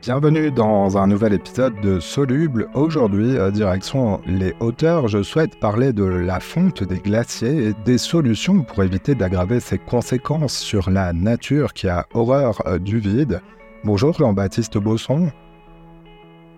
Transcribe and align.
Bienvenue 0.00 0.52
dans 0.52 0.96
un 0.96 1.08
nouvel 1.08 1.32
épisode 1.32 1.80
de 1.80 1.98
Soluble. 1.98 2.68
Aujourd'hui, 2.74 3.36
direction 3.52 4.20
les 4.26 4.54
hauteurs, 4.60 5.08
je 5.08 5.24
souhaite 5.24 5.58
parler 5.58 5.92
de 5.92 6.04
la 6.04 6.38
fonte 6.38 6.84
des 6.84 6.98
glaciers 6.98 7.66
et 7.66 7.72
des 7.84 7.98
solutions 7.98 8.62
pour 8.62 8.84
éviter 8.84 9.16
d'aggraver 9.16 9.58
ses 9.58 9.76
conséquences 9.76 10.56
sur 10.56 10.88
la 10.88 11.12
nature 11.12 11.72
qui 11.72 11.88
a 11.88 12.06
horreur 12.14 12.62
euh, 12.66 12.78
du 12.78 13.00
vide. 13.00 13.40
Bonjour 13.82 14.12
Jean-Baptiste 14.12 14.78
Bosson. 14.78 15.32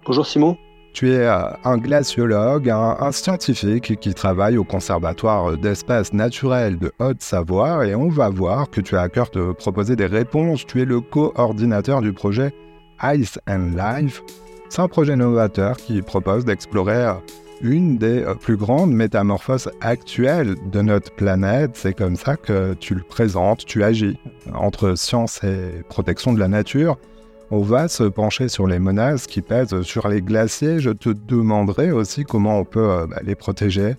Bonjour 0.04 0.26
Simon. 0.26 0.58
Tu 0.92 1.10
es 1.10 1.26
euh, 1.26 1.50
un 1.64 1.78
glaciologue, 1.78 2.68
un, 2.68 3.10
scientifique 3.10 3.98
qui 4.00 4.12
travaille 4.12 4.58
au 4.58 4.64
Conservatoire 4.64 5.56
d'espaces 5.56 6.12
naturels 6.12 6.78
de 6.78 6.92
Haute-Savoie 6.98 7.86
et 7.86 7.94
on 7.94 8.10
va 8.10 8.28
voir 8.28 8.68
que 8.68 8.82
tu 8.82 8.96
as 8.96 9.02
à 9.02 9.08
cœur 9.08 9.30
de 9.30 9.52
proposer 9.52 9.96
des 9.96 10.06
réponses. 10.06 10.66
Tu 10.66 10.82
es 10.82 10.84
le 10.84 11.00
coordinateur 11.00 12.02
du 12.02 12.12
projet 12.12 12.52
Ice 13.02 13.38
and 13.48 13.72
Life. 13.76 14.22
C'est 14.68 14.80
un 14.80 14.88
projet 14.88 15.16
novateur 15.16 15.76
qui 15.76 16.02
propose 16.02 16.44
d'explorer 16.44 17.12
une 17.60 17.98
des 17.98 18.24
plus 18.40 18.56
grandes 18.56 18.92
métamorphoses 18.92 19.70
actuelles 19.80 20.56
de 20.70 20.80
notre 20.80 21.12
planète. 21.14 21.72
C'est 21.74 21.94
comme 21.94 22.16
ça 22.16 22.36
que 22.36 22.74
tu 22.74 22.94
le 22.94 23.02
présentes, 23.02 23.64
tu 23.66 23.84
agis 23.84 24.18
entre 24.54 24.94
science 24.94 25.42
et 25.44 25.82
protection 25.88 26.32
de 26.32 26.38
la 26.38 26.48
nature. 26.48 26.98
On 27.52 27.62
va 27.62 27.88
se 27.88 28.04
pencher 28.04 28.48
sur 28.48 28.68
les 28.68 28.78
menaces 28.78 29.26
qui 29.26 29.42
pèsent 29.42 29.82
sur 29.82 30.06
les 30.06 30.22
glaciers. 30.22 30.78
Je 30.78 30.90
te 30.90 31.08
demanderai 31.08 31.90
aussi 31.90 32.22
comment 32.22 32.60
on 32.60 32.64
peut 32.64 32.90
euh, 32.90 33.06
bah, 33.08 33.18
les 33.24 33.34
protéger. 33.34 33.96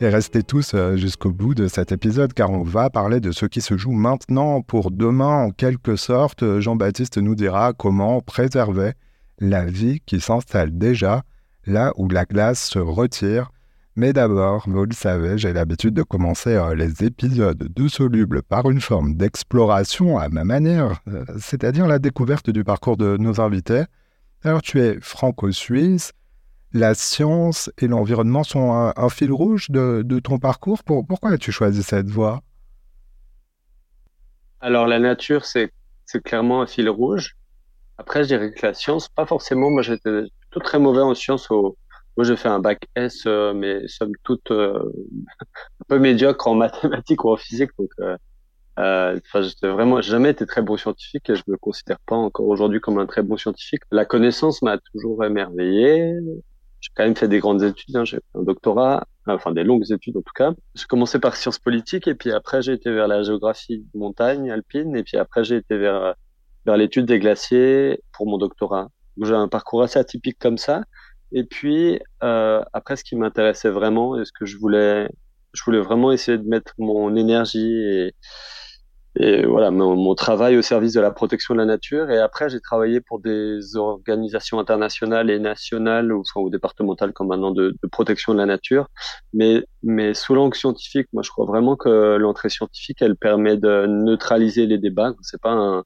Et 0.00 0.08
restez 0.08 0.44
tous 0.44 0.74
euh, 0.74 0.96
jusqu'au 0.96 1.32
bout 1.32 1.56
de 1.56 1.66
cet 1.66 1.90
épisode 1.90 2.32
car 2.32 2.50
on 2.50 2.62
va 2.62 2.88
parler 2.88 3.18
de 3.18 3.32
ce 3.32 3.46
qui 3.46 3.60
se 3.60 3.76
joue 3.76 3.90
maintenant 3.90 4.62
pour 4.62 4.92
demain 4.92 5.46
en 5.46 5.50
quelque 5.50 5.96
sorte. 5.96 6.60
Jean-Baptiste 6.60 7.18
nous 7.18 7.34
dira 7.34 7.72
comment 7.72 8.20
préserver 8.20 8.92
la 9.40 9.64
vie 9.64 10.00
qui 10.06 10.20
s'installe 10.20 10.78
déjà 10.78 11.22
là 11.66 11.92
où 11.96 12.08
la 12.08 12.24
glace 12.26 12.70
se 12.70 12.78
retire. 12.78 13.50
Mais 13.96 14.12
d'abord, 14.12 14.62
vous 14.68 14.84
le 14.84 14.94
savez, 14.94 15.36
j'ai 15.36 15.52
l'habitude 15.52 15.94
de 15.94 16.04
commencer 16.04 16.54
euh, 16.54 16.76
les 16.76 17.02
épisodes 17.02 17.68
de 17.74 17.88
Soluble 17.88 18.42
par 18.44 18.70
une 18.70 18.80
forme 18.80 19.16
d'exploration 19.16 20.16
à 20.16 20.28
ma 20.28 20.44
manière, 20.44 21.02
euh, 21.08 21.24
c'est-à-dire 21.40 21.88
la 21.88 21.98
découverte 21.98 22.50
du 22.50 22.62
parcours 22.62 22.96
de 22.96 23.16
nos 23.16 23.40
invités. 23.40 23.82
Alors 24.44 24.62
tu 24.62 24.80
es 24.80 24.98
franco-suisse, 25.00 26.12
la 26.72 26.94
science 26.94 27.70
et 27.78 27.88
l'environnement 27.88 28.44
sont 28.44 28.72
un, 28.72 29.08
fil 29.08 29.32
rouge 29.32 29.70
de, 29.70 30.20
ton 30.20 30.38
parcours. 30.38 30.82
pourquoi 30.84 31.30
as-tu 31.30 31.52
choisi 31.52 31.82
cette 31.82 32.08
voie? 32.08 32.42
Alors 34.60 34.86
la 34.86 34.98
nature, 34.98 35.44
c'est 35.44 35.72
clairement 36.24 36.62
un 36.62 36.66
fil 36.66 36.88
rouge. 36.88 37.36
Après, 37.98 38.22
je 38.22 38.28
dirais 38.28 38.52
que 38.52 38.64
la 38.64 38.74
science, 38.74 39.08
pas 39.08 39.26
forcément. 39.26 39.70
Moi, 39.70 39.82
j'étais 39.82 40.22
tout 40.50 40.60
très 40.60 40.78
mauvais 40.78 41.02
en 41.02 41.14
sciences. 41.14 41.50
Moi, 41.50 41.74
j'ai 42.24 42.36
fait 42.36 42.48
un 42.48 42.60
bac 42.60 42.86
S, 42.94 43.24
euh, 43.26 43.52
mais 43.52 43.86
somme 43.88 44.12
toute 44.22 44.50
euh, 44.50 44.78
un 45.40 45.84
peu 45.88 45.98
médiocre 45.98 46.46
en 46.46 46.54
mathématiques 46.54 47.24
ou 47.24 47.30
en 47.30 47.36
physique. 47.36 47.70
Donc, 47.78 47.90
euh, 48.00 48.16
euh 48.78 49.20
vraiment 49.62 50.00
jamais 50.00 50.30
été 50.30 50.46
très 50.46 50.62
bon 50.62 50.76
scientifique 50.76 51.28
et 51.30 51.34
je 51.34 51.42
me 51.48 51.56
considère 51.56 51.98
pas 52.06 52.16
encore 52.16 52.46
aujourd'hui 52.46 52.80
comme 52.80 52.98
un 52.98 53.06
très 53.06 53.22
bon 53.22 53.36
scientifique. 53.36 53.82
La 53.90 54.04
connaissance 54.04 54.62
m'a 54.62 54.78
toujours 54.78 55.24
émerveillé 55.24 56.14
j'ai 56.80 56.90
quand 56.94 57.04
même 57.04 57.16
fait 57.16 57.28
des 57.28 57.40
grandes 57.40 57.62
études, 57.62 57.96
hein, 57.96 58.04
j'ai 58.04 58.20
un 58.34 58.42
doctorat, 58.42 59.06
enfin 59.26 59.52
des 59.52 59.64
longues 59.64 59.90
études 59.90 60.16
en 60.16 60.22
tout 60.22 60.32
cas. 60.34 60.52
J'ai 60.74 60.86
commencé 60.86 61.18
par 61.18 61.36
sciences 61.36 61.58
politiques 61.58 62.08
et 62.08 62.14
puis 62.14 62.32
après 62.32 62.62
j'ai 62.62 62.72
été 62.72 62.90
vers 62.90 63.08
la 63.08 63.22
géographie 63.22 63.78
de 63.92 63.98
montagne 63.98 64.50
alpine 64.50 64.96
et 64.96 65.02
puis 65.02 65.16
après 65.16 65.44
j'ai 65.44 65.56
été 65.56 65.76
vers 65.76 66.14
vers 66.66 66.76
l'étude 66.76 67.06
des 67.06 67.18
glaciers 67.18 68.00
pour 68.12 68.26
mon 68.26 68.38
doctorat. 68.38 68.88
J'ai 69.22 69.34
un 69.34 69.48
parcours 69.48 69.82
assez 69.82 69.98
atypique 69.98 70.38
comme 70.38 70.58
ça. 70.58 70.82
Et 71.32 71.44
puis 71.44 72.00
euh, 72.22 72.62
après, 72.72 72.96
ce 72.96 73.04
qui 73.04 73.16
m'intéressait 73.16 73.70
vraiment 73.70 74.20
et 74.20 74.24
ce 74.24 74.32
que 74.32 74.46
je 74.46 74.56
voulais, 74.58 75.08
je 75.52 75.62
voulais 75.64 75.80
vraiment 75.80 76.12
essayer 76.12 76.38
de 76.38 76.48
mettre 76.48 76.74
mon 76.78 77.14
énergie 77.16 77.82
et 77.82 78.14
et 79.20 79.44
voilà 79.44 79.72
mon, 79.72 80.14
travail 80.14 80.56
au 80.56 80.62
service 80.62 80.92
de 80.92 81.00
la 81.00 81.10
protection 81.10 81.54
de 81.54 81.58
la 81.58 81.64
nature. 81.64 82.10
Et 82.10 82.18
après, 82.18 82.48
j'ai 82.48 82.60
travaillé 82.60 83.00
pour 83.00 83.18
des 83.18 83.76
organisations 83.76 84.60
internationales 84.60 85.28
et 85.30 85.40
nationales 85.40 86.12
ou, 86.12 86.20
enfin, 86.20 86.40
ou 86.40 86.50
départementales 86.50 87.12
comme 87.12 87.28
maintenant 87.28 87.50
de, 87.50 87.76
de, 87.82 87.88
protection 87.88 88.32
de 88.32 88.38
la 88.38 88.46
nature. 88.46 88.86
Mais, 89.32 89.64
mais 89.82 90.14
sous 90.14 90.34
l'angle 90.34 90.56
scientifique, 90.56 91.08
moi, 91.12 91.24
je 91.24 91.30
crois 91.30 91.46
vraiment 91.46 91.74
que 91.74 92.16
l'entrée 92.16 92.48
scientifique, 92.48 93.02
elle 93.02 93.16
permet 93.16 93.56
de 93.56 93.86
neutraliser 93.86 94.66
les 94.66 94.78
débats. 94.78 95.12
C'est 95.22 95.40
pas 95.40 95.52
un, 95.52 95.84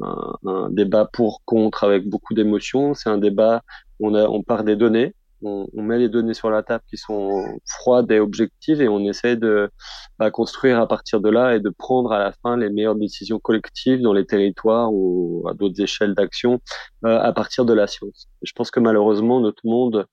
un, 0.00 0.32
un, 0.46 0.70
débat 0.70 1.08
pour 1.12 1.42
contre 1.44 1.84
avec 1.84 2.08
beaucoup 2.08 2.34
d'émotions. 2.34 2.94
C'est 2.94 3.10
un 3.10 3.18
débat 3.18 3.62
on, 4.00 4.14
a, 4.16 4.24
on 4.24 4.42
part 4.42 4.64
des 4.64 4.74
données 4.74 5.14
on, 5.42 5.82
met 5.82 5.98
les 5.98 6.08
données 6.08 6.34
sur 6.34 6.50
la 6.50 6.62
table 6.62 6.84
qui 6.88 6.96
sont 6.96 7.44
froides 7.66 8.10
et 8.10 8.20
objectives 8.20 8.80
et 8.80 8.88
on 8.88 9.00
essaie 9.00 9.36
de 9.36 9.70
bah, 10.18 10.30
construire 10.30 10.78
à 10.80 10.86
partir 10.86 11.20
de 11.20 11.28
là 11.30 11.54
et 11.54 11.60
de 11.60 11.70
prendre 11.70 12.12
à 12.12 12.18
la 12.18 12.32
fin 12.32 12.56
les 12.56 12.70
meilleures 12.70 12.96
décisions 12.96 13.38
collectives 13.38 14.00
dans 14.00 14.12
les 14.12 14.26
territoires 14.26 14.92
ou 14.92 15.44
à 15.48 15.54
d'autres 15.54 15.80
échelles 15.80 16.14
d'action 16.14 16.60
euh, 17.04 17.18
à 17.18 17.32
partir 17.32 17.64
de 17.64 17.72
la 17.72 17.86
science. 17.86 18.28
je 18.42 18.52
pense 18.52 18.70
que 18.70 18.80
malheureusement 18.80 19.40
notre 19.40 19.64
monde 19.64 20.06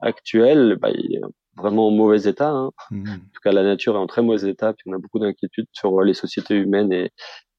actuel, 0.00 0.76
bah, 0.80 0.90
il 0.90 1.16
est 1.16 1.20
vraiment 1.56 1.88
en 1.88 1.90
mauvais 1.90 2.28
état. 2.28 2.50
Hein. 2.50 2.70
Mmh. 2.90 3.08
En 3.08 3.16
tout 3.16 3.40
cas, 3.42 3.52
la 3.52 3.62
nature 3.62 3.94
est 3.94 3.98
en 3.98 4.06
très 4.06 4.22
mauvais 4.22 4.48
état. 4.48 4.74
Puis 4.74 4.84
on 4.86 4.92
a 4.92 4.98
beaucoup 4.98 5.18
d'inquiétudes 5.18 5.68
sur 5.72 6.02
les 6.02 6.14
sociétés 6.14 6.54
humaines. 6.54 6.92
Et 6.92 7.10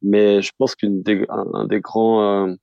mais 0.02 0.42
je 0.42 0.52
pense 0.58 0.76
qu'un 0.76 0.90
des, 0.92 1.26
un, 1.30 1.66
des 1.66 1.82
grands 1.82 2.22
euh, 2.22 2.54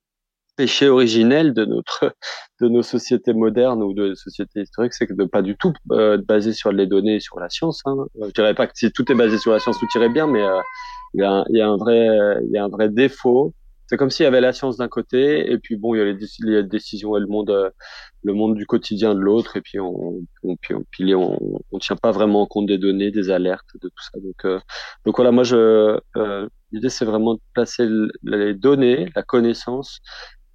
péché 0.56 0.88
originel 0.88 1.54
de 1.54 1.64
notre 1.64 2.14
de 2.60 2.68
nos 2.68 2.82
sociétés 2.82 3.32
modernes 3.32 3.82
ou 3.82 3.94
de 3.94 4.14
sociétés 4.14 4.62
historiques, 4.62 4.94
c'est 4.94 5.06
que 5.06 5.14
de 5.14 5.24
pas 5.24 5.42
du 5.42 5.56
tout 5.56 5.72
euh, 5.92 6.18
baser 6.18 6.52
sur 6.52 6.72
les 6.72 6.86
données, 6.86 7.20
sur 7.20 7.40
la 7.40 7.48
science. 7.48 7.82
Hein. 7.84 7.96
Je 8.20 8.30
dirais 8.30 8.54
pas 8.54 8.66
que 8.66 8.72
si 8.76 8.92
tout 8.92 9.10
est 9.10 9.14
basé 9.14 9.38
sur 9.38 9.52
la 9.52 9.58
science, 9.58 9.78
tout 9.78 9.88
irait 9.96 10.08
bien, 10.08 10.26
mais 10.26 10.42
euh, 10.42 10.60
il 11.14 11.20
y, 11.20 11.24
a, 11.24 11.44
y, 11.48 11.60
a, 11.60 11.68
un 11.68 11.76
vrai 11.76 12.08
il 12.44 12.50
y 12.52 12.58
a 12.58 12.64
un 12.64 12.68
vrai 12.68 12.88
défaut. 12.88 13.54
C'est 13.86 13.98
comme 13.98 14.08
s'il 14.10 14.24
y 14.24 14.26
avait 14.26 14.40
la 14.40 14.54
science 14.54 14.78
d'un 14.78 14.88
côté 14.88 15.50
et 15.52 15.58
puis 15.58 15.76
bon, 15.76 15.94
il 15.94 15.98
y 15.98 16.00
a 16.00 16.04
les, 16.04 16.62
décisions 16.62 17.16
et 17.18 17.20
le 17.20 17.26
monde 17.26 17.50
euh, 17.50 17.70
le 18.22 18.32
monde 18.32 18.56
du 18.56 18.64
quotidien 18.64 19.14
de 19.14 19.20
l'autre 19.20 19.56
et 19.58 19.60
puis 19.60 19.78
on 19.78 20.22
on, 20.42 20.56
puis 20.56 20.74
on, 20.74 20.84
puis 20.90 21.14
on 21.14 21.78
tient 21.80 21.96
pas 21.96 22.10
vraiment 22.10 22.46
compte 22.46 22.66
des 22.66 22.78
données, 22.78 23.10
des 23.10 23.30
alertes, 23.30 23.68
de 23.82 23.88
tout 23.88 24.02
ça. 24.02 24.18
Donc 24.20 24.44
euh, 24.46 24.58
donc 25.04 25.16
voilà, 25.16 25.32
moi 25.32 25.44
je 25.44 25.98
l'idée 26.72 26.88
c'est 26.88 27.04
vraiment 27.04 27.34
de 27.34 27.40
placer 27.52 27.86
les 28.22 28.54
données, 28.54 29.10
la 29.14 29.22
connaissance 29.22 30.00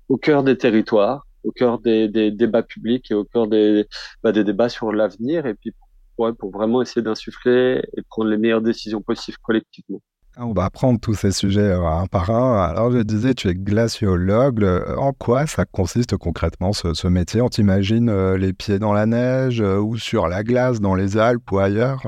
au 0.09 0.17
cœur 0.17 0.43
des 0.43 0.57
territoires, 0.57 1.25
au 1.43 1.51
cœur 1.51 1.79
des, 1.79 2.09
débats 2.31 2.63
publics 2.63 3.09
et 3.11 3.13
au 3.13 3.23
cœur 3.23 3.47
des, 3.47 3.85
bah, 4.23 4.31
débats 4.31 4.69
sur 4.69 4.91
l'avenir 4.91 5.45
et 5.45 5.53
puis 5.53 5.71
pour, 6.17 6.51
vraiment 6.51 6.81
essayer 6.81 7.01
d'insuffler 7.01 7.81
et 7.95 8.01
prendre 8.09 8.29
les 8.29 8.37
meilleures 8.37 8.61
décisions 8.61 9.01
possibles 9.01 9.37
collectivement. 9.41 10.01
Ah, 10.35 10.45
on 10.45 10.53
va 10.53 10.69
prendre 10.69 10.99
tous 10.99 11.15
ces 11.15 11.31
sujets 11.31 11.61
euh, 11.61 11.85
un 11.85 12.05
par 12.07 12.29
un. 12.29 12.61
Alors, 12.61 12.91
je 12.91 12.99
disais, 12.99 13.33
tu 13.33 13.47
es 13.49 13.53
glaciologue. 13.55 14.63
En 14.97 15.11
quoi 15.11 15.47
ça 15.47 15.65
consiste 15.65 16.17
concrètement 16.17 16.71
ce, 16.71 17.07
métier? 17.07 17.41
On 17.41 17.49
t'imagine 17.49 18.09
euh, 18.09 18.37
les 18.37 18.53
pieds 18.53 18.79
dans 18.79 18.93
la 18.93 19.05
neige 19.05 19.61
euh, 19.61 19.79
ou 19.79 19.97
sur 19.97 20.27
la 20.27 20.43
glace 20.43 20.79
dans 20.81 20.95
les 20.95 21.17
Alpes 21.17 21.51
ou 21.51 21.59
ailleurs 21.59 22.03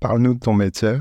Parle-nous 0.00 0.34
de 0.34 0.38
ton 0.38 0.54
métier. 0.54 0.98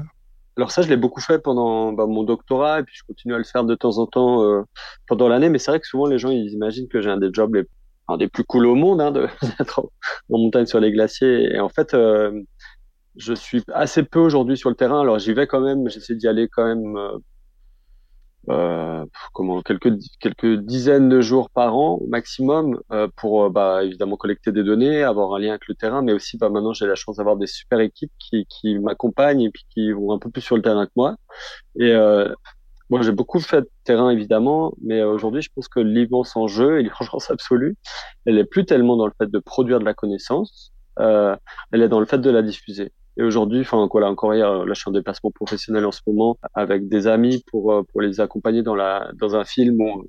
Alors 0.57 0.71
ça, 0.71 0.81
je 0.81 0.89
l'ai 0.89 0.97
beaucoup 0.97 1.21
fait 1.21 1.39
pendant 1.39 1.91
bah, 1.91 2.05
mon 2.05 2.23
doctorat 2.23 2.79
et 2.79 2.83
puis 2.83 2.95
je 2.95 3.03
continue 3.03 3.33
à 3.33 3.37
le 3.37 3.43
faire 3.43 3.65
de 3.65 3.75
temps 3.75 3.97
en 3.97 4.07
temps 4.07 4.43
euh, 4.43 4.61
pendant 5.07 5.27
l'année. 5.27 5.49
Mais 5.49 5.59
c'est 5.59 5.71
vrai 5.71 5.79
que 5.79 5.87
souvent 5.87 6.07
les 6.07 6.17
gens 6.17 6.29
ils 6.29 6.53
imaginent 6.53 6.87
que 6.87 7.01
j'ai 7.01 7.09
un 7.09 7.17
des 7.17 7.29
jobs 7.33 7.53
les, 7.55 7.63
un 8.07 8.17
des 8.17 8.27
plus 8.27 8.43
cool 8.43 8.65
au 8.65 8.75
monde, 8.75 9.01
hein, 9.01 9.11
d'être 9.59 9.79
en, 9.79 9.89
montagne 10.29 10.65
sur 10.65 10.79
les 10.79 10.91
glaciers. 10.91 11.53
Et 11.53 11.59
en 11.59 11.69
fait, 11.69 11.93
euh, 11.93 12.41
je 13.17 13.33
suis 13.33 13.63
assez 13.73 14.03
peu 14.03 14.19
aujourd'hui 14.19 14.57
sur 14.57 14.69
le 14.69 14.75
terrain. 14.75 15.01
Alors 15.01 15.19
j'y 15.19 15.33
vais 15.33 15.47
quand 15.47 15.61
même. 15.61 15.89
J'essaie 15.89 16.15
d'y 16.15 16.27
aller 16.27 16.47
quand 16.49 16.65
même 16.65 16.95
euh, 16.97 17.17
euh, 18.49 18.84
comment 19.35 19.61
quelques 19.61 19.91
quelques 20.21 20.55
dizaines 20.61 21.09
de 21.09 21.19
jours 21.19 21.49
par 21.49 21.75
an 21.75 21.99
maximum 22.07 22.79
euh, 22.91 23.07
pour 23.17 23.43
euh, 23.43 23.49
bah, 23.49 23.83
évidemment 23.83 24.15
collecter 24.15 24.53
des 24.53 24.63
données, 24.63 25.03
avoir 25.03 25.35
un 25.35 25.39
lien 25.39 25.49
avec 25.49 25.67
le 25.67 25.75
terrain, 25.75 26.01
mais 26.01 26.13
aussi 26.13 26.37
bah, 26.37 26.49
maintenant 26.49 26.73
j'ai 26.73 26.87
la 26.87 26.95
chance 26.95 27.17
d'avoir 27.17 27.35
des 27.35 27.45
super 27.45 27.81
équipes 27.81 28.13
qui, 28.17 28.45
qui 28.47 28.79
m'accompagnent 28.79 29.41
et 29.41 29.51
puis 29.51 29.65
qui 29.69 29.91
vont 29.91 30.13
un 30.13 30.19
peu 30.19 30.31
plus 30.31 30.41
sur 30.41 30.55
le 30.55 30.61
terrain 30.61 30.85
que 30.85 30.93
moi. 30.95 31.17
Et 31.77 31.91
euh, 31.91 32.33
moi 32.89 33.01
j'ai 33.01 33.11
beaucoup 33.11 33.41
fait 33.41 33.61
de 33.61 33.69
terrain 33.83 34.09
évidemment, 34.09 34.73
mais 34.81 35.03
aujourd'hui 35.03 35.41
je 35.41 35.49
pense 35.53 35.67
que 35.67 35.81
l'immense 35.81 36.35
enjeu 36.37 36.79
et 36.79 36.83
l'urgence 36.83 37.29
absolue, 37.35 37.75
elle 38.25 38.37
est 38.37 38.45
plus 38.45 38.65
tellement 38.65 38.95
dans 38.95 39.05
le 39.05 39.13
fait 39.17 39.29
de 39.29 39.39
produire 39.39 39.79
de 39.79 39.85
la 39.85 39.93
connaissance, 39.93 40.71
euh, 40.99 41.35
elle 41.73 41.81
est 41.81 41.89
dans 41.89 41.99
le 41.99 42.05
fait 42.05 42.19
de 42.19 42.29
la 42.29 42.41
diffuser. 42.41 42.93
Et 43.17 43.23
aujourd'hui, 43.23 43.61
enfin 43.61 43.87
voilà, 43.89 44.09
encore 44.09 44.33
hier, 44.35 44.65
là 44.65 44.73
je 44.73 44.79
suis 44.79 44.89
en 44.89 44.93
déplacement 44.93 45.31
professionnel 45.31 45.85
en 45.85 45.91
ce 45.91 46.01
moment 46.05 46.37
avec 46.53 46.89
des 46.89 47.07
amis 47.07 47.43
pour 47.49 47.71
euh, 47.73 47.83
pour 47.83 48.01
les 48.01 48.19
accompagner 48.19 48.61
dans 48.61 48.75
la 48.75 49.11
dans 49.15 49.35
un 49.35 49.45
film 49.45 49.79
où 49.79 50.05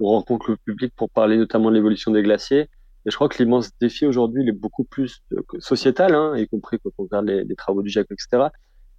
on, 0.00 0.08
rencontre 0.08 0.50
le 0.50 0.56
public 0.56 0.92
pour 0.96 1.10
parler 1.10 1.36
notamment 1.36 1.70
de 1.70 1.76
l'évolution 1.76 2.10
des 2.10 2.22
glaciers. 2.22 2.68
Et 3.06 3.10
je 3.10 3.14
crois 3.14 3.28
que 3.28 3.38
l'immense 3.38 3.70
défi 3.80 4.04
aujourd'hui, 4.04 4.42
il 4.42 4.48
est 4.48 4.52
beaucoup 4.52 4.84
plus 4.84 5.22
sociétal, 5.58 6.14
hein, 6.14 6.36
y 6.36 6.46
compris 6.48 6.78
quand 6.82 6.90
on 6.98 7.04
regarde 7.04 7.26
les, 7.26 7.56
travaux 7.56 7.82
du 7.82 7.88
GIEC, 7.88 8.06
etc. 8.10 8.48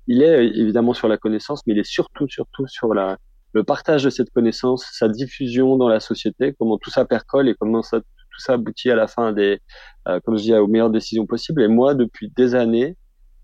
Il 0.08 0.24
est 0.24 0.48
évidemment 0.48 0.94
sur 0.94 1.08
la 1.08 1.18
connaissance, 1.18 1.62
mais 1.68 1.74
il 1.74 1.80
est 1.80 1.86
surtout 1.86 2.28
surtout 2.28 2.68
sur 2.68 2.94
la 2.94 3.18
le 3.54 3.64
partage 3.64 4.04
de 4.04 4.10
cette 4.10 4.30
connaissance, 4.30 4.88
sa 4.94 5.10
diffusion 5.10 5.76
dans 5.78 5.90
la 5.90 6.00
société, 6.00 6.54
comment 6.58 6.78
tout 6.78 6.90
ça 6.90 7.06
percole 7.06 7.50
et 7.50 7.56
comment 7.60 7.82
ça, 7.82 8.00
tout 8.00 8.40
ça 8.40 8.54
aboutit 8.54 8.90
à 8.90 8.96
la 8.96 9.08
fin 9.08 9.34
des, 9.34 9.60
euh, 10.08 10.20
comme 10.24 10.38
je 10.38 10.44
dis, 10.44 10.54
aux 10.54 10.68
meilleures 10.68 10.90
décisions 10.90 11.26
possibles. 11.26 11.62
Et 11.62 11.68
moi, 11.68 11.94
depuis 11.94 12.32
des 12.36 12.56
années, 12.56 12.96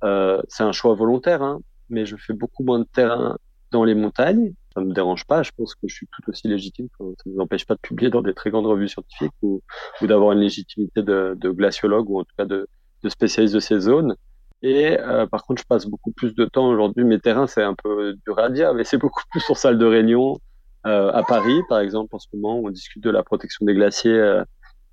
euh, 0.04 0.42
c'est 0.48 0.64
un 0.64 0.72
choix 0.72 0.94
volontaire, 0.96 1.42
hein, 1.42 1.60
mais 1.90 2.06
je 2.06 2.16
fais 2.18 2.34
beaucoup 2.34 2.64
moins 2.64 2.80
de 2.80 2.86
terrain 2.86 3.38
dans 3.72 3.84
les 3.84 3.96
montagnes. 3.96 4.54
Ça 4.74 4.82
me 4.82 4.94
dérange 4.94 5.26
pas. 5.26 5.44
Je 5.44 5.52
pense 5.58 5.74
que 5.76 5.88
je 5.88 5.96
suis 5.96 6.08
tout 6.08 6.30
aussi 6.30 6.48
légitime. 6.48 6.88
Ça 7.00 7.06
ne 7.26 7.36
m'empêche 7.36 7.66
pas 7.66 7.76
de 7.76 7.80
publier 7.80 8.12
dans 8.12 8.22
des 8.22 8.34
très 8.34 8.50
grandes 8.52 8.68
revues 8.68 8.88
scientifiques 8.88 9.34
ou, 9.42 9.62
d'avoir 10.02 10.34
une 10.34 10.40
légitimité 10.40 11.02
de, 11.02 11.36
de, 11.38 11.50
glaciologue 11.50 12.10
ou 12.10 12.20
en 12.20 12.24
tout 12.24 12.34
cas 12.38 12.46
de, 12.46 12.68
de 13.04 13.10
spécialiste 13.10 13.56
de 13.56 13.60
ces 13.60 13.80
zones. 13.80 14.16
Et 14.62 15.00
euh, 15.00 15.26
par 15.28 15.46
contre, 15.46 15.62
je 15.62 15.68
passe 15.68 15.86
beaucoup 15.86 16.12
plus 16.12 16.34
de 16.36 16.46
temps 16.46 16.70
aujourd'hui. 16.70 17.04
Mes 17.04 17.20
terrains, 17.20 17.48
c'est 17.48 17.64
un 17.64 17.76
peu 17.76 18.16
dur 18.26 18.40
à 18.40 18.50
dire, 18.50 18.74
mais 18.74 18.84
c'est 18.84 18.98
beaucoup 18.98 19.24
plus 19.32 19.42
sur 19.42 19.58
salle 19.58 19.78
de 19.78 19.86
réunion. 19.86 20.40
Euh, 20.86 21.12
à 21.12 21.24
Paris, 21.24 21.62
par 21.68 21.80
exemple, 21.80 22.16
en 22.16 22.20
ce 22.20 22.28
moment, 22.34 22.60
on 22.60 22.70
discute 22.70 23.04
de 23.04 23.10
la 23.10 23.24
protection 23.24 23.66
des 23.66 23.74
glaciers 23.74 24.12
euh, 24.12 24.44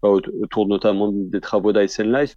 autour 0.02 0.66
notamment 0.66 1.10
des 1.12 1.40
travaux 1.40 1.72
d'Ice 1.72 2.00
and 2.00 2.04
Life. 2.04 2.36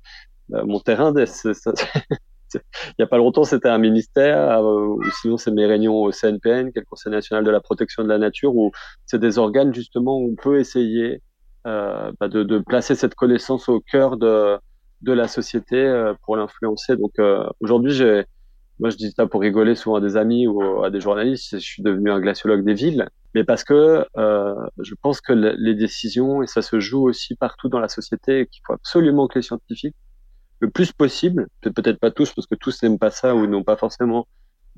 Euh, 0.54 0.64
mon 0.66 0.80
terrain, 0.80 1.14
il 2.56 2.94
n'y 3.00 3.04
a 3.04 3.08
pas 3.08 3.18
longtemps, 3.18 3.44
c'était 3.44 3.70
un 3.70 3.78
ministère, 3.78 4.60
euh, 4.60 4.86
ou 4.88 5.04
sinon 5.22 5.38
c'est 5.38 5.52
mes 5.52 5.66
réunions 5.66 5.96
au 5.96 6.12
CNPN, 6.12 6.72
qui 6.72 6.80
est 6.80 6.82
le 6.82 6.86
Conseil 6.86 7.12
national 7.12 7.44
de 7.44 7.52
la 7.52 7.62
protection 7.62 8.04
de 8.04 8.10
la 8.10 8.18
nature, 8.18 8.56
où 8.56 8.72
c'est 9.06 9.20
des 9.20 9.38
organes 9.38 9.74
justement 9.74 10.18
où 10.18 10.32
on 10.32 10.36
peut 10.36 10.60
essayer 10.60 11.22
euh, 11.66 12.12
bah, 12.20 12.28
de, 12.28 12.60
placer 12.60 12.96
cette 12.96 13.16
connaissance 13.16 13.70
au 13.70 13.80
cœur 13.80 14.18
de, 14.18 14.60
la 15.06 15.28
société 15.28 15.78
euh, 15.78 16.14
pour 16.24 16.38
l'influencer. 16.38 16.96
Donc 16.98 17.14
aujourd'hui, 17.60 18.02
moi 18.80 18.90
je 18.90 18.98
dis 18.98 19.12
ça 19.12 19.26
pour 19.28 19.42
rigoler 19.42 19.76
souvent 19.76 19.98
à 19.98 20.02
des 20.02 20.18
amis 20.18 20.48
ou 20.48 20.84
à 20.84 20.90
des 20.90 21.00
journalistes, 21.00 21.52
je 21.54 21.66
suis 21.66 21.84
devenu 21.84 22.12
un 22.12 22.20
glaciologue 22.20 22.64
des 22.64 22.74
villes, 22.74 23.08
mais 23.36 23.44
parce 23.44 23.64
que 23.64 24.06
je 24.16 24.94
pense 25.02 25.22
que 25.22 25.34
les 25.34 25.76
décisions, 25.76 26.44
et 26.44 26.48
ça 26.48 26.62
se 26.62 26.80
joue 26.80 27.08
aussi 27.08 27.36
partout 27.36 27.70
dans 27.70 27.80
la 27.80 27.90
société, 27.90 28.48
qu'il 28.48 28.62
faut 28.66 28.74
absolument 28.74 29.28
que 29.28 29.40
les 29.40 29.44
scientifiques 29.44 29.96
le 30.60 30.70
plus 30.70 30.92
possible, 30.92 31.48
peut-être 31.62 32.00
pas 32.00 32.12
tous, 32.12 32.34
parce 32.34 32.48
que 32.48 32.56
tous 32.56 32.82
n'aiment 32.82 33.00
pas 33.00 33.12
ça 33.12 33.36
ou 33.36 33.48
n'ont 33.48 33.64
pas 33.64 33.78
forcément 33.78 34.28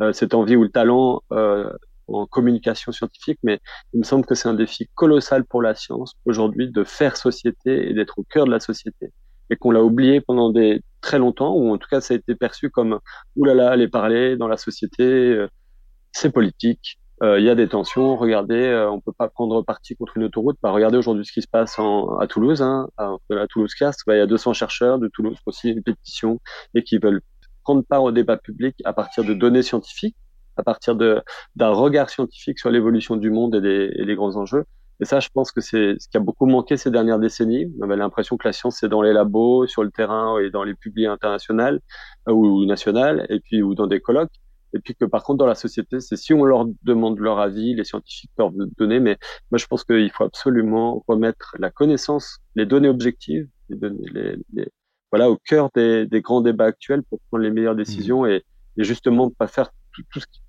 euh, 0.01 0.13
cette 0.13 0.33
envie 0.33 0.55
ou 0.55 0.63
le 0.63 0.69
talent 0.69 1.21
euh, 1.31 1.71
en 2.07 2.25
communication 2.25 2.91
scientifique, 2.91 3.39
mais 3.43 3.59
il 3.93 3.99
me 3.99 4.03
semble 4.03 4.25
que 4.25 4.35
c'est 4.35 4.47
un 4.47 4.53
défi 4.53 4.89
colossal 4.95 5.45
pour 5.45 5.61
la 5.61 5.75
science 5.75 6.13
aujourd'hui 6.25 6.69
de 6.69 6.83
faire 6.83 7.17
société 7.17 7.89
et 7.89 7.93
d'être 7.93 8.19
au 8.19 8.23
cœur 8.23 8.45
de 8.45 8.51
la 8.51 8.59
société, 8.59 9.11
et 9.49 9.55
qu'on 9.55 9.71
l'a 9.71 9.83
oublié 9.83 10.21
pendant 10.21 10.51
des 10.51 10.81
très 11.01 11.19
longtemps, 11.19 11.55
ou 11.55 11.71
en 11.71 11.77
tout 11.77 11.87
cas 11.89 12.01
ça 12.01 12.13
a 12.13 12.17
été 12.17 12.35
perçu 12.35 12.69
comme 12.69 12.99
oulala, 13.35 13.71
aller 13.71 13.87
parler 13.87 14.35
dans 14.37 14.47
la 14.47 14.57
société, 14.57 15.03
euh, 15.03 15.47
c'est 16.11 16.31
politique, 16.31 16.98
il 17.21 17.43
y 17.43 17.49
a 17.49 17.55
des 17.55 17.67
tensions. 17.67 18.15
Regardez, 18.15 18.55
euh, 18.55 18.89
on 18.89 19.01
peut 19.01 19.11
pas 19.11 19.27
prendre 19.27 19.61
parti 19.61 19.95
contre 19.95 20.17
une 20.17 20.23
autoroute. 20.23 20.57
Bah, 20.61 20.71
regardez 20.71 20.97
aujourd'hui 20.97 21.25
ce 21.25 21.31
qui 21.31 21.41
se 21.41 21.47
passe 21.47 21.77
en, 21.79 22.17
à 22.17 22.27
Toulouse, 22.27 22.61
hein, 22.61 22.87
à, 22.97 23.15
à 23.31 23.47
Toulouse-Cast. 23.47 24.01
Bah, 24.07 24.15
il 24.15 24.19
y 24.19 24.21
a 24.21 24.27
200 24.27 24.53
chercheurs 24.53 24.99
de 24.99 25.07
Toulouse 25.07 25.35
qui 25.35 25.43
ont 25.45 25.51
signé 25.51 25.73
une 25.73 25.83
pétition 25.83 26.39
et 26.73 26.83
qui 26.83 26.97
veulent 26.97 27.21
prendre 27.63 27.83
part 27.83 28.03
au 28.03 28.11
débat 28.11 28.37
public 28.37 28.75
à 28.85 28.93
partir 28.93 29.23
de 29.23 29.33
données 29.33 29.63
scientifiques, 29.63 30.15
à 30.57 30.63
partir 30.63 30.95
d'un 30.95 31.69
regard 31.69 32.09
scientifique 32.09 32.59
sur 32.59 32.69
l'évolution 32.69 33.15
du 33.15 33.29
monde 33.29 33.55
et 33.55 33.61
des, 33.61 33.91
et 33.95 34.05
des, 34.05 34.15
grands 34.15 34.35
enjeux. 34.37 34.65
Et 35.01 35.05
ça, 35.05 35.19
je 35.19 35.29
pense 35.33 35.51
que 35.51 35.61
c'est 35.61 35.95
ce 35.99 36.07
qui 36.09 36.17
a 36.17 36.19
beaucoup 36.19 36.45
manqué 36.45 36.77
ces 36.77 36.91
dernières 36.91 37.19
décennies. 37.19 37.71
On 37.79 37.83
avait 37.83 37.95
l'impression 37.95 38.37
que 38.37 38.47
la 38.47 38.53
science, 38.53 38.77
c'est 38.79 38.89
dans 38.89 39.01
les 39.01 39.13
labos, 39.13 39.67
sur 39.67 39.83
le 39.83 39.91
terrain 39.91 40.39
et 40.39 40.49
dans 40.49 40.63
les 40.63 40.73
publics 40.73 41.07
internationaux 41.07 41.79
euh, 42.27 42.31
ou 42.33 42.65
nationales, 42.65 43.25
et 43.29 43.39
puis 43.39 43.61
ou 43.61 43.75
dans 43.75 43.87
des 43.87 44.01
colloques 44.01 44.31
et 44.73 44.79
puis 44.79 44.95
que 44.95 45.05
par 45.05 45.23
contre 45.23 45.39
dans 45.39 45.45
la 45.45 45.55
société, 45.55 45.99
c'est 45.99 46.15
si 46.15 46.33
on 46.33 46.43
leur 46.43 46.65
demande 46.83 47.19
leur 47.19 47.39
avis, 47.39 47.75
les 47.75 47.83
scientifiques 47.83 48.31
peuvent 48.35 48.53
donner, 48.77 48.99
mais 48.99 49.17
moi 49.51 49.57
je 49.57 49.65
pense 49.65 49.83
qu'il 49.83 50.11
faut 50.11 50.23
absolument 50.23 51.03
remettre 51.07 51.55
la 51.59 51.71
connaissance, 51.71 52.39
les 52.55 52.65
données 52.65 52.89
objectives, 52.89 53.47
les 53.69 53.77
données, 53.77 54.07
les, 54.13 54.35
les, 54.53 54.67
voilà, 55.11 55.29
au 55.29 55.37
cœur 55.37 55.69
des, 55.73 56.05
des, 56.05 56.21
grands 56.21 56.41
débats 56.41 56.65
actuels 56.65 57.03
pour 57.03 57.19
prendre 57.29 57.43
les 57.43 57.51
meilleures 57.51 57.75
décisions 57.75 58.23
mmh. 58.23 58.29
et, 58.29 58.43
et, 58.77 58.83
justement 58.83 59.29
pas 59.31 59.47
faire 59.47 59.71
tout, 59.93 60.03
tout, 60.11 60.19
ce 60.19 60.27
qui 60.27 60.41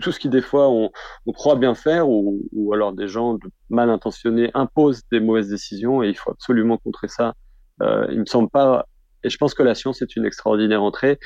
tout, 0.00 0.12
ce 0.12 0.18
qui 0.18 0.28
des 0.28 0.42
fois 0.42 0.68
on, 0.68 0.90
on 1.26 1.32
croit 1.32 1.56
bien 1.56 1.74
faire 1.74 2.08
ou, 2.08 2.42
ou, 2.52 2.72
alors 2.72 2.92
des 2.92 3.06
gens 3.06 3.38
mal 3.70 3.90
intentionnés 3.90 4.50
imposent 4.54 5.02
des 5.12 5.20
mauvaises 5.20 5.48
décisions 5.48 6.02
et 6.02 6.08
il 6.08 6.16
faut 6.16 6.30
absolument 6.30 6.78
contrer 6.78 7.06
ça. 7.06 7.34
Euh, 7.80 8.08
il 8.10 8.18
me 8.18 8.26
semble 8.26 8.50
pas 8.50 8.86
et 9.24 9.30
je 9.30 9.36
pense 9.36 9.54
que 9.54 9.62
la 9.62 9.74
science 9.74 10.02
est 10.02 10.16
une 10.16 10.24
extraordinaire 10.24 10.82
entrée 10.82 11.18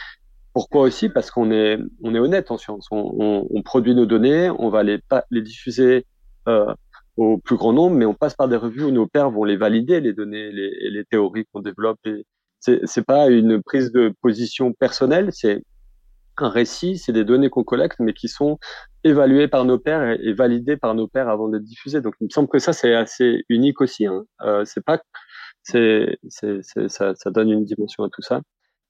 pourquoi 0.53 0.83
aussi? 0.83 1.09
Parce 1.09 1.31
qu'on 1.31 1.51
est, 1.51 1.79
on 2.03 2.15
est 2.15 2.19
honnête 2.19 2.51
en 2.51 2.59
science. 2.59 2.87
On, 2.91 3.15
on, 3.19 3.47
on, 3.51 3.63
produit 3.63 3.95
nos 3.95 4.07
données, 4.07 4.51
on 4.51 4.69
va 4.69 4.83
les, 4.83 5.01
les 5.31 5.43
diffuser 5.43 6.07
euh, 6.49 6.73
au 7.17 7.39
plus 7.39 7.57
grand 7.57 7.73
nombre, 7.73 7.97
mais 7.97 8.05
on 8.05 8.15
passe 8.15 8.35
par 8.35 8.49
des 8.49 8.57
revues 8.57 8.85
où 8.85 8.91
nos 8.91 9.07
pairs 9.07 9.31
vont 9.31 9.45
les 9.45 9.57
valider, 9.57 10.01
les 10.01 10.13
données, 10.13 10.51
les, 10.53 10.91
les 10.91 11.05
théories 11.05 11.47
qu'on 11.53 11.61
développe. 11.61 11.99
C'est, 12.61 12.81
c'est 12.85 13.05
pas 13.05 13.29
une 13.29 13.63
prise 13.63 13.93
de 13.93 14.15
position 14.21 14.73
personnelle, 14.73 15.31
c'est 15.33 15.65
un 16.39 16.49
récit, 16.49 16.99
c'est 16.99 17.13
des 17.13 17.25
données 17.25 17.51
qu'on 17.51 17.65
collecte, 17.65 17.99
mais 18.01 18.15
qui 18.15 18.29
sont 18.29 18.59
évaluées 19.05 19.49
par 19.49 19.65
nos 19.65 19.79
pairs 19.79 20.19
et, 20.21 20.33
validées 20.33 20.77
par 20.77 20.95
nos 20.95 21.07
pairs 21.07 21.29
avant 21.29 21.49
d'être 21.49 21.65
diffusées. 21.65 22.01
Donc, 22.01 22.15
il 22.21 22.25
me 22.25 22.31
semble 22.31 22.49
que 22.49 22.59
ça, 22.59 22.73
c'est 22.73 22.95
assez 22.95 23.45
unique 23.49 23.81
aussi. 23.81 24.07
Hein. 24.07 24.25
Euh, 24.43 24.65
c'est 24.65 24.85
pas, 24.85 25.01
ça, 25.65 27.15
ça 27.15 27.31
donne 27.31 27.51
une 27.51 27.65
dimension 27.65 28.05
à 28.05 28.09
tout 28.11 28.23
ça. 28.23 28.41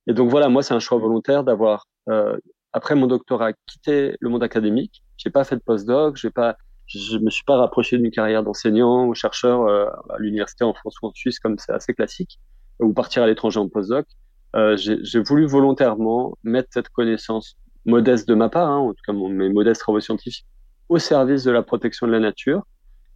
Et 0.07 0.15
donc 0.15 0.31
voilà, 0.31 0.49
moi 0.49 0.63
c'est 0.63 0.75
un 0.75 0.81
choix 0.81 0.99
volontaire 0.99 1.45
d'avoir 1.45 1.87
euh, 2.09 2.37
après 2.73 2.95
mon 2.95 3.07
doctorat 3.07 3.53
quitté 3.67 4.17
le 4.21 4.29
monde 4.29 4.43
académique. 4.43 5.03
J'ai 5.17 5.31
pas 5.31 5.45
fait 5.45 5.57
de 5.57 5.63
postdoc, 5.63 6.17
j'ai 6.17 6.31
pas, 6.31 6.57
je 6.87 7.19
me 7.19 7.31
suis 7.31 7.45
pas 7.45 7.57
rapproché 7.57 7.99
d'une 7.99 8.11
carrière 8.11 8.43
d'enseignant 8.43 9.07
ou 9.07 9.15
chercheur 9.15 9.63
euh, 9.63 9.87
à 10.11 10.19
l'université 10.19 10.65
en 10.65 10.75
France 10.75 10.97
ou 11.03 11.07
en 11.07 11.13
Suisse 11.15 11.39
comme 11.39 11.59
c'est 11.59 11.73
assez 11.73 11.95
classique, 11.95 12.41
ou 12.81 12.93
partir 12.93 13.23
à 13.23 13.27
l'étranger 13.27 13.61
en 13.61 13.69
postdoc. 13.69 14.07
Euh, 14.55 14.77
j'ai 14.77 15.21
voulu 15.21 15.47
volontairement 15.47 16.37
mettre 16.43 16.69
cette 16.73 16.89
connaissance 16.91 17.57
modeste 17.87 18.29
de 18.29 18.35
ma 18.35 18.49
part, 18.49 18.69
hein, 18.69 18.79
en 18.79 18.91
tout 18.91 19.01
cas 19.07 19.13
mon, 19.13 19.29
mes 19.29 19.49
modestes 19.49 19.81
travaux 19.81 20.01
scientifiques, 20.01 20.47
au 20.89 20.99
service 20.99 21.45
de 21.45 21.51
la 21.51 21.63
protection 21.63 22.07
de 22.07 22.13
la 22.13 22.21
nature. 22.21 22.63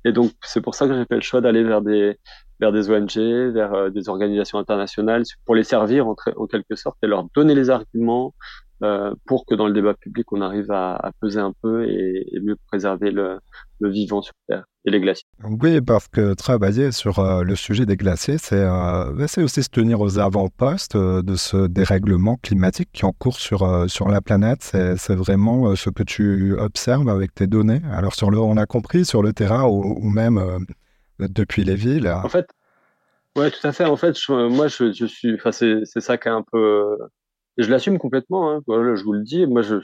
Et 0.04 0.12
donc 0.12 0.32
c'est 0.42 0.60
pour 0.60 0.74
ça 0.74 0.86
que 0.86 0.94
j'ai 0.94 1.04
fait 1.04 1.16
le 1.16 1.20
choix 1.20 1.40
d'aller 1.40 1.62
vers 1.64 1.82
des 1.82 2.18
vers 2.60 2.72
des 2.72 2.90
ONG, 2.90 3.16
vers 3.52 3.74
euh, 3.74 3.90
des 3.90 4.08
organisations 4.08 4.58
internationales, 4.58 5.24
pour 5.44 5.54
les 5.54 5.64
servir 5.64 6.06
en, 6.08 6.14
quelque 6.14 6.74
sorte 6.74 6.96
et 7.02 7.06
leur 7.06 7.26
donner 7.34 7.54
les 7.54 7.70
arguments 7.70 8.34
euh, 8.82 9.14
pour 9.24 9.46
que 9.46 9.54
dans 9.54 9.66
le 9.66 9.72
débat 9.72 9.94
public, 9.94 10.30
on 10.32 10.42
arrive 10.42 10.70
à, 10.70 11.10
peser 11.20 11.40
un 11.40 11.54
peu 11.62 11.88
et, 11.88 12.26
mieux 12.42 12.56
préserver 12.66 13.10
le, 13.10 13.38
vivant 13.80 14.20
sur 14.20 14.34
Terre 14.48 14.64
et 14.84 14.90
les 14.90 15.00
glaciers. 15.00 15.26
Oui, 15.62 15.80
parce 15.80 16.08
que 16.08 16.34
travailler 16.34 16.92
sur 16.92 17.18
euh, 17.18 17.42
le 17.42 17.56
sujet 17.56 17.86
des 17.86 17.96
glaciers, 17.96 18.36
c'est 18.36 18.60
euh, 18.60 19.26
aussi 19.38 19.62
se 19.62 19.70
tenir 19.70 20.00
aux 20.00 20.18
avant-postes 20.18 20.96
de 20.96 21.36
ce 21.36 21.66
dérèglement 21.68 22.36
climatique 22.36 22.90
qui 22.92 23.02
est 23.02 23.06
en 23.06 23.12
cours 23.12 23.38
sur, 23.38 23.88
sur 23.88 24.08
la 24.08 24.20
planète. 24.20 24.62
C'est 24.62 25.14
vraiment 25.14 25.74
ce 25.74 25.88
que 25.88 26.02
tu 26.02 26.54
observes 26.58 27.08
avec 27.08 27.34
tes 27.34 27.46
données. 27.46 27.80
Alors, 27.90 28.14
sur 28.14 28.30
le, 28.30 28.38
on 28.38 28.58
a 28.58 28.66
compris, 28.66 29.06
sur 29.06 29.22
le 29.22 29.32
terrain 29.32 29.64
ou 29.64 30.10
même 30.10 30.66
depuis 31.18 31.64
les 31.64 31.74
villes. 31.74 32.08
En 32.08 32.28
fait, 32.28 32.48
ouais, 33.36 33.50
tout 33.50 33.66
à 33.66 33.72
fait. 33.72 33.84
En 33.84 33.96
fait, 33.96 34.16
moi, 34.28 34.68
je, 34.68 35.06
suis, 35.06 35.34
enfin, 35.34 35.52
c'est, 35.52 35.84
ça 35.84 36.18
qui 36.18 36.28
est 36.28 36.32
un 36.32 36.42
peu, 36.42 36.96
je 37.58 37.70
l'assume 37.70 37.98
complètement. 37.98 38.50
Hein. 38.50 38.62
Je 38.68 39.04
vous 39.04 39.12
le 39.12 39.22
dis. 39.22 39.46
Moi, 39.46 39.62
je, 39.62 39.76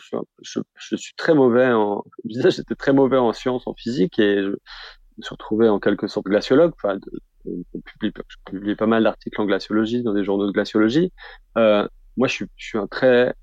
suis 0.43 1.15
très 1.17 1.35
mauvais 1.35 1.73
en, 1.73 2.05
j'étais 2.25 2.75
très 2.75 2.93
mauvais 2.93 3.19
en 3.19 3.33
sciences, 3.33 3.67
en 3.67 3.75
physique, 3.75 4.19
et 4.19 4.43
je 4.43 4.49
me 4.49 5.23
suis 5.23 5.35
retrouvé 5.35 5.69
en 5.69 5.81
quelque 5.81 6.07
sorte 6.07 6.27
glaciologue. 6.27 6.73
Enfin, 6.83 6.99
publie, 7.45 8.13
je 8.29 8.37
publie 8.45 8.75
pas 8.77 8.87
mal 8.87 9.05
d'articles 9.05 9.41
en 9.41 9.47
glaciologie 9.47 10.03
dans 10.03 10.15
des 10.15 10.25
journaux 10.25 10.47
de 10.47 10.53
glaciologie. 10.53 11.13
Euh, 11.59 11.87
moi, 12.17 12.29
je 12.29 12.35
suis, 12.35 12.47
suis 12.57 12.79
un 12.79 12.87
très, 12.87 13.35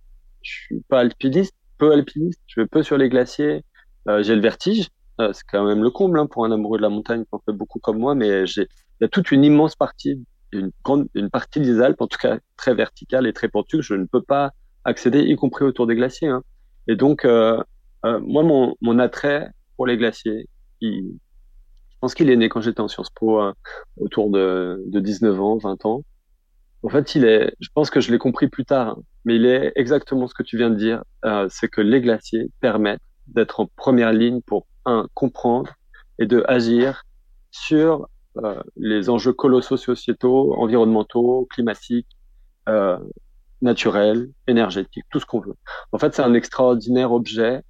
je 0.41 0.51
suis 0.51 0.81
pas 0.87 0.99
alpiniste, 0.99 1.55
peu 1.77 1.91
alpiniste. 1.91 2.41
Je 2.47 2.61
vais 2.61 2.67
peu 2.67 2.83
sur 2.83 2.97
les 2.97 3.09
glaciers. 3.09 3.63
Euh, 4.07 4.23
j'ai 4.23 4.35
le 4.35 4.41
vertige. 4.41 4.89
Euh, 5.19 5.33
c'est 5.33 5.43
quand 5.51 5.65
même 5.65 5.83
le 5.83 5.89
comble 5.89 6.19
hein, 6.19 6.27
pour 6.27 6.45
un 6.45 6.51
amoureux 6.51 6.77
de 6.77 6.83
la 6.83 6.89
montagne 6.89 7.23
qui 7.23 7.29
en 7.33 7.39
fait 7.39 7.51
beaucoup 7.51 7.79
comme 7.79 7.97
moi, 7.97 8.15
mais 8.15 8.43
il 8.45 8.67
y 9.01 9.03
a 9.03 9.07
toute 9.09 9.31
une 9.31 9.43
immense 9.43 9.75
partie, 9.75 10.23
une 10.51 10.71
grande, 10.83 11.07
une 11.13 11.29
partie 11.29 11.59
des 11.59 11.81
Alpes, 11.81 12.01
en 12.01 12.07
tout 12.07 12.17
cas 12.17 12.39
très 12.57 12.73
verticale 12.73 13.27
et 13.27 13.33
très 13.33 13.49
pentue, 13.49 13.77
que 13.77 13.83
je 13.83 13.95
ne 13.95 14.05
peux 14.05 14.21
pas 14.21 14.51
accéder, 14.85 15.19
y 15.19 15.35
compris 15.35 15.65
autour 15.65 15.87
des 15.87 15.95
glaciers. 15.95 16.29
Hein. 16.29 16.43
Et 16.87 16.95
donc, 16.95 17.25
euh, 17.25 17.61
euh, 18.05 18.19
moi, 18.21 18.43
mon, 18.43 18.75
mon 18.81 18.99
attrait 18.99 19.49
pour 19.75 19.87
les 19.87 19.97
glaciers, 19.97 20.47
il, 20.81 21.17
je 21.89 21.95
pense 21.99 22.13
qu'il 22.15 22.29
est 22.29 22.35
né 22.35 22.49
quand 22.49 22.61
j'étais 22.61 22.81
en 22.81 22.87
Sciences 22.87 23.09
Po, 23.11 23.41
euh, 23.41 23.53
autour 23.97 24.29
de, 24.29 24.81
de 24.87 24.99
19 24.99 25.41
ans, 25.41 25.57
20 25.57 25.85
ans. 25.85 26.03
En 26.81 26.89
fait, 26.89 27.13
il 27.15 27.25
est, 27.25 27.53
je 27.59 27.67
pense 27.73 27.89
que 27.89 27.99
je 27.99 28.11
l'ai 28.11 28.17
compris 28.17 28.47
plus 28.47 28.63
tard, 28.63 28.89
hein, 28.89 29.03
mais 29.25 29.35
il 29.35 29.45
est 29.45 29.73
exactement 29.75 30.27
ce 30.27 30.33
que 30.33 30.43
tu 30.43 30.57
viens 30.57 30.69
de 30.69 30.75
dire, 30.75 31.03
c'est 31.49 31.67
que 31.67 31.81
les 31.81 31.99
glaciers 31.99 32.49
permettent 32.61 33.01
d'être 33.33 33.59
en 33.59 33.67
première 33.75 34.13
ligne 34.13 34.41
pour 34.41 34.67
un 34.85 35.07
comprendre 35.13 35.73
et 36.19 36.25
de 36.25 36.43
agir 36.47 37.03
sur 37.51 38.07
euh, 38.37 38.61
les 38.75 39.09
enjeux 39.09 39.33
colossaux 39.33 39.77
sociétaux, 39.77 40.53
environnementaux, 40.57 41.47
climatiques, 41.49 42.07
euh, 42.67 42.97
naturels, 43.61 44.29
énergétiques, 44.47 45.05
tout 45.09 45.19
ce 45.19 45.25
qu'on 45.25 45.39
veut. 45.39 45.55
En 45.91 45.97
fait, 45.97 46.13
c'est 46.13 46.21
un 46.21 46.33
extraordinaire 46.33 47.11
objet 47.11 47.63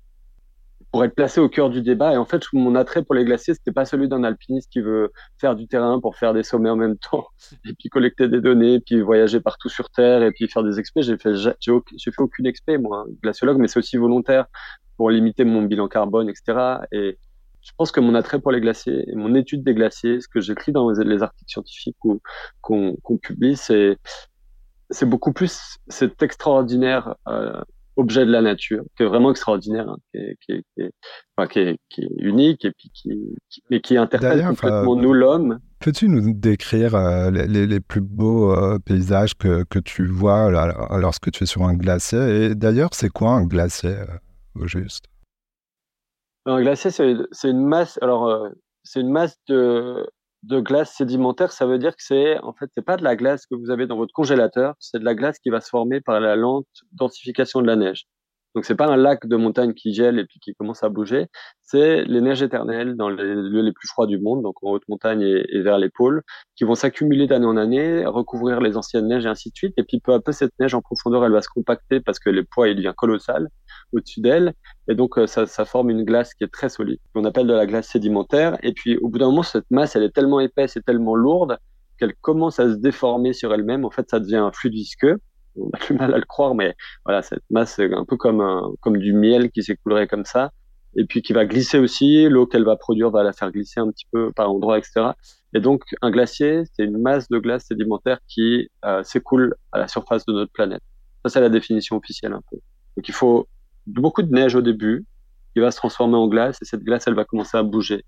pour 0.91 1.03
être 1.03 1.13
placé 1.13 1.39
au 1.39 1.49
cœur 1.49 1.69
du 1.69 1.81
débat. 1.81 2.13
Et 2.13 2.17
en 2.17 2.25
fait, 2.25 2.41
mon 2.53 2.75
attrait 2.75 3.03
pour 3.03 3.15
les 3.15 3.25
glaciers, 3.25 3.53
c'était 3.53 3.71
pas 3.71 3.85
celui 3.85 4.07
d'un 4.07 4.23
alpiniste 4.23 4.71
qui 4.71 4.81
veut 4.81 5.11
faire 5.37 5.55
du 5.55 5.67
terrain 5.67 5.99
pour 5.99 6.15
faire 6.15 6.33
des 6.33 6.43
sommets 6.43 6.69
en 6.69 6.75
même 6.75 6.97
temps, 6.97 7.27
et 7.65 7.73
puis 7.73 7.89
collecter 7.89 8.27
des 8.27 8.41
données, 8.41 8.79
puis 8.79 9.01
voyager 9.01 9.39
partout 9.39 9.69
sur 9.69 9.89
Terre, 9.89 10.23
et 10.23 10.31
puis 10.31 10.47
faire 10.47 10.63
des 10.63 10.79
expés. 10.79 11.01
J'ai 11.03 11.17
fait, 11.17 11.35
j'ai, 11.35 11.51
fait 11.59 12.21
aucune 12.21 12.47
expé, 12.47 12.77
moi, 12.77 13.05
glaciologue, 13.21 13.57
mais 13.57 13.67
c'est 13.67 13.79
aussi 13.79 13.97
volontaire 13.97 14.45
pour 14.97 15.09
limiter 15.09 15.45
mon 15.45 15.61
bilan 15.61 15.87
carbone, 15.87 16.29
etc. 16.29 16.79
Et 16.91 17.17
je 17.61 17.71
pense 17.77 17.91
que 17.91 17.99
mon 17.99 18.15
attrait 18.15 18.39
pour 18.39 18.51
les 18.51 18.61
glaciers 18.61 19.09
et 19.09 19.15
mon 19.15 19.35
étude 19.35 19.63
des 19.63 19.73
glaciers, 19.73 20.21
ce 20.21 20.27
que 20.27 20.41
j'écris 20.41 20.71
dans 20.71 20.89
les 20.89 21.23
articles 21.23 21.51
scientifiques 21.51 21.97
qu'on, 22.61 22.97
qu'on 23.01 23.17
publie, 23.17 23.55
c'est 23.55 23.97
c'est 24.91 25.05
beaucoup 25.05 25.33
plus 25.33 25.77
cet 25.87 26.23
extraordinaire 26.23 27.15
euh, 27.27 27.61
objet 27.99 28.25
de 28.25 28.31
la 28.31 28.41
nature, 28.41 28.83
qui 28.95 29.03
est 29.03 29.05
vraiment 29.05 29.31
extraordinaire, 29.31 29.89
hein, 29.89 29.97
qui, 30.13 30.19
est, 30.19 30.37
qui, 30.41 30.81
est, 30.81 30.91
enfin, 31.35 31.47
qui, 31.47 31.59
est, 31.59 31.77
qui, 31.89 32.01
est, 32.01 32.09
unique 32.17 32.63
et 32.63 32.71
puis 32.71 32.89
qui, 32.93 33.35
mais 33.69 33.81
qui 33.81 33.97
interpelle 33.97 34.45
complètement 34.45 34.95
nous 34.95 35.13
l'homme. 35.13 35.59
Peux-tu 35.79 36.07
nous 36.07 36.33
décrire 36.33 36.95
euh, 36.95 37.29
les, 37.29 37.67
les, 37.67 37.79
plus 37.79 38.01
beaux 38.01 38.53
euh, 38.53 38.79
paysages 38.79 39.35
que, 39.35 39.63
que 39.63 39.79
tu 39.79 40.05
vois 40.05 40.49
lorsque 40.97 41.31
tu 41.31 41.43
es 41.43 41.47
sur 41.47 41.63
un 41.63 41.73
glacier? 41.73 42.45
Et 42.45 42.55
d'ailleurs, 42.55 42.89
c'est 42.93 43.09
quoi 43.09 43.31
un 43.31 43.45
glacier 43.45 43.95
euh, 43.95 44.05
au 44.55 44.67
juste? 44.67 45.05
Un 46.45 46.61
glacier, 46.61 46.91
c'est 46.91 47.49
une 47.49 47.65
masse. 47.65 47.99
Alors, 48.01 48.49
c'est 48.83 49.01
une 49.01 49.11
masse 49.11 49.37
de 49.47 50.05
de 50.43 50.59
glace 50.59 50.93
sédimentaire, 50.95 51.51
ça 51.51 51.65
veut 51.65 51.79
dire 51.79 51.95
que 51.95 52.03
c'est 52.03 52.39
en 52.39 52.53
fait 52.53 52.69
c'est 52.75 52.85
pas 52.85 52.97
de 52.97 53.03
la 53.03 53.15
glace 53.15 53.45
que 53.45 53.55
vous 53.55 53.71
avez 53.71 53.87
dans 53.87 53.97
votre 53.97 54.13
congélateur, 54.13 54.75
c'est 54.79 54.99
de 54.99 55.05
la 55.05 55.15
glace 55.15 55.39
qui 55.39 55.49
va 55.49 55.61
se 55.61 55.69
former 55.69 56.01
par 56.01 56.19
la 56.19 56.35
lente 56.35 56.67
densification 56.93 57.61
de 57.61 57.67
la 57.67 57.75
neige. 57.75 58.05
Donc 58.55 58.65
c'est 58.65 58.75
pas 58.75 58.87
un 58.87 58.97
lac 58.97 59.27
de 59.27 59.35
montagne 59.35 59.73
qui 59.73 59.93
gèle 59.93 60.17
et 60.17 60.25
puis 60.25 60.39
qui 60.39 60.55
commence 60.55 60.83
à 60.83 60.89
bouger, 60.89 61.27
c'est 61.61 62.03
les 62.05 62.21
neiges 62.21 62.41
éternelles 62.41 62.95
dans 62.95 63.09
les 63.09 63.35
lieux 63.35 63.61
les 63.61 63.71
plus 63.71 63.87
froids 63.87 64.07
du 64.07 64.17
monde, 64.19 64.41
donc 64.41 64.55
en 64.63 64.71
haute 64.71 64.87
montagne 64.89 65.21
et, 65.21 65.61
vers 65.61 65.77
les 65.77 65.89
pôles, 65.89 66.23
qui 66.55 66.63
vont 66.63 66.75
s'accumuler 66.75 67.27
d'année 67.27 67.45
en 67.45 67.57
année, 67.57 68.05
recouvrir 68.05 68.59
les 68.59 68.75
anciennes 68.75 69.07
neiges 69.07 69.25
et 69.25 69.29
ainsi 69.29 69.51
de 69.51 69.55
suite. 69.55 69.73
Et 69.77 69.83
puis 69.83 69.99
peu 69.99 70.13
à 70.13 70.19
peu 70.19 70.31
cette 70.31 70.51
neige 70.59 70.73
en 70.73 70.81
profondeur, 70.81 71.23
elle 71.25 71.31
va 71.31 71.41
se 71.41 71.49
compacter 71.49 71.99
parce 71.99 72.19
que 72.19 72.29
le 72.29 72.43
poids 72.43 72.69
il 72.69 72.75
devient 72.75 72.93
colossal 72.97 73.49
au-dessus 73.93 74.21
d'elle, 74.21 74.53
et 74.87 74.95
donc 74.95 75.17
euh, 75.17 75.27
ça, 75.27 75.45
ça, 75.45 75.65
forme 75.65 75.91
une 75.91 76.03
glace 76.03 76.33
qui 76.33 76.43
est 76.43 76.51
très 76.51 76.69
solide, 76.69 76.99
qu'on 77.13 77.25
appelle 77.25 77.47
de 77.47 77.53
la 77.53 77.67
glace 77.67 77.87
sédimentaire. 77.87 78.57
Et 78.63 78.73
puis 78.73 78.97
au 78.97 79.09
bout 79.09 79.19
d'un 79.19 79.27
moment, 79.27 79.43
cette 79.43 79.69
masse, 79.69 79.95
elle 79.95 80.03
est 80.03 80.13
tellement 80.13 80.39
épaisse 80.39 80.75
et 80.75 80.81
tellement 80.81 81.15
lourde 81.15 81.57
qu'elle 81.99 82.15
commence 82.15 82.59
à 82.59 82.69
se 82.69 82.77
déformer 82.77 83.33
sur 83.33 83.53
elle-même. 83.53 83.85
En 83.85 83.91
fait, 83.91 84.09
ça 84.09 84.19
devient 84.19 84.37
un 84.37 84.51
fluide 84.51 84.73
visqueux 84.73 85.17
on 85.59 85.69
a 85.73 85.85
du 85.85 85.93
mal 85.93 86.13
à 86.13 86.17
le 86.17 86.25
croire, 86.25 86.55
mais 86.55 86.75
voilà, 87.05 87.21
cette 87.21 87.43
masse, 87.49 87.75
c'est 87.75 87.93
un 87.93 88.05
peu 88.05 88.17
comme 88.17 88.43
comme 88.81 88.97
du 88.97 89.13
miel 89.13 89.51
qui 89.51 89.63
s'écoulerait 89.63 90.07
comme 90.07 90.25
ça, 90.25 90.51
et 90.95 91.05
puis 91.05 91.21
qui 91.21 91.33
va 91.33 91.45
glisser 91.45 91.79
aussi. 91.79 92.27
L'eau 92.29 92.47
qu'elle 92.47 92.65
va 92.65 92.75
produire 92.75 93.11
va 93.11 93.23
la 93.23 93.33
faire 93.33 93.51
glisser 93.51 93.79
un 93.79 93.89
petit 93.91 94.05
peu 94.11 94.31
par 94.31 94.49
endroits, 94.51 94.77
etc. 94.77 95.11
Et 95.53 95.59
donc, 95.59 95.83
un 96.01 96.11
glacier, 96.11 96.63
c'est 96.73 96.83
une 96.83 97.01
masse 97.01 97.27
de 97.29 97.39
glace 97.39 97.65
sédimentaire 97.65 98.19
qui 98.27 98.69
euh, 98.85 99.03
s'écoule 99.03 99.55
à 99.71 99.79
la 99.79 99.87
surface 99.87 100.25
de 100.25 100.33
notre 100.33 100.51
planète. 100.51 100.81
Ça, 101.25 101.29
c'est 101.29 101.41
la 101.41 101.49
définition 101.49 101.97
officielle 101.97 102.33
un 102.33 102.41
peu. 102.49 102.57
Donc, 102.97 103.07
il 103.07 103.13
faut 103.13 103.47
beaucoup 103.87 104.21
de 104.21 104.31
neige 104.31 104.55
au 104.55 104.61
début, 104.61 105.05
qui 105.53 105.59
va 105.59 105.71
se 105.71 105.77
transformer 105.77 106.15
en 106.15 106.27
glace, 106.27 106.57
et 106.61 106.65
cette 106.65 106.83
glace, 106.83 107.07
elle 107.07 107.15
va 107.15 107.25
commencer 107.25 107.57
à 107.57 107.63
bouger. 107.63 108.05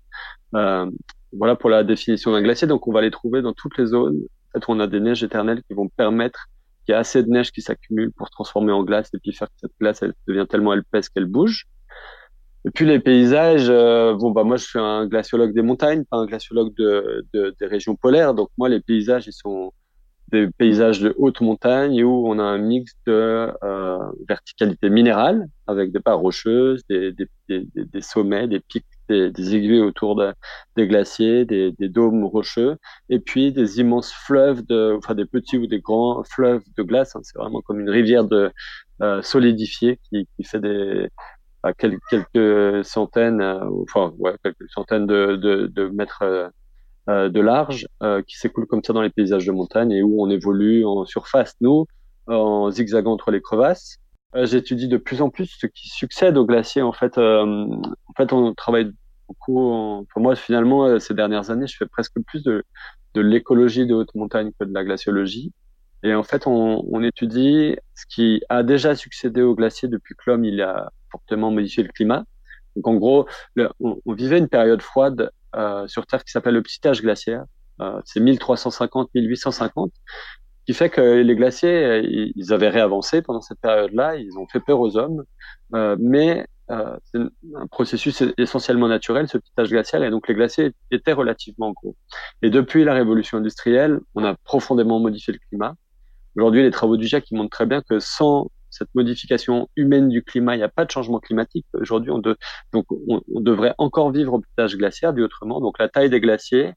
Euh, 0.54 0.88
voilà 1.36 1.56
pour 1.56 1.70
la 1.70 1.82
définition 1.82 2.30
d'un 2.32 2.42
glacier. 2.42 2.68
Donc, 2.68 2.86
on 2.86 2.92
va 2.92 3.00
les 3.00 3.10
trouver 3.10 3.42
dans 3.42 3.52
toutes 3.52 3.76
les 3.78 3.86
zones 3.86 4.20
en 4.54 4.60
fait, 4.60 4.64
on 4.68 4.80
a 4.80 4.86
des 4.86 5.00
neiges 5.00 5.22
éternelles 5.22 5.62
qui 5.62 5.74
vont 5.74 5.88
permettre 5.88 6.48
qu'il 6.84 6.92
y 6.92 6.94
a 6.94 6.98
assez 6.98 7.22
de 7.22 7.28
neige 7.28 7.52
qui 7.52 7.62
s'accumule 7.62 8.12
pour 8.12 8.30
transformer 8.30 8.72
en 8.72 8.82
glace 8.82 9.10
et 9.14 9.18
puis 9.18 9.32
faire 9.32 9.48
que 9.48 9.54
cette 9.60 9.72
glace 9.80 10.02
elle 10.02 10.14
devient 10.26 10.46
tellement 10.48 10.74
épaisse 10.74 11.08
qu'elle 11.08 11.26
bouge. 11.26 11.66
Et 12.64 12.70
puis 12.70 12.86
les 12.86 13.00
paysages, 13.00 13.68
euh, 13.68 14.14
bon 14.14 14.30
bah 14.30 14.44
moi 14.44 14.56
je 14.56 14.64
suis 14.64 14.78
un 14.78 15.06
glaciologue 15.06 15.52
des 15.52 15.62
montagnes, 15.62 16.04
pas 16.04 16.18
un 16.18 16.26
glaciologue 16.26 16.74
de, 16.76 17.26
de, 17.34 17.54
des 17.58 17.66
régions 17.66 17.96
polaires, 17.96 18.34
donc 18.34 18.50
moi 18.56 18.68
les 18.68 18.80
paysages 18.80 19.26
ils 19.26 19.32
sont 19.32 19.72
des 20.32 20.48
paysages 20.58 21.00
de 21.00 21.14
haute 21.18 21.40
montagne 21.40 22.02
où 22.02 22.24
on 22.26 22.38
a 22.38 22.42
un 22.42 22.58
mix 22.58 22.92
de 23.06 23.52
euh, 23.62 23.98
verticalité 24.28 24.88
minérale 24.90 25.46
avec 25.66 25.92
des 25.92 26.00
pas 26.00 26.14
rocheuses, 26.14 26.82
des, 26.88 27.12
des, 27.48 28.00
sommets, 28.00 28.48
des 28.48 28.60
pics, 28.60 28.86
des, 29.30 29.54
aiguilles 29.54 29.80
autour 29.80 30.16
de, 30.16 30.32
des 30.76 30.86
glaciers, 30.86 31.44
des, 31.44 31.72
dômes 31.88 32.24
rocheux, 32.24 32.76
et 33.08 33.18
puis 33.18 33.52
des 33.52 33.80
immenses 33.80 34.12
fleuves, 34.12 34.64
de, 34.66 34.94
enfin 34.96 35.14
des 35.14 35.26
petits 35.26 35.58
ou 35.58 35.66
des 35.66 35.80
grands 35.80 36.22
fleuves 36.24 36.62
de 36.76 36.82
glace. 36.82 37.16
Hein. 37.16 37.20
c'est 37.22 37.38
vraiment 37.38 37.60
comme 37.60 37.80
une 37.80 37.90
rivière 37.90 38.24
euh, 39.02 39.20
solidifiée 39.22 39.98
qui, 40.10 40.26
fait 40.44 40.60
des 40.60 41.08
quelques, 41.78 42.84
centaines, 42.84 43.40
euh, 43.40 43.68
enfin 43.82 44.12
quelques 44.44 44.70
centaines 44.70 45.06
de, 45.06 45.90
mètres 45.92 46.50
euh, 47.08 47.28
de 47.28 47.40
large 47.40 47.88
qui 48.28 48.36
s'écoule 48.36 48.66
comme 48.66 48.84
ça 48.84 48.92
dans 48.92 49.02
les 49.02 49.10
paysages 49.10 49.46
de 49.46 49.52
montagne 49.52 49.90
et 49.90 50.02
où 50.02 50.22
on 50.22 50.30
évolue 50.30 50.84
en 50.84 51.04
surface, 51.04 51.54
nous, 51.60 51.86
en 52.28 52.70
zigzagant 52.70 53.12
entre 53.12 53.32
les 53.32 53.40
crevasses. 53.40 53.96
J'étudie 54.34 54.88
de 54.88 54.96
plus 54.96 55.20
en 55.20 55.28
plus 55.28 55.56
ce 55.58 55.66
qui 55.66 55.88
succède 55.88 56.38
aux 56.38 56.46
glaciers. 56.46 56.80
En 56.80 56.92
fait, 56.92 57.18
en 57.18 58.14
fait, 58.16 58.32
on 58.32 58.54
travaille 58.54 58.92
beaucoup. 59.32 60.06
Pour 60.12 60.22
moi, 60.22 60.36
finalement, 60.36 60.98
ces 60.98 61.14
dernières 61.14 61.50
années, 61.50 61.66
je 61.66 61.76
fais 61.76 61.86
presque 61.86 62.14
plus 62.26 62.42
de, 62.42 62.64
l'écologie 63.14 63.86
de 63.86 63.94
haute 63.94 64.14
montagne 64.14 64.52
que 64.58 64.64
de 64.64 64.72
la 64.72 64.84
glaciologie. 64.84 65.52
Et 66.02 66.14
en 66.14 66.22
fait, 66.22 66.46
on, 66.46 67.02
étudie 67.02 67.76
ce 67.94 68.06
qui 68.06 68.42
a 68.48 68.62
déjà 68.62 68.94
succédé 68.94 69.42
aux 69.42 69.54
glaciers 69.54 69.88
depuis 69.88 70.14
que 70.14 70.30
l'homme 70.30 70.44
a 70.60 70.90
fortement 71.10 71.50
modifié 71.50 71.82
le 71.82 71.90
climat. 71.90 72.24
Donc 72.76 72.88
en 72.88 72.94
gros, 72.94 73.26
on, 73.80 74.12
vivait 74.12 74.38
une 74.38 74.48
période 74.48 74.82
froide 74.82 75.30
euh, 75.54 75.86
sur 75.86 76.06
Terre 76.06 76.24
qui 76.24 76.32
s'appelle 76.32 76.54
le 76.54 76.62
petit 76.62 76.86
âge 76.86 77.02
glaciaire. 77.02 77.44
Euh, 77.80 78.00
c'est 78.04 78.20
1350-1850 78.20 79.90
qui 80.66 80.74
fait 80.74 80.90
que 80.90 81.00
les 81.00 81.34
glaciers, 81.34 81.84
euh, 81.84 82.30
ils 82.36 82.52
avaient 82.52 82.68
réavancé 82.68 83.22
pendant 83.22 83.40
cette 83.40 83.60
période-là, 83.60 84.16
ils 84.16 84.38
ont 84.38 84.46
fait 84.46 84.60
peur 84.60 84.80
aux 84.80 84.96
hommes, 84.96 85.24
euh, 85.74 85.96
mais 85.98 86.46
euh, 86.70 86.96
c'est 87.04 87.18
un 87.18 87.66
processus 87.66 88.22
essentiellement 88.38 88.88
naturel, 88.88 89.28
ce 89.28 89.38
petit 89.38 89.52
âge 89.58 89.70
glacial, 89.70 90.04
et 90.04 90.10
donc 90.10 90.28
les 90.28 90.34
glaciers 90.34 90.72
étaient 90.90 91.12
relativement 91.12 91.72
gros. 91.72 91.96
Et 92.40 92.50
depuis 92.50 92.84
la 92.84 92.94
révolution 92.94 93.38
industrielle, 93.38 94.00
on 94.14 94.24
a 94.24 94.34
profondément 94.44 95.00
modifié 95.00 95.32
le 95.32 95.40
climat. 95.48 95.74
Aujourd'hui, 96.36 96.62
les 96.62 96.70
travaux 96.70 96.96
du 96.96 97.06
GIEC 97.06 97.30
montrent 97.32 97.50
très 97.50 97.66
bien 97.66 97.82
que 97.82 97.98
sans 97.98 98.50
cette 98.70 98.88
modification 98.94 99.68
humaine 99.76 100.08
du 100.08 100.22
climat, 100.22 100.54
il 100.54 100.58
n'y 100.58 100.64
a 100.64 100.68
pas 100.68 100.86
de 100.86 100.90
changement 100.90 101.20
climatique. 101.20 101.66
Aujourd'hui, 101.74 102.10
on, 102.10 102.22
devrait 103.40 103.74
encore 103.76 104.10
vivre 104.10 104.32
au 104.32 104.40
pitage 104.40 104.76
glaciaire, 104.76 105.12
dit 105.12 105.20
autrement. 105.20 105.60
Donc, 105.60 105.78
la 105.78 105.90
taille 105.90 106.08
des 106.08 106.20
glaciers 106.20 106.72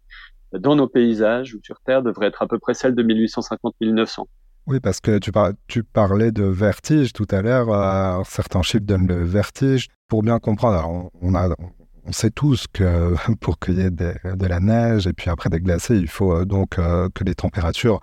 dans 0.51 0.75
nos 0.75 0.87
paysages 0.87 1.55
ou 1.55 1.59
sur 1.63 1.79
Terre 1.79 2.03
devrait 2.03 2.27
être 2.27 2.41
à 2.41 2.47
peu 2.47 2.59
près 2.59 2.73
celle 2.73 2.95
de 2.95 3.03
1850-1900. 3.03 4.25
Oui, 4.67 4.79
parce 4.79 4.99
que 4.99 5.19
tu, 5.19 5.83
parlais 5.83 6.31
de 6.31 6.43
vertige 6.43 7.13
tout 7.13 7.27
à 7.29 7.43
l'heure. 7.43 7.69
Euh, 7.69 8.23
certains 8.27 8.63
chiffres 8.63 8.83
donnent 8.83 9.07
le 9.07 9.23
vertige. 9.23 9.89
Pour 10.07 10.23
bien 10.23 10.39
comprendre, 10.39 11.11
on, 11.21 12.11
sait 12.11 12.31
tous 12.31 12.65
que 12.73 13.15
pour 13.41 13.59
qu'il 13.59 13.77
y 13.77 13.81
ait 13.81 13.91
de 13.91 14.45
la 14.45 14.59
neige 14.59 15.05
et 15.05 15.13
puis 15.13 15.29
après 15.29 15.49
des 15.49 15.59
glaciers, 15.59 15.97
il 15.97 16.07
faut 16.07 16.33
euh, 16.33 16.45
donc 16.45 16.79
euh, 16.79 17.09
que 17.13 17.23
les 17.23 17.35
températures 17.35 18.01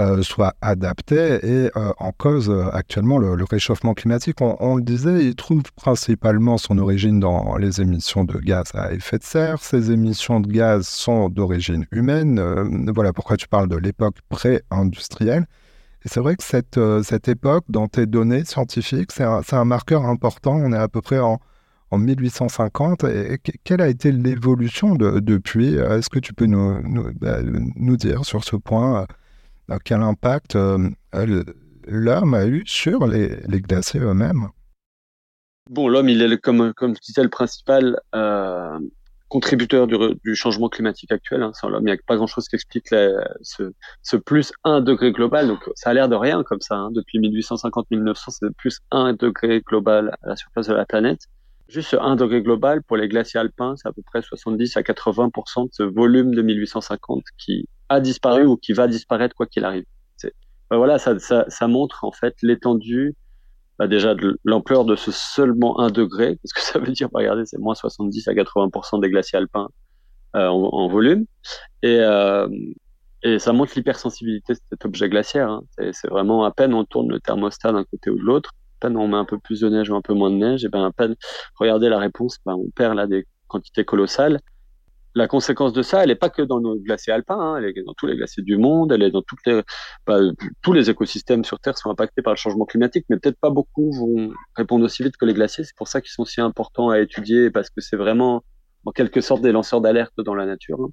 euh, 0.00 0.22
soit 0.22 0.54
adapté 0.62 1.38
et 1.44 1.70
en 1.74 2.12
cause 2.12 2.50
actuellement 2.72 3.18
le, 3.18 3.44
réchauffement 3.44 3.94
climatique. 3.94 4.40
On, 4.40 4.76
le 4.76 4.82
disait, 4.82 5.24
il 5.26 5.34
trouve 5.34 5.62
principalement 5.76 6.58
son 6.58 6.78
origine 6.78 7.20
dans 7.20 7.56
les 7.56 7.80
émissions 7.80 8.24
de 8.24 8.38
gaz 8.38 8.70
à 8.74 8.92
effet 8.92 9.18
de 9.18 9.24
serre. 9.24 9.58
Ces 9.60 9.90
émissions 9.90 10.40
de 10.40 10.50
gaz 10.50 10.88
sont 10.88 11.28
d'origine 11.28 11.86
humaine. 11.92 12.40
voilà 12.94 13.12
pourquoi 13.12 13.36
tu 13.36 13.46
parles 13.46 13.68
de 13.68 13.76
l'époque 13.76 14.16
pré-industrielle. 14.28 15.46
C'est 16.04 16.20
vrai 16.20 16.36
que 16.36 16.42
cette, 16.42 16.80
cette 17.02 17.28
époque, 17.28 17.64
dans 17.68 17.88
tes 17.88 18.06
données 18.06 18.44
scientifiques, 18.44 19.12
c'est 19.12 19.24
un, 19.24 19.42
un, 19.52 19.64
marqueur 19.64 20.06
important. 20.06 20.54
On 20.54 20.72
est 20.72 20.78
à 20.78 20.88
peu 20.88 21.02
près 21.02 21.18
en, 21.18 21.40
en 21.90 21.98
1850. 21.98 23.04
Et, 23.04 23.38
quelle 23.64 23.82
a 23.82 23.88
été 23.88 24.10
l'évolution 24.10 24.94
de, 24.94 25.20
depuis? 25.20 25.74
Est-ce 25.74 26.08
que 26.08 26.18
tu 26.18 26.32
peux 26.32 26.46
nous, 26.46 26.80
nous, 26.82 27.12
bah, 27.14 27.40
nous, 27.42 27.96
dire 27.96 28.24
sur 28.24 28.44
ce 28.44 28.56
point 28.56 29.06
quel 29.78 30.02
impact 30.02 30.56
euh, 30.56 30.90
l'homme 31.86 32.34
a 32.34 32.46
eu 32.46 32.64
sur 32.66 33.06
les, 33.06 33.38
glaciers 33.60 34.00
eux-mêmes? 34.00 34.48
Bon, 35.68 35.88
l'homme, 35.88 36.08
il 36.08 36.22
est, 36.22 36.38
comme, 36.38 36.72
comme 36.74 36.96
je 36.96 37.00
disais, 37.00 37.22
le 37.22 37.28
principal 37.28 38.00
euh, 38.14 38.78
contributeur 39.30 39.86
du, 39.86 40.34
changement 40.34 40.68
climatique 40.68 41.12
actuel. 41.12 41.42
Hein. 41.42 41.52
Sans 41.54 41.70
il 41.70 41.84
n'y 41.84 41.92
a 41.92 41.96
pas 42.06 42.16
grand-chose 42.16 42.48
qui 42.48 42.56
explique 42.56 42.88
ce, 42.88 44.16
plus 44.16 44.52
1 44.64 44.82
degré 44.82 45.12
global. 45.12 45.46
Donc, 45.46 45.60
ça 45.74 45.90
a 45.90 45.94
l'air 45.94 46.08
de 46.08 46.16
rien 46.16 46.42
comme 46.42 46.60
ça. 46.60 46.74
Hein. 46.76 46.90
Depuis 46.92 47.18
1850-1900, 47.20 48.14
c'est 48.28 48.56
plus 48.56 48.80
1 48.90 49.14
degré 49.14 49.62
global 49.66 50.16
à 50.22 50.28
la 50.28 50.36
surface 50.36 50.66
de 50.66 50.74
la 50.74 50.84
planète. 50.84 51.20
Juste 51.68 51.96
1 51.98 52.16
degré 52.16 52.42
global 52.42 52.82
pour 52.82 52.96
les 52.96 53.08
glaciers 53.08 53.38
alpins, 53.40 53.76
c'est 53.76 53.88
à 53.88 53.92
peu 53.92 54.02
près 54.02 54.20
70 54.20 54.76
à 54.76 54.82
80% 54.82 55.66
de 55.66 55.68
ce 55.72 55.84
volume 55.84 56.34
de 56.34 56.42
1850 56.42 57.22
qui 57.38 57.68
a 57.88 58.00
disparu 58.00 58.44
ou 58.44 58.56
qui 58.56 58.72
va 58.72 58.88
disparaître 58.88 59.36
quoi 59.36 59.46
qu'il 59.46 59.64
arrive. 59.64 59.84
Ben 60.70 60.76
voilà, 60.76 60.98
ça, 60.98 61.18
ça, 61.18 61.46
ça, 61.48 61.66
montre 61.66 62.04
en 62.04 62.12
fait 62.12 62.36
l'étendue 62.42 63.16
bah, 63.80 63.86
déjà 63.86 64.14
de 64.14 64.38
l'ampleur 64.44 64.84
de 64.84 64.94
ce 64.94 65.10
seulement 65.10 65.80
1 65.80 65.90
degré, 65.90 66.36
parce 66.42 66.52
que 66.52 66.60
ça 66.60 66.78
veut 66.78 66.92
dire, 66.92 67.08
bah, 67.08 67.20
regardez, 67.20 67.46
c'est 67.46 67.58
moins 67.58 67.74
70 67.74 68.28
à 68.28 68.34
80% 68.34 69.00
des 69.00 69.08
glaciers 69.08 69.38
alpins 69.38 69.68
euh, 70.36 70.48
en, 70.48 70.68
en, 70.68 70.88
volume. 70.88 71.24
Et, 71.82 71.96
euh, 71.98 72.46
et 73.22 73.38
ça 73.38 73.54
montre 73.54 73.72
l'hypersensibilité 73.74 74.52
de 74.52 74.58
cet 74.70 74.84
objet 74.84 75.08
glaciaire. 75.08 75.48
Hein. 75.48 75.62
C'est 75.92 76.08
vraiment 76.08 76.44
à 76.44 76.50
peine 76.50 76.74
on 76.74 76.84
tourne 76.84 77.08
le 77.08 77.20
thermostat 77.20 77.72
d'un 77.72 77.84
côté 77.84 78.10
ou 78.10 78.18
de 78.18 78.22
l'autre, 78.22 78.50
à 78.80 78.86
peine 78.86 78.98
on 78.98 79.08
met 79.08 79.16
un 79.16 79.24
peu 79.24 79.38
plus 79.38 79.60
de 79.60 79.70
neige 79.70 79.88
ou 79.88 79.96
un 79.96 80.02
peu 80.02 80.12
moins 80.12 80.30
de 80.30 80.36
neige, 80.36 80.62
et 80.62 80.68
ben 80.68 80.84
à 80.84 80.92
peine, 80.92 81.16
regardez 81.58 81.88
la 81.88 81.98
réponse, 81.98 82.36
ben, 82.44 82.54
on 82.54 82.68
perd 82.76 82.96
là 82.96 83.06
des 83.06 83.26
quantités 83.48 83.86
colossales 83.86 84.40
la 85.14 85.26
conséquence 85.26 85.72
de 85.72 85.82
ça, 85.82 86.02
elle 86.02 86.08
n'est 86.08 86.14
pas 86.14 86.30
que 86.30 86.42
dans 86.42 86.60
nos 86.60 86.76
glaciers 86.76 87.12
alpins, 87.12 87.38
hein, 87.38 87.56
elle 87.56 87.64
est 87.64 87.82
dans 87.82 87.94
tous 87.94 88.06
les 88.06 88.16
glaciers 88.16 88.42
du 88.42 88.56
monde, 88.56 88.92
elle 88.92 89.02
est 89.02 89.10
dans 89.10 89.22
bah, 90.06 90.20
tous 90.62 90.72
les 90.72 90.90
écosystèmes 90.90 91.44
sur 91.44 91.58
Terre 91.58 91.76
sont 91.76 91.90
impactés 91.90 92.22
par 92.22 92.32
le 92.32 92.36
changement 92.36 92.64
climatique, 92.64 93.06
mais 93.08 93.18
peut-être 93.18 93.38
pas 93.40 93.50
beaucoup 93.50 93.90
vont 93.92 94.32
répondre 94.56 94.84
aussi 94.84 95.02
vite 95.02 95.16
que 95.16 95.24
les 95.24 95.34
glaciers. 95.34 95.64
C'est 95.64 95.76
pour 95.76 95.88
ça 95.88 96.00
qu'ils 96.00 96.12
sont 96.12 96.24
si 96.24 96.40
importants 96.40 96.90
à 96.90 97.00
étudier 97.00 97.50
parce 97.50 97.70
que 97.70 97.80
c'est 97.80 97.96
vraiment 97.96 98.44
en 98.86 98.92
quelque 98.92 99.20
sorte 99.20 99.42
des 99.42 99.52
lanceurs 99.52 99.80
d'alerte 99.80 100.14
dans 100.18 100.34
la 100.34 100.46
nature, 100.46 100.80
hein. 100.80 100.90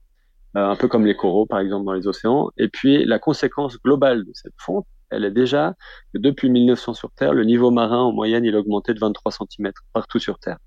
euh, 0.58 0.72
un 0.72 0.76
peu 0.76 0.88
comme 0.88 1.06
les 1.06 1.16
coraux 1.16 1.46
par 1.46 1.60
exemple 1.60 1.86
dans 1.86 1.94
les 1.94 2.08
océans. 2.08 2.50
Et 2.58 2.70
puis 2.70 3.06
la 3.06 3.20
conséquence 3.20 3.78
globale 3.84 4.26
de 4.26 4.32
cette 4.34 4.56
fonte, 4.58 4.86
elle 5.10 5.26
est 5.26 5.32
déjà 5.32 5.76
que 6.14 6.20
depuis 6.20 6.50
1900 6.50 6.94
sur 6.94 7.12
Terre, 7.12 7.34
le 7.34 7.44
niveau 7.46 7.72
marin 7.72 8.00
en 8.00 8.12
moyenne 8.12 8.44
il 8.46 8.56
a 8.56 8.60
augmenté 8.60 8.94
de 8.94 9.00
23 9.00 9.32
cm 9.32 9.72
partout 9.94 10.20
sur 10.20 10.40
Terre. 10.40 10.58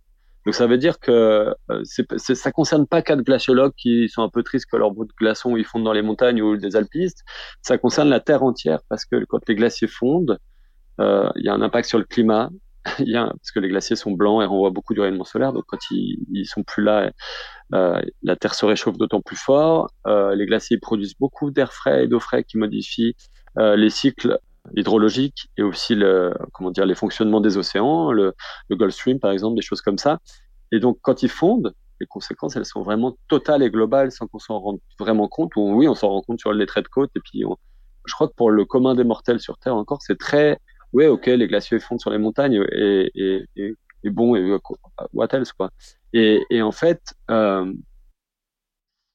Donc 0.47 0.55
ça 0.55 0.67
veut 0.67 0.79
dire 0.79 0.99
que 0.99 1.55
euh, 1.71 1.83
c'est, 1.85 2.07
ça 2.17 2.53
concerne 2.53 2.87
pas 2.87 3.03
quatre 3.03 3.23
glaciologues 3.23 3.75
qui 3.77 4.09
sont 4.09 4.23
un 4.23 4.29
peu 4.31 4.43
tristes 4.43 4.67
que 4.71 4.77
leur 4.77 4.91
bout 4.91 5.05
de 5.05 5.13
glaçons 5.19 5.57
ils 5.57 5.65
fondent 5.65 5.85
dans 5.85 5.93
les 5.93 6.03
montagnes 6.03 6.43
ou 6.43 6.57
des 6.57 6.77
alpistes. 6.77 7.23
Ça 7.63 7.79
concerne 7.79 8.09
la 8.09 8.21
Terre 8.21 8.43
entière 8.43 8.81
parce 8.89 9.05
que 9.05 9.25
quand 9.27 9.41
les 9.49 9.55
glaciers 9.55 9.89
fondent, 9.89 10.39
euh, 11.01 11.29
il 11.37 11.45
y 11.45 11.49
a 11.49 11.55
un 11.55 11.63
impact 11.63 11.89
sur 11.89 11.99
le 11.99 12.05
climat. 12.05 12.51
y 13.01 13.17
a, 13.17 13.27
parce 13.27 13.51
que 13.53 13.61
les 13.61 13.69
glaciers 13.69 13.97
sont 13.97 14.13
blancs 14.13 14.43
et 14.43 14.47
renvoient 14.47 14.71
beaucoup 14.71 14.95
du 14.95 15.01
rayonnement 15.01 15.25
solaire. 15.25 15.53
Donc 15.53 15.65
quand 15.67 15.79
ils, 15.91 16.19
ils 16.33 16.47
sont 16.47 16.63
plus 16.63 16.83
là, 16.83 17.11
euh, 17.75 18.01
la 18.23 18.37
Terre 18.37 18.55
se 18.55 18.65
réchauffe 18.65 18.97
d'autant 18.97 19.21
plus 19.21 19.37
fort. 19.37 19.91
Euh, 20.07 20.35
les 20.35 20.47
glaciers 20.47 20.79
produisent 20.79 21.17
beaucoup 21.19 21.51
d'air 21.51 21.73
frais 21.73 22.05
et 22.05 22.09
d'eau 22.09 22.21
frais 22.21 22.45
qui 22.45 22.59
modifient 22.59 23.15
euh, 23.59 23.77
les 23.77 23.91
cycles 23.91 24.39
hydrologique 24.77 25.49
et 25.57 25.63
aussi 25.63 25.95
le, 25.95 26.35
comment 26.53 26.71
dire, 26.71 26.87
les 26.87 26.95
fonctionnements 26.95 27.41
des 27.41 27.57
océans, 27.57 28.13
le, 28.13 28.35
le 28.69 28.77
Gulf 28.77 28.95
Stream 28.95 29.19
par 29.19 29.31
exemple, 29.31 29.57
des 29.57 29.63
choses 29.63 29.81
comme 29.81 29.99
ça. 29.99 30.19
Et 30.73 30.81
donc 30.81 30.99
quand 31.03 31.23
ils 31.23 31.29
fondent, 31.29 31.73
les 32.01 32.07
conséquences 32.07 32.57
elles 32.57 32.65
sont 32.65 32.83
vraiment 32.83 33.17
totales 33.29 33.63
et 33.63 33.71
globales 33.71 34.13
sans 34.13 34.27
qu'on 34.27 34.39
s'en 34.39 34.59
rende 34.59 34.79
vraiment 34.99 35.29
compte. 35.29 35.55
Ou 35.57 35.73
oui, 35.75 35.89
on 35.89 35.95
s'en 35.95 36.09
rend 36.09 36.23
compte 36.23 36.41
sur 36.41 36.53
les 36.53 36.67
traits 36.67 36.85
de 36.85 36.89
côte 36.91 37.11
et 37.17 37.21
puis 37.21 37.45
je 38.07 38.15
crois 38.15 38.29
que 38.29 38.35
pour 38.35 38.51
le 38.51 38.65
commun 38.65 38.95
des 38.95 39.05
mortels 39.05 39.41
sur 39.41 39.59
Terre 39.59 39.77
encore, 39.77 40.01
c'est 40.03 40.19
très 40.19 40.59
oui, 40.93 41.07
ok, 41.07 41.27
les 41.27 41.47
glaciers 41.47 41.79
fondent 41.79 42.01
sur 42.01 42.11
les 42.11 42.19
montagnes 42.19 42.65
et, 42.73 43.11
et, 43.15 43.47
et, 44.03 44.11
bon, 44.11 44.35
et 44.35 44.59
what 45.13 45.29
else 45.33 45.53
quoi. 45.53 45.71
Et, 46.13 46.43
et 46.51 46.63
en 46.63 46.73
fait, 46.73 47.01
euh, 47.31 47.73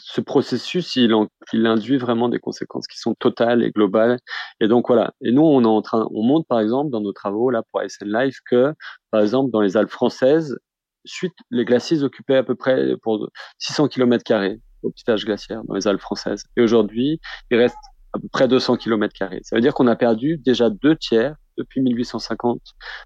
ce 0.07 0.21
processus, 0.21 0.95
il, 0.95 1.15
il, 1.51 1.65
induit 1.65 1.97
vraiment 1.97 2.29
des 2.29 2.38
conséquences 2.38 2.85
qui 2.85 3.00
sont 3.00 3.15
totales 3.15 3.63
et 3.63 3.71
globales. 3.71 4.19
Et 4.59 4.67
donc 4.67 4.88
voilà. 4.88 5.13
Et 5.21 5.31
nous, 5.31 5.41
on 5.41 5.63
est 5.63 5.65
en 5.65 5.81
train, 5.81 6.07
on 6.13 6.24
montre 6.24 6.45
par 6.47 6.59
exemple 6.59 6.91
dans 6.91 7.01
nos 7.01 7.12
travaux 7.12 7.50
là 7.50 7.63
pour 7.71 7.81
SN 7.81 8.05
Life 8.05 8.38
que, 8.45 8.71
par 9.09 9.21
exemple, 9.21 9.50
dans 9.51 9.62
les 9.62 9.77
Alpes 9.77 9.89
françaises, 9.89 10.59
suite 11.05 11.33
les 11.50 11.65
glaciers 11.65 12.03
occupaient 12.03 12.35
à 12.35 12.43
peu 12.43 12.53
près 12.53 12.95
pour 13.01 13.29
600 13.57 13.88
km 13.88 14.24
carrés 14.24 14.59
au 14.83 14.91
petit 14.91 15.09
âge 15.09 15.25
glaciaire 15.25 15.63
dans 15.63 15.74
les 15.74 15.88
Alpes 15.88 16.01
françaises. 16.01 16.43
Et 16.55 16.62
aujourd'hui, 16.62 17.19
il 17.50 17.57
reste 17.57 17.75
à 18.13 18.19
peu 18.19 18.27
près 18.31 18.47
200 18.47 18.77
km 18.77 19.12
carrés. 19.12 19.41
Ça 19.41 19.55
veut 19.55 19.62
dire 19.62 19.74
qu'on 19.74 19.88
a 19.88 19.95
perdu 19.95 20.38
déjà 20.38 20.69
deux 20.69 20.95
tiers 20.95 21.35
depuis 21.57 21.81
1850 21.81 22.62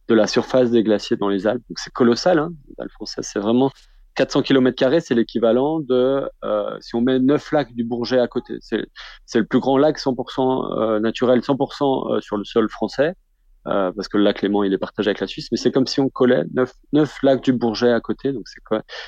de 0.09 0.13
la 0.13 0.27
surface 0.27 0.69
des 0.69 0.83
glaciers 0.83 1.15
dans 1.15 1.29
les 1.29 1.47
Alpes. 1.47 1.63
Donc 1.69 1.79
c'est 1.79 1.93
colossal. 1.93 2.39
Hein, 2.39 2.51
les 2.67 2.75
Alpes 2.79 2.91
françaises, 2.91 3.29
c'est 3.31 3.39
vraiment 3.39 3.71
400 4.15 4.41
km, 4.43 4.99
c'est 5.01 5.15
l'équivalent 5.15 5.79
de, 5.79 6.29
euh, 6.43 6.77
si 6.81 6.95
on 6.95 7.01
met 7.01 7.19
9 7.19 7.51
lacs 7.51 7.73
du 7.73 7.83
Bourget 7.83 8.19
à 8.19 8.27
côté, 8.27 8.57
c'est 8.61 9.39
le 9.39 9.45
plus 9.45 9.59
grand 9.59 9.77
lac 9.77 9.97
100% 9.97 10.95
euh, 10.95 10.99
naturel, 10.99 11.39
100% 11.39 12.17
euh, 12.17 12.21
sur 12.21 12.37
le 12.37 12.43
sol 12.43 12.69
français, 12.69 13.13
euh, 13.67 13.91
parce 13.91 14.07
que 14.07 14.17
le 14.17 14.23
lac 14.23 14.41
Léman, 14.41 14.63
il 14.63 14.73
est 14.73 14.77
partagé 14.77 15.09
avec 15.09 15.19
la 15.19 15.27
Suisse, 15.27 15.47
mais 15.51 15.57
c'est 15.57 15.71
comme 15.71 15.87
si 15.87 15.99
on 15.99 16.09
collait 16.09 16.43
9, 16.53 16.71
9 16.93 17.17
lacs 17.23 17.43
du 17.43 17.53
Bourget 17.53 17.91
à 17.91 17.99
côté, 17.99 18.33
donc 18.33 18.43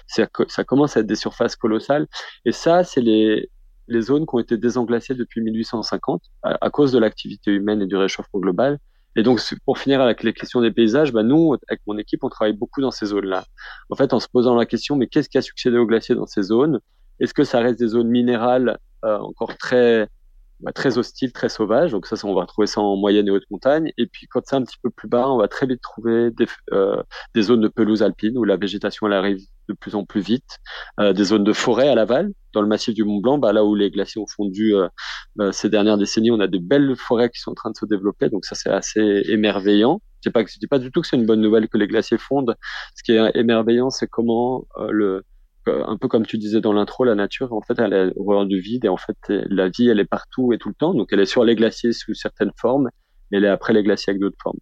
c'est 0.08 0.28
Ça 0.47 0.63
commence 0.63 0.97
à 0.97 1.02
être 1.02 1.08
des 1.08 1.15
surfaces 1.15 1.56
colossales, 1.56 2.08
et 2.45 2.52
ça, 2.52 2.84
c'est 2.84 3.02
les, 3.02 3.49
les 3.88 4.02
zones 4.02 4.25
qui 4.25 4.36
ont 4.36 4.39
été 4.39 4.58
désenglacées 4.58 5.15
depuis 5.15 5.41
1850 5.41 6.21
à, 6.43 6.58
à 6.65 6.69
cause 6.69 6.91
de 6.91 6.99
l'activité 6.99 7.52
humaine 7.52 7.82
et 7.82 7.88
du 7.88 7.95
réchauffement 7.95 8.39
global. 8.39 8.80
Et 9.15 9.24
donc, 9.24 9.41
pour 9.65 9.78
finir 9.78 10.02
avec 10.02 10.24
les 10.24 10.34
questions 10.34 10.62
des 10.62 10.71
paysages, 10.71 11.12
bah 11.12 11.24
nous, 11.24 11.54
avec 11.67 11.82
mon 11.86 11.97
équipe, 11.97 12.24
on 12.24 12.30
travaille 12.30 12.54
beaucoup 12.54 12.82
dans 12.82 12.91
ces 12.91 13.08
zones-là. 13.08 13.43
En 13.89 13.95
fait, 13.95 14.13
en 14.13 14.19
se 14.19 14.28
posant 14.32 14.56
la 14.56 14.65
question, 14.65 14.95
mais 14.95 15.08
qu'est-ce 15.08 15.30
qui 15.30 15.38
a 15.38 15.41
succédé 15.41 15.78
aux 15.78 15.86
glaciers 15.86 16.15
dans 16.15 16.26
ces 16.26 16.43
zones? 16.43 16.80
Est-ce 17.19 17.34
que 17.34 17.43
ça 17.43 17.60
reste 17.60 17.80
des 17.80 17.88
zones 17.88 18.08
minérales 18.08 18.78
euh, 19.04 19.17
encore 19.17 19.58
très 19.58 20.08
bah, 20.62 20.71
très 20.71 20.97
hostiles, 20.97 21.34
très 21.34 21.50
sauvages? 21.50 21.91
Donc 21.91 22.08
ça, 22.08 22.15
ça, 22.15 22.26
on 22.28 22.34
va 22.34 22.41
retrouver 22.41 22.67
ça 22.67 22.80
en 22.82 22.95
moyenne 22.95 23.28
et 23.28 23.32
haute 23.32 23.50
montagne. 23.52 23.91
Et 23.97 24.08
puis, 24.08 24.28
quand 24.28 24.41
c'est 24.45 24.56
un 24.56 24.63
petit 24.63 24.78
peu 24.82 24.89
plus 24.89 25.10
bas, 25.10 25.30
on 25.30 25.38
va 25.38 25.47
très 25.50 25.67
vite 25.67 25.82
trouver 25.82 26.32
des, 26.32 26.47
euh, 26.71 27.04
des 27.36 27.41
zones 27.41 27.62
de 27.62 27.67
pelouse 27.67 28.04
alpine 28.04 28.38
où 28.38 28.45
la 28.45 28.56
végétation 28.56 29.08
elle 29.08 29.13
arrive 29.13 29.39
de 29.69 29.74
plus 29.74 29.95
en 29.95 30.06
plus 30.06 30.21
vite, 30.21 30.60
euh, 31.00 31.13
des 31.13 31.26
zones 31.26 31.43
de 31.43 31.54
forêt 31.54 31.88
à 31.88 31.95
l'aval, 31.95 32.32
dans 32.54 32.62
le 32.62 32.67
massif 32.67 32.93
du 32.93 33.04
Mont 33.04 33.19
Blanc, 33.19 33.38
bah, 33.38 33.54
là 33.54 33.63
où 33.63 33.76
les 33.76 33.89
glaciers 33.91 34.21
ont 34.21 34.28
fondu 34.28 34.76
euh, 34.76 34.88
euh, 35.39 35.52
ces 35.52 35.69
dernières 35.69 35.97
décennies, 35.97 36.32
on 36.32 36.39
a 36.39 36.47
des 36.47 36.60
belles 36.60 36.95
forêts 36.95 37.30
qui 37.30 37.39
sont 37.39 37.52
en 37.52 37.56
train 37.56 37.71
de 37.71 37.78
se 37.78 37.86
développer, 37.86 38.30
donc 38.30 38.45
ça 38.45 38.56
c'est 38.56 38.69
assez 38.69 39.24
émerveillant. 39.28 40.02
Je 40.24 40.30
je 40.30 40.60
dis 40.60 40.67
pas 40.67 40.80
du 40.80 40.91
tout 40.91 41.02
que 41.02 41.08
c'est 41.08 41.15
une 41.15 41.26
bonne 41.26 41.41
nouvelle 41.41 41.67
que 41.67 41.78
les 41.78 41.88
glaciers 41.88 42.19
fondent. 42.19 42.56
Ce 42.95 43.02
qui 43.04 43.13
est 43.13 43.36
émerveillant, 43.36 43.89
c'est 43.89 44.08
comment 44.08 44.65
le 44.89 45.24
un 45.67 45.97
peu 45.97 46.08
comme 46.08 46.26
tu 46.26 46.38
disais 46.39 46.60
dans 46.60 46.74
l'intro, 46.74 47.04
la 47.04 47.13
nature, 47.13 47.54
en 47.54 47.62
fait, 47.62 47.78
elle 47.78 47.93
est 47.93 48.13
horreur 48.17 48.47
du 48.47 48.60
vide 48.60 48.86
et 48.86 48.88
en 48.88 48.97
fait, 48.97 49.17
la 49.30 49.69
vie, 49.69 49.89
elle 49.89 50.00
est 50.00 50.06
partout 50.06 50.54
et 50.54 50.58
tout 50.58 50.69
le 50.69 50.76
temps. 50.76 50.95
Donc, 50.95 51.10
elle 51.12 51.19
est 51.19 51.28
sur 51.28 51.43
les 51.43 51.56
glaciers 51.56 51.93
sous 51.93 52.15
certaines 52.15 52.52
formes, 52.60 52.89
mais 53.30 53.38
elle 53.38 53.45
est 53.45 53.50
après 53.50 53.71
les 53.74 53.84
glaciers 53.84 54.12
avec 54.12 54.21
d'autres 54.21 54.38
formes. 54.41 54.58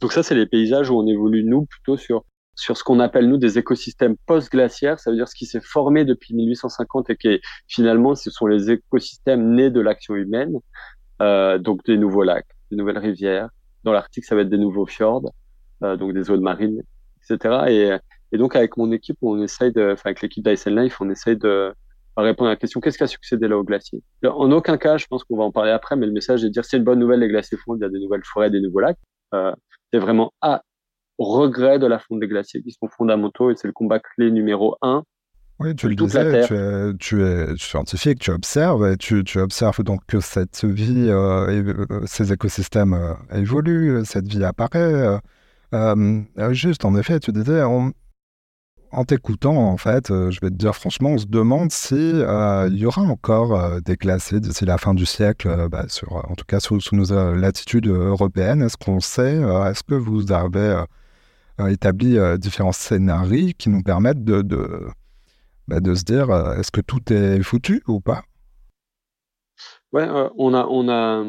Donc 0.00 0.12
ça, 0.12 0.22
c'est 0.22 0.34
les 0.34 0.46
paysages 0.46 0.90
où 0.90 0.98
on 0.98 1.06
évolue 1.06 1.44
nous 1.44 1.64
plutôt 1.66 1.96
sur 1.96 2.24
sur 2.56 2.76
ce 2.76 2.82
qu'on 2.82 3.00
appelle 3.00 3.28
nous 3.28 3.36
des 3.36 3.58
écosystèmes 3.58 4.16
post-glaciaires, 4.26 4.98
ça 4.98 5.10
veut 5.10 5.16
dire 5.16 5.28
ce 5.28 5.34
qui 5.34 5.44
s'est 5.46 5.60
formé 5.60 6.04
depuis 6.04 6.34
1850 6.34 7.10
et 7.10 7.16
qui 7.16 7.40
finalement 7.68 8.14
ce 8.14 8.30
sont 8.30 8.46
les 8.46 8.70
écosystèmes 8.70 9.54
nés 9.54 9.70
de 9.70 9.80
l'action 9.80 10.14
humaine, 10.14 10.56
euh, 11.20 11.58
donc 11.58 11.84
des 11.84 11.98
nouveaux 11.98 12.22
lacs, 12.22 12.48
des 12.70 12.76
nouvelles 12.76 12.98
rivières. 12.98 13.50
Dans 13.84 13.92
l'Arctique, 13.92 14.24
ça 14.24 14.34
va 14.34 14.40
être 14.40 14.48
des 14.48 14.58
nouveaux 14.58 14.86
fjords, 14.86 15.30
euh, 15.82 15.96
donc 15.96 16.14
des 16.14 16.24
zones 16.24 16.40
marines, 16.40 16.82
etc. 17.22 17.66
Et, 17.68 17.96
et, 18.32 18.38
donc 18.38 18.56
avec 18.56 18.78
mon 18.78 18.90
équipe, 18.90 19.18
on 19.20 19.40
essaye 19.42 19.70
de, 19.70 19.92
enfin 19.92 20.10
avec 20.10 20.22
l'équipe 20.22 20.42
d'Ice 20.42 20.66
Life, 20.66 21.00
on 21.00 21.10
essaye 21.10 21.36
de 21.36 21.74
répondre 22.16 22.48
à 22.48 22.52
la 22.52 22.56
question 22.56 22.80
qu'est-ce 22.80 22.96
qui 22.96 23.04
a 23.04 23.06
succédé 23.06 23.48
là 23.48 23.58
au 23.58 23.64
glacier. 23.64 24.02
En 24.24 24.50
aucun 24.50 24.78
cas, 24.78 24.96
je 24.96 25.06
pense 25.06 25.24
qu'on 25.24 25.36
va 25.36 25.44
en 25.44 25.52
parler 25.52 25.72
après, 25.72 25.96
mais 25.96 26.06
le 26.06 26.12
message 26.12 26.42
est 26.42 26.48
de 26.48 26.52
dire 26.52 26.64
c'est 26.64 26.78
une 26.78 26.84
bonne 26.84 26.98
nouvelle, 26.98 27.20
les 27.20 27.28
glaciers 27.28 27.58
fondent, 27.58 27.78
il 27.80 27.82
y 27.82 27.86
a 27.86 27.90
des 27.90 28.00
nouvelles 28.00 28.24
forêts, 28.24 28.50
des 28.50 28.62
nouveaux 28.62 28.80
lacs. 28.80 28.96
Euh, 29.34 29.52
c'est 29.92 29.98
vraiment 29.98 30.32
ah 30.40 30.62
regret 31.18 31.78
de 31.78 31.86
la 31.86 31.98
fonte 31.98 32.20
des 32.20 32.28
glaciers 32.28 32.62
qui 32.62 32.72
sont 32.72 32.88
fondamentaux 32.88 33.50
et 33.50 33.56
c'est 33.56 33.68
le 33.68 33.72
combat 33.72 34.00
clé 34.00 34.30
numéro 34.30 34.76
un. 34.82 35.04
Oui, 35.58 35.74
tu 35.74 35.88
le 35.88 35.94
disais, 35.94 36.46
tu 36.98 37.22
es, 37.22 37.56
scientifique, 37.56 38.18
tu 38.18 38.30
observes, 38.30 38.86
et 38.86 38.96
tu, 38.98 39.24
observes 39.36 39.82
donc 39.82 40.00
que 40.06 40.20
cette 40.20 40.64
vie, 40.64 41.08
euh, 41.08 41.46
euh, 41.90 42.00
ces 42.04 42.30
écosystèmes 42.30 42.92
euh, 42.92 43.14
évoluent, 43.32 44.04
cette 44.04 44.28
vie 44.28 44.44
apparaît. 44.44 45.18
juste, 46.50 46.84
en 46.84 46.94
effet, 46.94 47.20
tu 47.20 47.32
disais, 47.32 47.62
en, 47.62 47.92
t'écoutant, 49.06 49.56
en 49.56 49.78
fait, 49.78 50.08
je 50.08 50.38
vais 50.40 50.50
te 50.50 50.56
dire 50.56 50.74
franchement, 50.74 51.10
on 51.12 51.18
se 51.18 51.26
demande 51.26 51.72
si 51.72 51.94
il 51.94 52.76
y 52.76 52.84
aura 52.84 53.02
encore 53.02 53.80
des 53.80 53.96
glaciers 53.96 54.40
d'ici 54.40 54.66
la 54.66 54.76
fin 54.76 54.92
du 54.92 55.06
siècle, 55.06 55.68
bah, 55.70 55.86
sur, 55.88 56.16
en 56.16 56.34
tout 56.34 56.44
cas 56.46 56.60
sous, 56.60 56.80
sous 56.80 56.96
nos 56.96 57.34
latitudes 57.34 57.86
européennes. 57.86 58.60
Est-ce 58.60 58.76
qu'on 58.76 59.00
sait 59.00 59.36
Est-ce 59.36 59.82
que 59.82 59.94
vous 59.94 60.32
avez 60.32 60.84
établi 61.68 62.18
euh, 62.18 62.36
différents 62.36 62.72
scénarios 62.72 63.52
qui 63.58 63.68
nous 63.68 63.82
permettent 63.82 64.24
de, 64.24 64.42
de, 64.42 64.86
bah, 65.68 65.80
de 65.80 65.94
se 65.94 66.04
dire 66.04 66.30
euh, 66.30 66.54
est-ce 66.56 66.70
que 66.70 66.80
tout 66.80 67.12
est 67.12 67.42
foutu 67.42 67.82
ou 67.86 68.00
pas? 68.00 68.22
Ouais, 69.92 70.06
on 70.36 70.52
a, 70.52 70.66
on 70.66 70.88
a, 70.88 71.24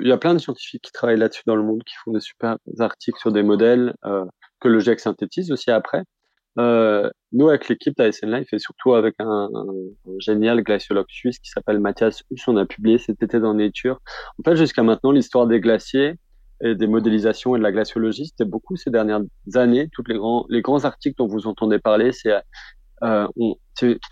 il 0.00 0.06
y 0.06 0.12
a 0.12 0.16
plein 0.16 0.34
de 0.34 0.38
scientifiques 0.38 0.82
qui 0.82 0.92
travaillent 0.92 1.18
là-dessus 1.18 1.42
dans 1.46 1.56
le 1.56 1.62
monde, 1.62 1.82
qui 1.84 1.94
font 2.02 2.12
des 2.12 2.20
super 2.20 2.56
articles 2.78 3.18
sur 3.18 3.32
des 3.32 3.42
modèles 3.42 3.94
que 4.60 4.68
le 4.68 4.80
GIEC 4.80 5.00
synthétise 5.00 5.52
aussi 5.52 5.70
après. 5.70 6.04
Euh, 6.58 7.08
nous, 7.32 7.48
avec 7.48 7.68
l'équipe 7.68 7.96
d'ASN 7.96 8.30
Life 8.30 8.52
et 8.52 8.58
surtout 8.58 8.94
avec 8.94 9.14
un, 9.20 9.48
un, 9.54 9.66
génial 10.18 10.62
glaciologue 10.62 11.08
suisse 11.08 11.38
qui 11.38 11.50
s'appelle 11.50 11.78
Mathias 11.78 12.22
Huss, 12.30 12.48
on 12.48 12.56
a 12.56 12.66
publié 12.66 12.98
cet 12.98 13.22
été 13.22 13.38
dans 13.38 13.54
Nature. 13.54 14.00
En 14.38 14.42
fait, 14.42 14.56
jusqu'à 14.56 14.82
maintenant, 14.82 15.12
l'histoire 15.12 15.46
des 15.46 15.60
glaciers, 15.60 16.16
et 16.62 16.74
des 16.74 16.86
modélisations 16.86 17.56
et 17.56 17.58
de 17.58 17.62
la 17.62 17.72
glaciologie, 17.72 18.26
c'était 18.26 18.44
beaucoup 18.44 18.76
ces 18.76 18.90
dernières 18.90 19.22
années. 19.54 19.88
Toutes 19.92 20.08
les 20.08 20.16
grands, 20.16 20.46
les 20.48 20.62
grands 20.62 20.84
articles 20.84 21.16
dont 21.16 21.26
vous 21.26 21.46
entendez 21.46 21.78
parler, 21.78 22.12
c'est 22.12 22.34
euh, 23.02 23.26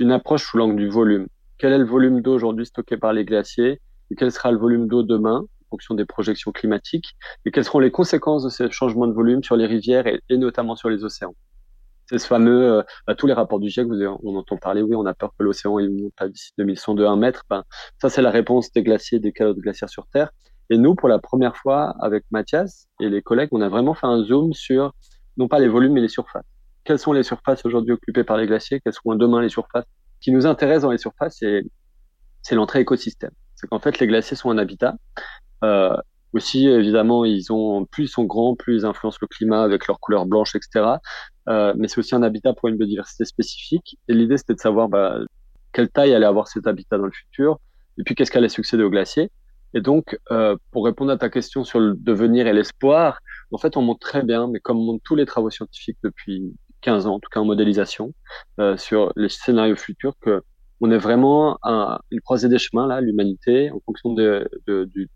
une 0.01 0.13
approche 0.13 0.45
sous 0.45 0.57
l'angle 0.57 0.77
du 0.77 0.89
volume. 0.89 1.27
Quel 1.59 1.73
est 1.73 1.79
le 1.79 1.85
volume 1.85 2.23
d'eau 2.23 2.35
aujourd'hui 2.35 2.67
stocké 2.67 2.97
par 2.97 3.13
les 3.13 3.25
glaciers 3.25 3.81
et 4.11 4.15
quel 4.17 4.33
sera 4.33 4.53
le 4.53 4.59
volume 4.59 4.87
d'eau 4.89 5.03
demain 5.03 5.45
fonction 5.69 5.95
des 5.95 6.05
projections 6.05 6.53
climatiques? 6.53 7.17
Et 7.45 7.51
quelles 7.51 7.65
seront 7.65 7.79
les 7.79 7.91
conséquences 7.91 8.45
de 8.45 8.49
ces 8.49 8.71
changements 8.71 9.07
de 9.07 9.13
volume 9.13 9.43
sur 9.43 9.57
les 9.57 9.67
rivières 9.67 10.07
et, 10.07 10.37
notamment 10.37 10.77
sur 10.77 10.89
les 10.89 11.05
océans? 11.05 11.35
C'est 12.07 12.19
ce 12.19 12.27
fameux, 12.27 12.73
euh, 12.73 12.83
bah, 13.07 13.15
tous 13.15 13.27
les 13.27 13.35
rapports 13.35 13.61
du 13.61 13.69
GIEC, 13.69 13.87
on 14.23 14.37
entend 14.37 14.57
parler, 14.57 14.81
oui, 14.81 14.95
on 14.95 15.05
a 15.05 15.13
peur 15.13 15.35
que 15.39 15.45
l'océan 15.45 15.79
il 15.79 15.91
monte 15.91 16.33
d'ici 16.33 16.53
2100 16.57 16.95
de 16.95 17.05
1 17.05 17.17
mètre. 17.17 17.45
Ben, 17.51 17.65
ça, 18.01 18.09
c'est 18.09 18.23
la 18.23 18.31
réponse 18.31 18.73
des 18.73 18.83
glaciers, 18.83 19.19
des 19.19 19.33
calottes 19.33 19.59
glaciaires 19.59 19.91
sur 19.91 20.07
Terre. 20.07 20.31
Et 20.71 20.77
nous, 20.77 20.95
pour 20.95 21.09
la 21.09 21.19
première 21.19 21.57
fois, 21.57 21.95
avec 22.01 22.25
Mathias 22.31 22.89
et 23.01 23.09
les 23.09 23.23
collègues, 23.23 23.49
on 23.53 23.61
a 23.61 23.69
vraiment 23.69 23.95
fait 23.95 24.07
un 24.07 24.23
zoom 24.23 24.53
sur, 24.53 24.93
non 25.37 25.49
pas 25.49 25.59
les 25.59 25.69
volumes, 25.69 25.93
mais 25.93 26.01
les 26.01 26.09
surfaces. 26.09 26.45
Quelles 26.85 26.99
sont 26.99 27.13
les 27.13 27.23
surfaces 27.23 27.65
aujourd'hui 27.65 27.93
occupées 27.93 28.25
par 28.25 28.37
les 28.37 28.47
glaciers? 28.47 28.81
Quelles 28.81 28.93
seront 28.93 29.15
demain 29.15 29.41
les 29.41 29.49
surfaces? 29.49 29.85
Ce 30.21 30.25
qui 30.25 30.33
nous 30.33 30.47
intéresse 30.47 30.83
dans 30.83 30.91
les 30.91 30.99
surfaces, 30.99 31.39
c'est, 31.39 32.55
l'entrée 32.55 32.81
écosystème. 32.81 33.31
C'est 33.55 33.67
qu'en 33.67 33.79
fait, 33.79 33.99
les 33.99 34.07
glaciers 34.07 34.37
sont 34.37 34.51
un 34.51 34.59
habitat. 34.59 34.97
Euh, 35.65 35.97
aussi, 36.33 36.67
évidemment, 36.67 37.25
ils 37.25 37.53
ont 37.53 37.87
plus 37.87 38.05
ils 38.05 38.09
sont 38.09 38.25
grands, 38.25 38.55
plus 38.55 38.77
ils 38.77 38.87
influencent 38.87 39.19
le 39.21 39.27
climat 39.27 39.63
avec 39.63 39.87
leur 39.87 39.99
couleur 40.01 40.27
blanche, 40.27 40.55
etc. 40.55 40.97
Euh, 41.49 41.73
mais 41.77 41.89
c'est 41.89 41.99
aussi 41.99 42.15
un 42.15 42.23
habitat 42.23 42.53
pour 42.53 42.69
une 42.69 42.77
biodiversité 42.77 43.25
spécifique. 43.25 43.99
Et 44.09 44.15
l'idée, 44.15 44.37
c'était 44.37 44.55
de 44.55 44.61
savoir 44.61 44.89
bah, 44.89 45.19
quelle 45.73 45.89
taille 45.89 46.15
allait 46.15 46.27
avoir 46.27 46.49
cet 46.49 46.67
habitat 46.67 46.99
dans 46.99 47.07
le 47.07 47.13
futur, 47.13 47.59
et 47.99 48.03
puis 48.03 48.15
qu'est-ce 48.15 48.31
qu'allait 48.31 48.49
succéder 48.49 48.83
aux 48.83 48.91
glaciers? 48.91 49.31
Et 49.75 49.81
donc, 49.81 50.19
euh, 50.31 50.57
pour 50.71 50.85
répondre 50.85 51.13
à 51.13 51.19
ta 51.19 51.29
question 51.29 51.65
sur 51.65 51.81
le 51.81 51.95
devenir 51.95 52.47
et 52.47 52.53
l'espoir, 52.53 53.21
en 53.53 53.59
fait, 53.59 53.77
on 53.77 53.83
montre 53.83 54.01
très 54.01 54.23
bien, 54.23 54.49
mais 54.49 54.61
comme 54.61 54.79
montrent 54.79 55.03
tous 55.05 55.15
les 55.17 55.27
travaux 55.27 55.51
scientifiques 55.51 55.99
depuis 56.03 56.55
15 56.81 57.07
ans, 57.07 57.15
en 57.17 57.21
tout 57.21 57.29
cas 57.31 57.41
en 57.41 57.45
modélisation, 57.45 58.13
euh, 58.61 58.77
sur 58.77 59.13
les 59.17 59.29
scénarios 59.29 59.77
futurs, 59.77 60.15
que 60.21 60.43
on 60.81 60.91
est 60.93 60.99
vraiment 60.99 61.59
à 61.63 62.01
une 62.11 62.21
croisée 62.21 62.49
des 62.49 62.59
chemins, 62.59 62.87
là, 62.87 63.01
l'humanité, 63.01 63.71
en 63.73 63.81
fonction 63.85 64.13
de, 64.13 64.49
de, 64.67 64.85
du, 64.85 65.11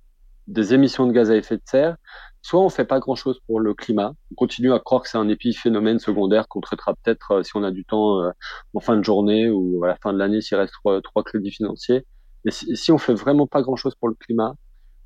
des 0.48 0.74
émissions 0.74 1.06
de 1.06 1.12
gaz 1.12 1.30
à 1.30 1.36
effet 1.36 1.56
de 1.56 1.62
serre. 1.64 1.96
Soit 2.42 2.60
on 2.60 2.68
fait 2.68 2.84
pas 2.84 2.98
grand-chose 2.98 3.40
pour 3.46 3.60
le 3.60 3.72
climat, 3.72 4.14
on 4.32 4.34
continue 4.34 4.72
à 4.72 4.80
croire 4.80 5.02
que 5.02 5.08
c'est 5.08 5.18
un 5.18 5.28
épiphénomène 5.28 6.00
secondaire 6.00 6.48
qu'on 6.48 6.60
traitera 6.60 6.94
peut-être 6.94 7.30
euh, 7.32 7.42
si 7.44 7.52
on 7.56 7.62
a 7.62 7.70
du 7.70 7.84
temps 7.84 8.20
euh, 8.20 8.30
en 8.74 8.80
fin 8.80 8.96
de 8.96 9.04
journée 9.04 9.48
ou 9.48 9.84
à 9.84 9.88
la 9.88 9.96
fin 10.02 10.12
de 10.12 10.18
l'année 10.18 10.40
s'il 10.40 10.56
reste 10.56 10.72
trois, 10.72 11.00
trois 11.02 11.22
crédits 11.22 11.52
financiers. 11.52 12.04
Et 12.44 12.50
si, 12.50 12.76
si 12.76 12.92
on 12.92 12.98
fait 12.98 13.14
vraiment 13.14 13.46
pas 13.46 13.62
grand-chose 13.62 13.94
pour 13.94 14.08
le 14.08 14.14
climat, 14.14 14.54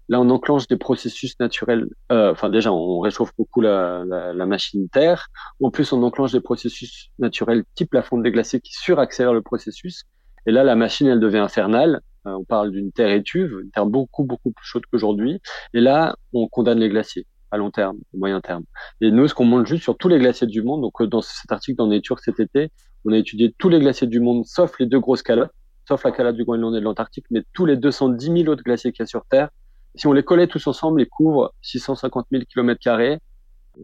là 0.09 0.21
on 0.21 0.31
enclenche 0.31 0.67
des 0.69 0.77
processus 0.77 1.39
naturels. 1.41 1.89
Euh, 2.13 2.33
enfin 2.33 2.49
déjà 2.49 2.73
on 2.73 3.01
réchauffe 3.01 3.33
beaucoup 3.37 3.61
la, 3.61 4.05
la, 4.07 4.33
la, 4.33 4.47
machine 4.47 4.89
Terre. 4.89 5.29
En 5.63 5.71
plus 5.71 5.93
on 5.93 6.03
enclenche 6.03 6.33
des 6.33 6.41
processus 6.41 7.11
naturels 7.19 7.65
type 7.75 7.95
la 7.95 8.03
fonte 8.03 8.23
des 8.23 8.31
glaciers 8.31 8.61
qui 8.61 8.73
suraccélèrent 8.73 9.35
le 9.35 9.43
processus. 9.43 10.05
Et 10.47 10.53
là 10.53 10.65
la 10.65 10.77
machine 10.77 11.07
elle 11.07 11.21
devient 11.21 11.39
infernale. 11.39 12.01
Euh, 12.27 12.33
on 12.33 12.45
parle 12.45 12.71
d'une 12.71 12.93
terre 12.93 13.11
étuve, 13.11 13.61
une 13.63 13.71
terre 13.71 13.87
beaucoup 13.87 14.25
beaucoup 14.25 14.53
plus 14.53 14.67
chaude 14.67 14.85
qu'aujourd'hui. 14.91 15.41
Et 15.75 15.81
là 15.81 16.17
on 16.33 16.49
condamne 16.49 16.79
les 16.79 16.89
glaciers 16.89 17.27
à 17.51 17.57
long 17.57 17.71
terme, 17.71 17.99
au 18.13 18.19
moyen 18.19 18.41
terme. 18.41 18.65
Et 19.01 19.11
nous, 19.11 19.29
ce 19.29 19.35
qu'on 19.35 19.45
montre 19.45 19.69
juste 19.69 19.83
sur 19.83 19.97
tous 19.97 20.09
les 20.09 20.19
glaciers 20.19 20.47
du 20.47 20.63
monde, 20.63 20.83
donc 20.83 21.01
euh, 21.01 21.07
dans 21.07 21.21
cet 21.21 21.51
article 21.53 21.77
dans 21.79 21.87
Nature 21.87 22.19
cet 22.19 22.41
été, 22.41 22.71
on 23.05 23.13
a 23.13 23.19
étudié 23.19 23.55
tous 23.59 23.69
les 23.69 23.79
glaciers 23.79 24.09
du 24.09 24.21
monde, 24.21 24.45
sauf 24.45 24.79
les 24.81 24.87
deux 24.87 24.99
grosses 24.99 25.23
calottes, 25.23 25.53
sauf 25.87 26.05
la 26.05 26.13
calotte 26.13 26.37
du 26.37 26.45
Groenland 26.45 26.75
et 26.75 26.81
de 26.81 26.85
l'Antarctique, 26.85 27.27
mais 27.31 27.43
tous 27.53 27.67
les 27.67 27.77
210 27.77 28.43
000 28.43 28.49
autres 28.49 28.63
glaciers 28.63 28.93
qu'il 28.93 29.03
y 29.03 29.05
a 29.05 29.07
sur 29.07 29.25
Terre, 29.27 29.51
si 29.95 30.07
on 30.07 30.13
les 30.13 30.23
collait 30.23 30.47
tous 30.47 30.67
ensemble, 30.67 31.01
ils 31.01 31.09
couvrent 31.09 31.55
650 31.63 32.27
000 32.31 32.45
km. 32.53 33.19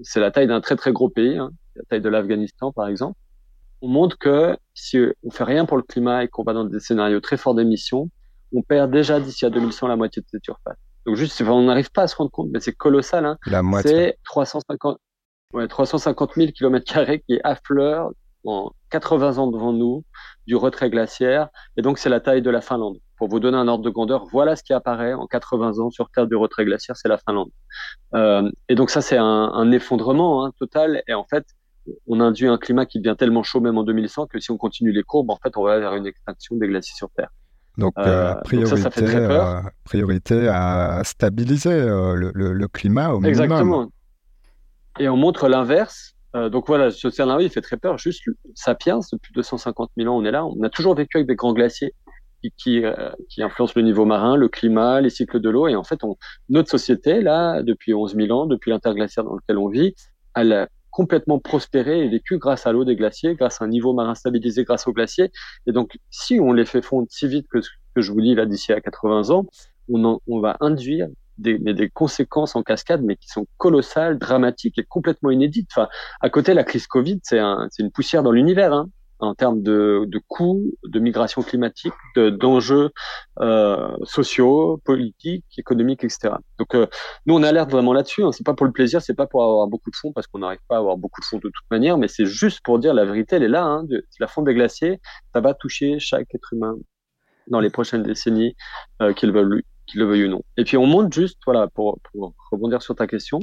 C'est 0.02 0.20
la 0.20 0.30
taille 0.30 0.46
d'un 0.46 0.60
très 0.60 0.76
très 0.76 0.92
gros 0.92 1.08
pays, 1.08 1.38
hein, 1.38 1.50
la 1.76 1.82
taille 1.84 2.00
de 2.00 2.08
l'Afghanistan 2.08 2.72
par 2.72 2.88
exemple. 2.88 3.18
On 3.80 3.88
montre 3.88 4.16
que 4.18 4.56
si 4.74 4.98
on 5.24 5.30
fait 5.30 5.44
rien 5.44 5.64
pour 5.64 5.76
le 5.76 5.82
climat 5.82 6.24
et 6.24 6.28
qu'on 6.28 6.44
va 6.44 6.52
dans 6.52 6.64
des 6.64 6.80
scénarios 6.80 7.20
très 7.20 7.36
forts 7.36 7.54
d'émissions, 7.54 8.10
on 8.54 8.62
perd 8.62 8.90
déjà 8.90 9.18
d'ici 9.20 9.44
à 9.44 9.50
2100 9.50 9.88
la 9.88 9.96
moitié 9.96 10.22
de 10.22 10.26
cette 10.28 10.44
surface. 10.44 10.76
Donc 11.04 11.16
juste, 11.16 11.40
on 11.42 11.62
n'arrive 11.62 11.90
pas 11.90 12.02
à 12.02 12.06
se 12.06 12.14
rendre 12.14 12.30
compte, 12.30 12.48
mais 12.52 12.60
c'est 12.60 12.72
colossal. 12.72 13.26
Hein. 13.26 13.38
La 13.46 13.62
moitié. 13.62 13.90
C'est 13.90 14.18
350, 14.24 14.98
ouais, 15.54 15.66
350 15.66 16.34
000 16.36 16.52
km 16.52 17.20
qui 17.26 17.40
affleurent 17.42 18.12
en 18.44 18.72
80 18.90 19.38
ans 19.38 19.46
devant 19.46 19.72
nous 19.72 20.04
du 20.46 20.56
retrait 20.56 20.90
glaciaire. 20.90 21.48
Et 21.76 21.82
donc, 21.82 21.98
c'est 21.98 22.08
la 22.08 22.20
taille 22.20 22.42
de 22.42 22.50
la 22.50 22.60
Finlande. 22.60 22.98
Pour 23.16 23.28
vous 23.28 23.40
donner 23.40 23.56
un 23.56 23.68
ordre 23.68 23.84
de 23.84 23.90
grandeur, 23.90 24.24
voilà 24.32 24.56
ce 24.56 24.62
qui 24.62 24.72
apparaît 24.72 25.14
en 25.14 25.26
80 25.26 25.78
ans 25.78 25.90
sur 25.90 26.10
Terre 26.10 26.26
du 26.26 26.34
retrait 26.34 26.64
glaciaire, 26.64 26.96
c'est 26.96 27.08
la 27.08 27.18
Finlande. 27.18 27.50
Euh, 28.14 28.50
et 28.68 28.74
donc 28.74 28.90
ça, 28.90 29.00
c'est 29.00 29.16
un, 29.16 29.24
un, 29.24 29.70
effondrement 29.70 30.44
hein, 30.44 30.52
total. 30.58 31.02
Et 31.06 31.14
en 31.14 31.24
fait, 31.24 31.46
on 32.06 32.20
induit 32.20 32.48
un 32.48 32.58
climat 32.58 32.86
qui 32.86 33.00
devient 33.00 33.16
tellement 33.16 33.42
chaud 33.42 33.60
même 33.60 33.78
en 33.78 33.84
2100 33.84 34.26
que 34.26 34.40
si 34.40 34.50
on 34.50 34.56
continue 34.56 34.92
les 34.92 35.02
courbes, 35.02 35.30
en 35.30 35.36
fait, 35.36 35.56
on 35.56 35.62
va 35.62 35.78
vers 35.78 35.94
une 35.94 36.06
extinction 36.06 36.56
des 36.56 36.68
glaciers 36.68 36.96
sur 36.96 37.10
Terre. 37.10 37.30
Donc, 37.78 37.94
euh, 37.98 38.34
priorité, 38.44 38.70
donc 38.70 38.78
ça, 38.78 38.90
ça 38.90 39.02
euh, 39.02 39.62
priorité 39.84 40.48
à 40.48 41.00
stabiliser 41.04 41.72
euh, 41.72 42.14
le, 42.14 42.30
le, 42.34 42.52
le, 42.52 42.68
climat 42.68 43.10
au 43.10 43.20
minimum. 43.20 43.28
Exactement. 43.28 43.88
Et 44.98 45.08
on 45.08 45.16
montre 45.16 45.48
l'inverse. 45.48 46.14
Euh, 46.34 46.48
donc 46.48 46.66
voilà, 46.66 46.90
ce 46.90 47.10
scénario, 47.10 47.46
il 47.46 47.50
fait 47.50 47.60
très 47.60 47.76
peur. 47.76 47.98
Juste, 47.98 48.22
Sapiens, 48.54 49.00
depuis 49.12 49.32
250 49.34 49.90
000 49.96 50.12
ans, 50.12 50.18
on 50.18 50.24
est 50.24 50.30
là. 50.30 50.44
On 50.46 50.62
a 50.62 50.70
toujours 50.70 50.94
vécu 50.94 51.18
avec 51.18 51.26
des 51.26 51.34
grands 51.34 51.52
glaciers 51.52 51.94
qui, 52.56 52.84
euh, 52.84 53.10
qui, 53.28 53.42
influence 53.42 53.74
le 53.74 53.82
niveau 53.82 54.04
marin, 54.04 54.36
le 54.36 54.48
climat, 54.48 55.00
les 55.00 55.10
cycles 55.10 55.40
de 55.40 55.50
l'eau. 55.50 55.68
Et 55.68 55.76
en 55.76 55.84
fait, 55.84 56.02
on, 56.02 56.16
notre 56.48 56.70
société, 56.70 57.20
là, 57.20 57.62
depuis 57.62 57.94
11 57.94 58.16
000 58.16 58.30
ans, 58.30 58.46
depuis 58.46 58.70
l'interglaciaire 58.70 59.24
dans 59.24 59.34
lequel 59.34 59.58
on 59.58 59.68
vit, 59.68 59.94
elle 60.34 60.52
a 60.52 60.68
complètement 60.90 61.38
prospéré 61.38 62.04
et 62.04 62.08
vécu 62.08 62.38
grâce 62.38 62.66
à 62.66 62.72
l'eau 62.72 62.84
des 62.84 62.96
glaciers, 62.96 63.34
grâce 63.34 63.62
à 63.62 63.64
un 63.64 63.68
niveau 63.68 63.94
marin 63.94 64.14
stabilisé 64.14 64.64
grâce 64.64 64.86
aux 64.86 64.92
glaciers. 64.92 65.30
Et 65.66 65.72
donc, 65.72 65.96
si 66.10 66.38
on 66.40 66.52
les 66.52 66.66
fait 66.66 66.82
fondre 66.82 67.06
si 67.10 67.26
vite 67.28 67.46
que 67.48 67.60
ce 67.60 67.70
que 67.94 68.02
je 68.02 68.12
vous 68.12 68.20
dis 68.20 68.34
là 68.34 68.44
d'ici 68.44 68.72
à 68.72 68.80
80 68.80 69.30
ans, 69.30 69.46
on, 69.88 70.20
on 70.26 70.40
va 70.40 70.56
induire 70.60 71.08
des, 71.42 71.90
conséquences 71.90 72.56
en 72.56 72.62
cascade, 72.62 73.02
mais 73.02 73.16
qui 73.16 73.28
sont 73.28 73.46
colossales, 73.56 74.18
dramatiques 74.18 74.78
et 74.78 74.84
complètement 74.84 75.30
inédites. 75.30 75.68
Enfin, 75.74 75.88
à 76.20 76.30
côté, 76.30 76.54
la 76.54 76.64
crise 76.64 76.86
Covid, 76.86 77.20
c'est 77.22 77.38
un, 77.38 77.68
une 77.78 77.90
poussière 77.90 78.22
dans 78.22 78.32
l'univers. 78.32 78.72
Hein 78.72 78.88
en 79.22 79.34
termes 79.34 79.62
de, 79.62 80.04
de 80.06 80.20
coûts, 80.26 80.72
de 80.84 80.98
migration 80.98 81.42
climatique, 81.42 81.94
d'enjeux 82.16 82.90
euh, 83.40 83.96
sociaux, 84.02 84.80
politiques, 84.84 85.44
économiques, 85.56 86.02
etc. 86.02 86.34
Donc 86.58 86.74
euh, 86.74 86.86
nous 87.26 87.34
on 87.34 87.42
alerte 87.42 87.70
vraiment 87.70 87.92
là-dessus. 87.92 88.24
Hein. 88.24 88.32
C'est 88.32 88.44
pas 88.44 88.54
pour 88.54 88.66
le 88.66 88.72
plaisir, 88.72 89.00
c'est 89.00 89.14
pas 89.14 89.26
pour 89.26 89.44
avoir 89.44 89.68
beaucoup 89.68 89.90
de 89.90 89.96
fonds 89.96 90.12
parce 90.12 90.26
qu'on 90.26 90.40
n'arrive 90.40 90.58
pas 90.68 90.76
à 90.76 90.78
avoir 90.78 90.96
beaucoup 90.96 91.20
de 91.20 91.26
fonds 91.26 91.36
de 91.36 91.42
toute 91.42 91.70
manière, 91.70 91.98
mais 91.98 92.08
c'est 92.08 92.26
juste 92.26 92.60
pour 92.64 92.78
dire 92.80 92.94
la 92.94 93.04
vérité, 93.04 93.36
elle 93.36 93.44
est 93.44 93.48
là. 93.48 93.64
Hein, 93.64 93.84
de, 93.84 94.04
la 94.18 94.26
fonte 94.26 94.46
des 94.46 94.54
glaciers, 94.54 95.00
ça 95.32 95.40
va 95.40 95.54
toucher 95.54 95.98
chaque 96.00 96.34
être 96.34 96.52
humain 96.52 96.74
dans 97.46 97.60
les 97.60 97.70
prochaines 97.70 98.02
décennies, 98.02 98.54
euh, 99.02 99.12
qu'il 99.12 99.32
veuille, 99.32 99.62
qu'il 99.86 100.00
le 100.00 100.06
veuille 100.06 100.26
ou 100.26 100.28
non. 100.28 100.42
Et 100.56 100.64
puis 100.64 100.76
on 100.76 100.86
montre 100.86 101.12
juste, 101.14 101.38
voilà, 101.46 101.68
pour, 101.68 101.98
rebondir 102.50 102.82
sur 102.82 102.94
ta 102.94 103.06
question, 103.06 103.40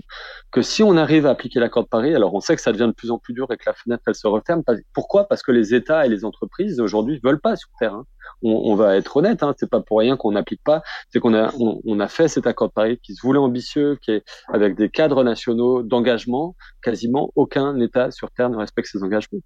que 0.51 0.61
si 0.61 0.83
on 0.83 0.97
arrive 0.97 1.25
à 1.25 1.31
appliquer 1.31 1.59
l'accord 1.59 1.83
de 1.83 1.89
Paris, 1.89 2.13
alors 2.13 2.33
on 2.33 2.39
sait 2.39 2.55
que 2.55 2.61
ça 2.61 2.71
devient 2.71 2.87
de 2.87 2.93
plus 2.93 3.11
en 3.11 3.17
plus 3.17 3.33
dur 3.33 3.51
et 3.51 3.57
que 3.57 3.63
la 3.65 3.73
fenêtre 3.73 4.03
elle 4.07 4.15
se 4.15 4.27
referme. 4.27 4.63
Pourquoi? 4.93 5.27
Parce 5.27 5.41
que 5.43 5.51
les 5.51 5.73
États 5.73 6.05
et 6.05 6.09
les 6.09 6.25
entreprises 6.25 6.79
aujourd'hui 6.79 7.19
veulent 7.23 7.41
pas 7.41 7.55
sur 7.55 7.69
terre. 7.79 7.93
Hein. 7.93 8.05
On, 8.41 8.75
va 8.75 8.95
être 8.95 9.17
honnête, 9.17 9.43
hein, 9.43 9.53
c'est 9.57 9.69
pas 9.69 9.81
pour 9.81 9.99
rien 9.99 10.15
qu'on 10.15 10.31
n'applique 10.31 10.63
pas. 10.63 10.81
C'est 11.09 11.19
qu'on 11.19 11.33
a 11.33 11.51
on, 11.59 11.81
on, 11.83 11.99
a 11.99 12.07
fait 12.07 12.27
cet 12.27 12.47
accord 12.47 12.67
de 12.69 12.73
Paris 12.73 12.99
qui 13.01 13.15
se 13.15 13.21
voulait 13.21 13.39
ambitieux, 13.39 13.97
qui 14.01 14.11
est 14.11 14.23
avec 14.47 14.75
des 14.75 14.89
cadres 14.89 15.23
nationaux 15.23 15.83
d'engagement. 15.83 16.55
Quasiment 16.81 17.31
aucun 17.35 17.79
État 17.79 18.11
sur 18.11 18.29
terre 18.31 18.49
ne 18.49 18.57
respecte 18.57 18.89
ses 18.89 19.03
engagements 19.03 19.39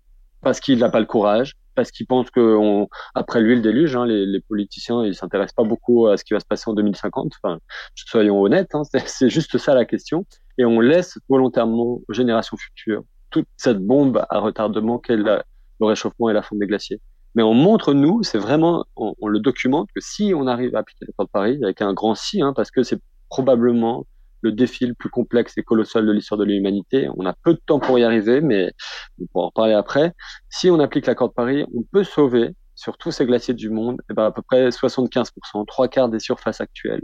parce 0.43 0.59
qu'il 0.59 0.79
n'a 0.79 0.89
pas 0.89 0.99
le 0.99 1.05
courage, 1.05 1.55
parce 1.75 1.91
qu'il 1.91 2.05
pense 2.05 2.29
que 2.29 2.39
on, 2.39 2.87
après 3.15 3.41
lui 3.41 3.55
le 3.55 3.61
déluge, 3.61 3.95
hein, 3.95 4.05
les, 4.05 4.41
politiciens 4.41 5.03
ils 5.05 5.15
s'intéressent 5.15 5.55
pas 5.55 5.63
beaucoup 5.63 6.07
à 6.07 6.17
ce 6.17 6.23
qui 6.23 6.33
va 6.33 6.39
se 6.39 6.45
passer 6.45 6.69
en 6.69 6.73
2050. 6.73 7.33
Enfin, 7.41 7.59
soyons 7.95 8.41
honnêtes, 8.41 8.75
hein, 8.75 8.83
c'est 9.05 9.29
juste 9.29 9.57
ça 9.57 9.73
la 9.73 9.85
question. 9.85 10.25
Et 10.57 10.65
on 10.65 10.79
laisse 10.79 11.17
volontairement 11.29 12.01
aux 12.07 12.13
générations 12.13 12.57
futures 12.57 13.03
toute 13.31 13.47
cette 13.57 13.79
bombe 13.79 14.23
à 14.29 14.39
retardement 14.39 14.99
qu'est 14.99 15.17
le 15.17 15.41
réchauffement 15.81 16.29
et 16.29 16.33
la 16.33 16.43
fonte 16.43 16.59
des 16.59 16.67
glaciers. 16.67 17.01
Mais 17.35 17.41
on 17.41 17.55
montre 17.55 17.95
nous, 17.95 18.21
c'est 18.21 18.37
vraiment, 18.37 18.85
on, 18.95 19.15
on, 19.19 19.27
le 19.27 19.39
documente 19.39 19.89
que 19.95 20.01
si 20.01 20.33
on 20.35 20.45
arrive 20.45 20.75
à 20.75 20.79
appliquer 20.79 21.05
l'accord 21.07 21.25
de 21.25 21.31
Paris 21.31 21.59
avec 21.63 21.81
un 21.81 21.93
grand 21.93 22.13
si, 22.13 22.43
hein, 22.43 22.53
parce 22.55 22.69
que 22.69 22.83
c'est 22.83 22.99
probablement 23.29 24.05
le 24.43 24.51
défi 24.51 24.85
le 24.85 24.93
plus 24.93 25.09
complexe 25.09 25.57
et 25.57 25.63
colossal 25.63 26.05
de 26.05 26.11
l'histoire 26.11 26.37
de 26.37 26.43
l'humanité. 26.43 27.09
On 27.17 27.25
a 27.25 27.33
peu 27.43 27.53
de 27.53 27.61
temps 27.65 27.79
pour 27.79 27.97
y 27.97 28.03
arriver, 28.03 28.41
mais 28.41 28.71
on 29.19 29.25
pourra 29.27 29.45
en 29.47 29.51
parler 29.51 29.73
après. 29.73 30.13
Si 30.49 30.69
on 30.69 30.79
applique 30.79 31.07
l'accord 31.07 31.29
de 31.29 31.33
Paris, 31.33 31.65
on 31.75 31.83
peut 31.91 32.03
sauver 32.03 32.51
sur 32.75 32.97
tous 32.97 33.11
ces 33.11 33.25
glaciers 33.25 33.53
du 33.53 33.69
monde, 33.69 34.01
eh 34.11 34.13
ben 34.13 34.25
à 34.25 34.31
peu 34.31 34.41
près 34.41 34.69
75%, 34.69 35.65
trois 35.65 35.87
quarts 35.87 36.09
des 36.09 36.19
surfaces 36.19 36.59
actuelles. 36.59 37.03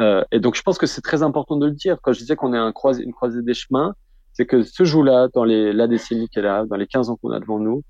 Euh, 0.00 0.24
et 0.32 0.40
donc 0.40 0.56
je 0.56 0.62
pense 0.62 0.76
que 0.76 0.86
c'est 0.86 1.00
très 1.00 1.22
important 1.22 1.56
de 1.56 1.66
le 1.66 1.72
dire. 1.72 1.98
Quand 2.02 2.12
je 2.12 2.18
disais 2.18 2.36
qu'on 2.36 2.52
est 2.52 2.58
un 2.58 2.72
une 2.98 3.12
croisée 3.12 3.42
des 3.42 3.54
chemins, 3.54 3.94
c'est 4.32 4.46
que 4.46 4.62
ce 4.62 4.84
jour-là, 4.84 5.28
dans 5.32 5.44
les, 5.44 5.72
la 5.72 5.86
décennie 5.86 6.28
qui 6.28 6.40
est 6.40 6.42
là, 6.42 6.64
dans 6.66 6.76
les 6.76 6.86
15 6.86 7.08
ans 7.10 7.16
qu'on 7.16 7.30
a 7.30 7.40
devant 7.40 7.60
nous, 7.60 7.82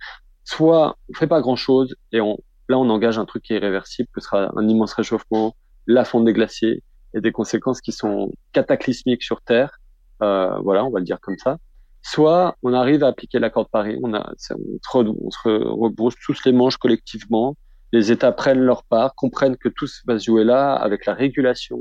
soit 0.44 0.96
on 1.08 1.14
fait 1.14 1.26
pas 1.26 1.40
grand-chose 1.40 1.96
et 2.12 2.18
là 2.18 2.78
on 2.78 2.90
engage 2.90 3.18
un 3.18 3.24
truc 3.24 3.42
qui 3.42 3.54
est 3.54 3.56
irréversible, 3.56 4.08
que 4.12 4.20
sera 4.20 4.52
un 4.54 4.68
immense 4.68 4.92
réchauffement, 4.92 5.56
la 5.86 6.04
fonte 6.04 6.26
des 6.26 6.34
glaciers, 6.34 6.82
et 7.14 7.20
des 7.20 7.32
conséquences 7.32 7.80
qui 7.80 7.92
sont 7.92 8.32
cataclysmiques 8.52 9.22
sur 9.22 9.40
Terre, 9.40 9.78
euh, 10.22 10.58
voilà, 10.60 10.84
on 10.84 10.90
va 10.90 10.98
le 10.98 11.04
dire 11.04 11.20
comme 11.20 11.38
ça. 11.38 11.58
Soit 12.02 12.56
on 12.62 12.74
arrive 12.74 13.02
à 13.02 13.08
appliquer 13.08 13.38
l'accord 13.38 13.64
de 13.64 13.70
Paris, 13.70 13.98
on, 14.02 14.12
a, 14.14 14.32
on, 14.50 15.16
on 15.22 15.30
se 15.30 15.48
rebrousse 15.48 16.14
tous 16.24 16.44
les 16.44 16.52
manches 16.52 16.76
collectivement, 16.76 17.56
les 17.92 18.12
États 18.12 18.32
prennent 18.32 18.60
leur 18.60 18.84
part, 18.84 19.14
comprennent 19.14 19.56
que 19.56 19.68
tout 19.68 19.86
va 20.06 20.18
se 20.18 20.24
jouer 20.24 20.44
là 20.44 20.74
avec 20.74 21.06
la 21.06 21.14
régulation, 21.14 21.78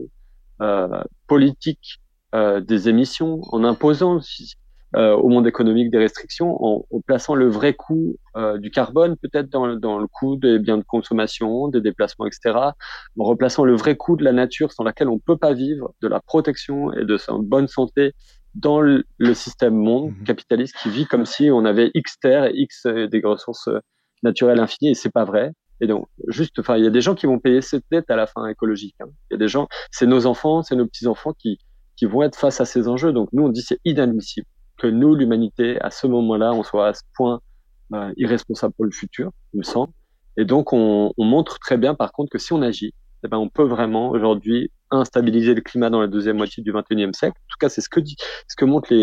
politique 1.27 1.99
des 2.33 2.89
émissions, 2.89 3.41
en 3.51 3.63
imposant 3.63 4.17
euh, 4.17 4.19
au 4.95 5.27
monde 5.27 5.47
économique 5.47 5.91
des 5.91 5.97
restrictions 5.97 6.57
en, 6.63 6.85
en 6.91 7.01
plaçant 7.01 7.35
le 7.35 7.47
vrai 7.47 7.73
coût 7.73 8.15
euh, 8.35 8.57
du 8.57 8.71
carbone 8.71 9.15
peut-être 9.17 9.49
dans, 9.49 9.75
dans, 9.75 9.99
le 9.99 10.07
coût 10.07 10.35
des 10.35 10.59
biens 10.59 10.77
de 10.77 10.83
consommation, 10.83 11.67
des 11.67 11.81
déplacements, 11.81 12.25
etc. 12.25 12.57
En 13.19 13.23
replaçant 13.23 13.63
le 13.63 13.75
vrai 13.75 13.95
coût 13.95 14.15
de 14.15 14.23
la 14.23 14.33
nature 14.33 14.71
sans 14.71 14.83
laquelle 14.83 15.09
on 15.09 15.19
peut 15.19 15.37
pas 15.37 15.53
vivre, 15.53 15.93
de 16.01 16.07
la 16.07 16.19
protection 16.19 16.93
et 16.93 17.05
de 17.05 17.17
sa 17.17 17.33
bonne 17.37 17.67
santé 17.67 18.13
dans 18.55 18.81
le, 18.81 19.03
système 19.33 19.75
monde 19.75 20.11
mhm. 20.11 20.23
capitaliste 20.25 20.75
qui 20.81 20.89
vit 20.89 21.05
comme 21.05 21.25
si 21.25 21.49
on 21.51 21.65
avait 21.65 21.91
X 21.95 22.19
terres 22.19 22.45
et 22.45 22.53
X 22.55 22.85
euh, 22.85 23.07
des 23.07 23.21
ressources 23.23 23.69
naturelles 24.21 24.59
infinies 24.59 24.91
et 24.91 24.95
c'est 24.95 25.11
pas 25.11 25.25
vrai. 25.25 25.51
Et 25.81 25.87
donc, 25.87 26.07
juste, 26.27 26.59
enfin, 26.59 26.77
il 26.77 26.83
y 26.83 26.87
a 26.87 26.91
des 26.91 27.01
gens 27.01 27.15
qui 27.15 27.25
vont 27.25 27.39
payer 27.39 27.61
cette 27.61 27.83
dette 27.91 28.09
à 28.09 28.15
la 28.15 28.27
fin 28.27 28.47
écologique. 28.47 28.95
Hein. 29.01 29.07
Il 29.29 29.33
y 29.33 29.35
a 29.35 29.37
des 29.37 29.47
gens, 29.47 29.67
c'est 29.91 30.05
nos 30.05 30.27
enfants, 30.27 30.61
c'est 30.61 30.75
nos 30.75 30.85
petits 30.85 31.07
enfants 31.07 31.33
qui 31.33 31.57
qui 31.95 32.05
vont 32.05 32.23
être 32.23 32.35
face 32.35 32.59
à 32.59 32.65
ces 32.65 32.87
enjeux. 32.87 33.13
Donc 33.13 33.29
nous, 33.33 33.43
on 33.43 33.49
dit 33.49 33.61
c'est 33.61 33.79
inadmissible 33.85 34.47
que 34.83 34.87
nous, 34.87 35.15
l'humanité, 35.15 35.79
à 35.79 35.89
ce 35.89 36.07
moment-là, 36.07 36.53
on 36.53 36.61
soit 36.61 36.87
à 36.89 36.93
ce 36.93 37.03
point 37.15 37.39
euh, 37.93 38.11
irresponsable 38.17 38.73
pour 38.73 38.83
le 38.83 38.91
futur, 38.91 39.31
il 39.53 39.59
me 39.59 39.63
semble. 39.63 39.93
Et 40.35 40.43
donc, 40.43 40.73
on, 40.73 41.13
on, 41.17 41.25
montre 41.25 41.57
très 41.59 41.77
bien, 41.77 41.95
par 41.95 42.11
contre, 42.11 42.29
que 42.29 42.37
si 42.37 42.51
on 42.51 42.61
agit, 42.61 42.93
eh 43.23 43.29
ben, 43.29 43.37
on 43.37 43.47
peut 43.47 43.63
vraiment 43.63 44.09
aujourd'hui 44.09 44.71
instabiliser 44.91 45.53
le 45.53 45.61
climat 45.61 45.89
dans 45.89 46.01
la 46.01 46.07
deuxième 46.07 46.35
moitié 46.35 46.61
du 46.61 46.73
21e 46.73 47.13
siècle. 47.13 47.37
En 47.37 47.47
tout 47.49 47.57
cas, 47.59 47.69
c'est 47.69 47.79
ce 47.79 47.87
que 47.87 48.01
ce 48.03 48.55
que 48.57 48.65
montrent 48.65 48.93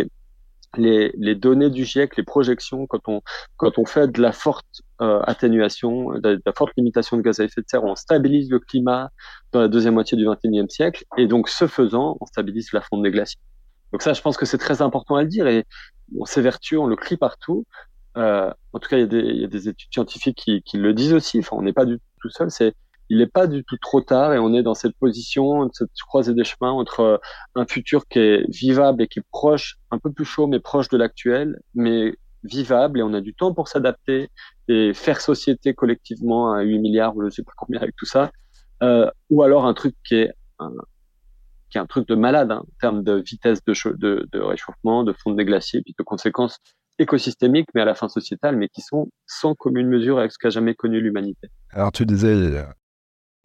les, 0.77 1.13
les, 1.17 1.35
données 1.35 1.71
du 1.71 1.87
GIEC, 1.87 2.17
les 2.19 2.25
projections, 2.25 2.87
quand 2.87 3.09
on, 3.09 3.23
quand 3.57 3.79
on 3.79 3.87
fait 3.87 4.09
de 4.09 4.21
la 4.21 4.33
forte 4.33 4.83
euh, 5.01 5.23
atténuation, 5.23 6.13
de, 6.19 6.43
la 6.45 6.53
forte 6.53 6.73
limitation 6.77 7.17
de 7.17 7.23
gaz 7.23 7.41
à 7.41 7.45
effet 7.45 7.63
de 7.63 7.67
serre, 7.69 7.85
on 7.85 7.95
stabilise 7.95 8.51
le 8.51 8.61
climat 8.61 9.11
dans 9.53 9.61
la 9.61 9.69
deuxième 9.69 9.95
moitié 9.95 10.19
du 10.19 10.27
21e 10.27 10.69
siècle, 10.69 11.05
et 11.17 11.27
donc 11.27 11.49
ce 11.49 11.67
faisant, 11.67 12.19
on 12.21 12.27
stabilise 12.27 12.73
la 12.75 12.83
fonte 12.83 13.03
des 13.03 13.11
glaciers. 13.11 13.41
Donc 13.93 14.03
ça, 14.03 14.13
je 14.13 14.21
pense 14.23 14.37
que 14.37 14.47
c'est 14.47 14.59
très 14.59 14.83
important 14.83 15.17
à 15.17 15.23
le 15.23 15.29
dire 15.29 15.47
et 15.47 15.65
on 16.19 16.25
s'évertue, 16.25 16.77
on 16.77 16.87
le 16.87 16.97
crie 16.97 17.17
partout. 17.17 17.65
Euh, 18.17 18.53
en 18.73 18.79
tout 18.79 18.89
cas, 18.89 18.99
il 18.99 19.13
y, 19.13 19.41
y, 19.41 19.45
a 19.45 19.49
des, 19.49 19.69
études 19.69 19.93
scientifiques 19.93 20.37
qui, 20.37 20.63
qui, 20.63 20.79
le 20.79 20.93
disent 20.95 21.15
aussi. 21.15 21.39
Enfin, 21.39 21.57
on 21.57 21.63
n'est 21.63 21.73
pas 21.73 21.85
du 21.85 21.99
tout 22.21 22.31
seul. 22.31 22.51
C'est, 22.51 22.75
il 23.11 23.19
n'est 23.19 23.27
pas 23.27 23.47
du 23.47 23.65
tout 23.65 23.77
trop 23.77 24.01
tard 24.01 24.33
et 24.33 24.39
on 24.39 24.55
est 24.55 24.63
dans 24.63 24.75
cette 24.75 24.97
position, 24.97 25.69
cette 25.73 25.91
croisée 26.07 26.33
des 26.33 26.45
chemins 26.45 26.71
entre 26.71 27.01
euh, 27.01 27.19
un 27.57 27.67
futur 27.67 28.07
qui 28.07 28.21
est 28.21 28.45
vivable 28.49 29.03
et 29.03 29.09
qui 29.09 29.19
est 29.19 29.27
proche, 29.31 29.79
un 29.91 29.99
peu 29.99 30.13
plus 30.13 30.25
chaud 30.25 30.47
mais 30.47 30.61
proche 30.61 30.89
de 30.89 30.97
l'actuel, 30.97 31.61
mais 31.75 32.15
vivable 32.45 33.01
et 33.01 33.03
on 33.03 33.13
a 33.13 33.21
du 33.21 33.35
temps 33.35 33.53
pour 33.53 33.69
s'adapter 33.69 34.31
et 34.69 34.95
faire 34.95 35.21
société 35.21 35.75
collectivement 35.75 36.53
à 36.53 36.63
8 36.63 36.79
milliards 36.79 37.17
ou 37.17 37.25
je 37.25 37.31
sais 37.31 37.43
pas 37.43 37.53
combien 37.57 37.81
avec 37.81 37.97
tout 37.97 38.07
ça, 38.07 38.31
euh, 38.83 39.11
ou 39.29 39.43
alors 39.43 39.67
un 39.67 39.75
truc 39.75 39.95
qui 40.05 40.15
est 40.15 40.33
un, 40.61 40.71
qui 41.71 41.79
est 41.79 41.81
un 41.81 41.87
truc 41.87 42.07
de 42.09 42.15
malade 42.15 42.51
hein, 42.51 42.63
en 42.63 42.79
termes 42.81 43.03
de 43.03 43.15
vitesse 43.15 43.65
de, 43.65 43.75
de, 43.97 44.29
de, 44.33 44.41
réchauffement, 44.41 45.05
de 45.05 45.13
fonte 45.13 45.37
des 45.37 45.45
glaciers, 45.45 45.83
puis 45.83 45.95
de 45.99 46.03
conséquences 46.03 46.59
écosystémiques, 46.99 47.69
mais 47.75 47.81
à 47.81 47.85
la 47.85 47.95
fin 47.95 48.09
sociétales, 48.09 48.57
mais 48.57 48.69
qui 48.69 48.83
sont 48.83 49.09
sans 49.27 49.55
commune 49.55 49.89
mesure 49.89 50.19
avec 50.19 50.33
ce 50.33 50.39
qu'a 50.39 50.51
jamais 50.51 50.75
connu 50.75 51.01
l'humanité. 51.01 51.49
Alors 51.71 51.93
tu 51.93 52.05
disais, 52.05 52.29
euh, 52.29 52.65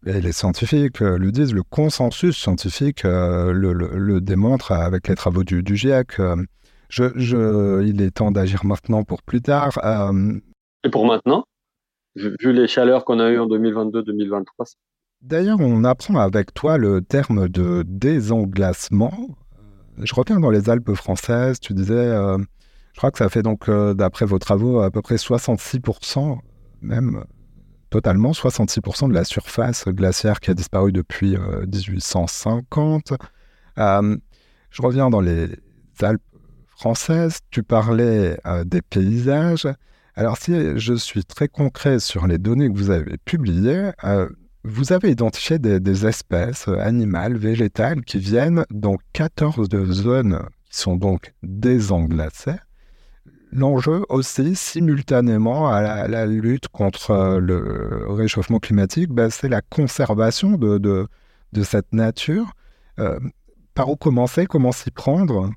les 0.04 0.32
scientifiques 0.32 1.00
euh, 1.00 1.16
le 1.16 1.32
disent, 1.32 1.54
le 1.54 1.62
consensus 1.62 2.36
scientifique 2.36 3.04
euh, 3.04 3.52
le, 3.52 3.72
le, 3.72 4.20
démontre 4.20 4.72
avec 4.72 5.08
les 5.08 5.14
travaux 5.14 5.44
du, 5.44 5.62
du 5.62 5.76
GIEC. 5.76 6.20
Je, 6.88 7.04
je, 7.16 7.82
il 7.84 8.00
est 8.02 8.12
temps 8.12 8.30
d'agir 8.30 8.64
maintenant 8.64 9.02
pour 9.02 9.22
plus 9.22 9.42
tard. 9.42 9.78
Et 10.84 10.90
pour 10.90 11.06
maintenant 11.06 11.44
Vu 12.14 12.52
les 12.52 12.66
chaleurs 12.66 13.04
qu'on 13.04 13.20
a 13.20 13.28
eues 13.28 13.38
en 13.38 13.46
2022-2023, 13.46 14.44
D'ailleurs, 15.22 15.60
on 15.60 15.82
apprend 15.84 16.18
avec 16.18 16.52
toi 16.54 16.76
le 16.76 17.00
terme 17.00 17.48
de 17.48 17.82
désenglacement. 17.86 19.12
Je 19.98 20.14
reviens 20.14 20.38
dans 20.38 20.50
les 20.50 20.68
Alpes 20.68 20.94
françaises, 20.94 21.58
tu 21.58 21.72
disais, 21.72 21.94
euh, 21.94 22.38
je 22.92 22.98
crois 22.98 23.10
que 23.10 23.18
ça 23.18 23.28
fait 23.28 23.42
donc, 23.42 23.68
euh, 23.68 23.94
d'après 23.94 24.26
vos 24.26 24.38
travaux, 24.38 24.80
à 24.80 24.90
peu 24.90 25.00
près 25.00 25.16
66%, 25.16 26.38
même 26.82 27.24
totalement 27.88 28.32
66% 28.32 29.08
de 29.08 29.14
la 29.14 29.24
surface 29.24 29.86
glaciaire 29.88 30.38
qui 30.38 30.50
a 30.50 30.54
disparu 30.54 30.92
depuis 30.92 31.36
1850. 31.36 33.14
Euh, 33.78 34.16
je 34.70 34.82
reviens 34.82 35.08
dans 35.08 35.20
les 35.20 35.48
Alpes 36.02 36.22
françaises, 36.66 37.38
tu 37.50 37.62
parlais 37.62 38.38
des 38.66 38.82
paysages. 38.82 39.66
Alors 40.14 40.36
si 40.36 40.78
je 40.78 40.94
suis 40.94 41.24
très 41.24 41.48
concret 41.48 42.00
sur 42.00 42.26
les 42.26 42.38
données 42.38 42.68
que 42.68 42.76
vous 42.76 42.90
avez 42.90 43.16
publiées, 43.24 43.92
vous 44.66 44.92
avez 44.92 45.10
identifié 45.10 45.58
des, 45.58 46.06
espèces 46.06 46.66
euh, 46.68 46.78
animales, 46.78 47.36
végétales 47.36 48.02
qui 48.04 48.18
viennent 48.18 48.64
dans 48.70 48.96
14 49.12 49.68
zones 49.92 50.40
qui 50.70 50.78
sont 50.78 50.96
donc 50.96 51.34
désenglacées. 51.42 52.58
L'enjeu 53.52 54.04
aussi, 54.08 54.56
simultanément 54.56 55.68
à 55.68 56.08
la, 56.08 56.26
lutte 56.26 56.68
contre 56.68 57.12
euh, 57.12 57.38
le 57.38 58.06
réchauffement 58.08 58.58
climatique, 58.58 59.10
ben, 59.10 59.30
c'est 59.30 59.48
la 59.48 59.62
conservation 59.62 60.58
de, 60.58 60.78
de, 60.78 61.62
cette 61.62 61.92
nature. 61.92 62.52
Euh, 62.98 63.20
par 63.74 63.88
où 63.88 63.96
commencer? 63.96 64.46
Comment 64.46 64.72
s'y 64.72 64.90
prendre? 64.90 65.50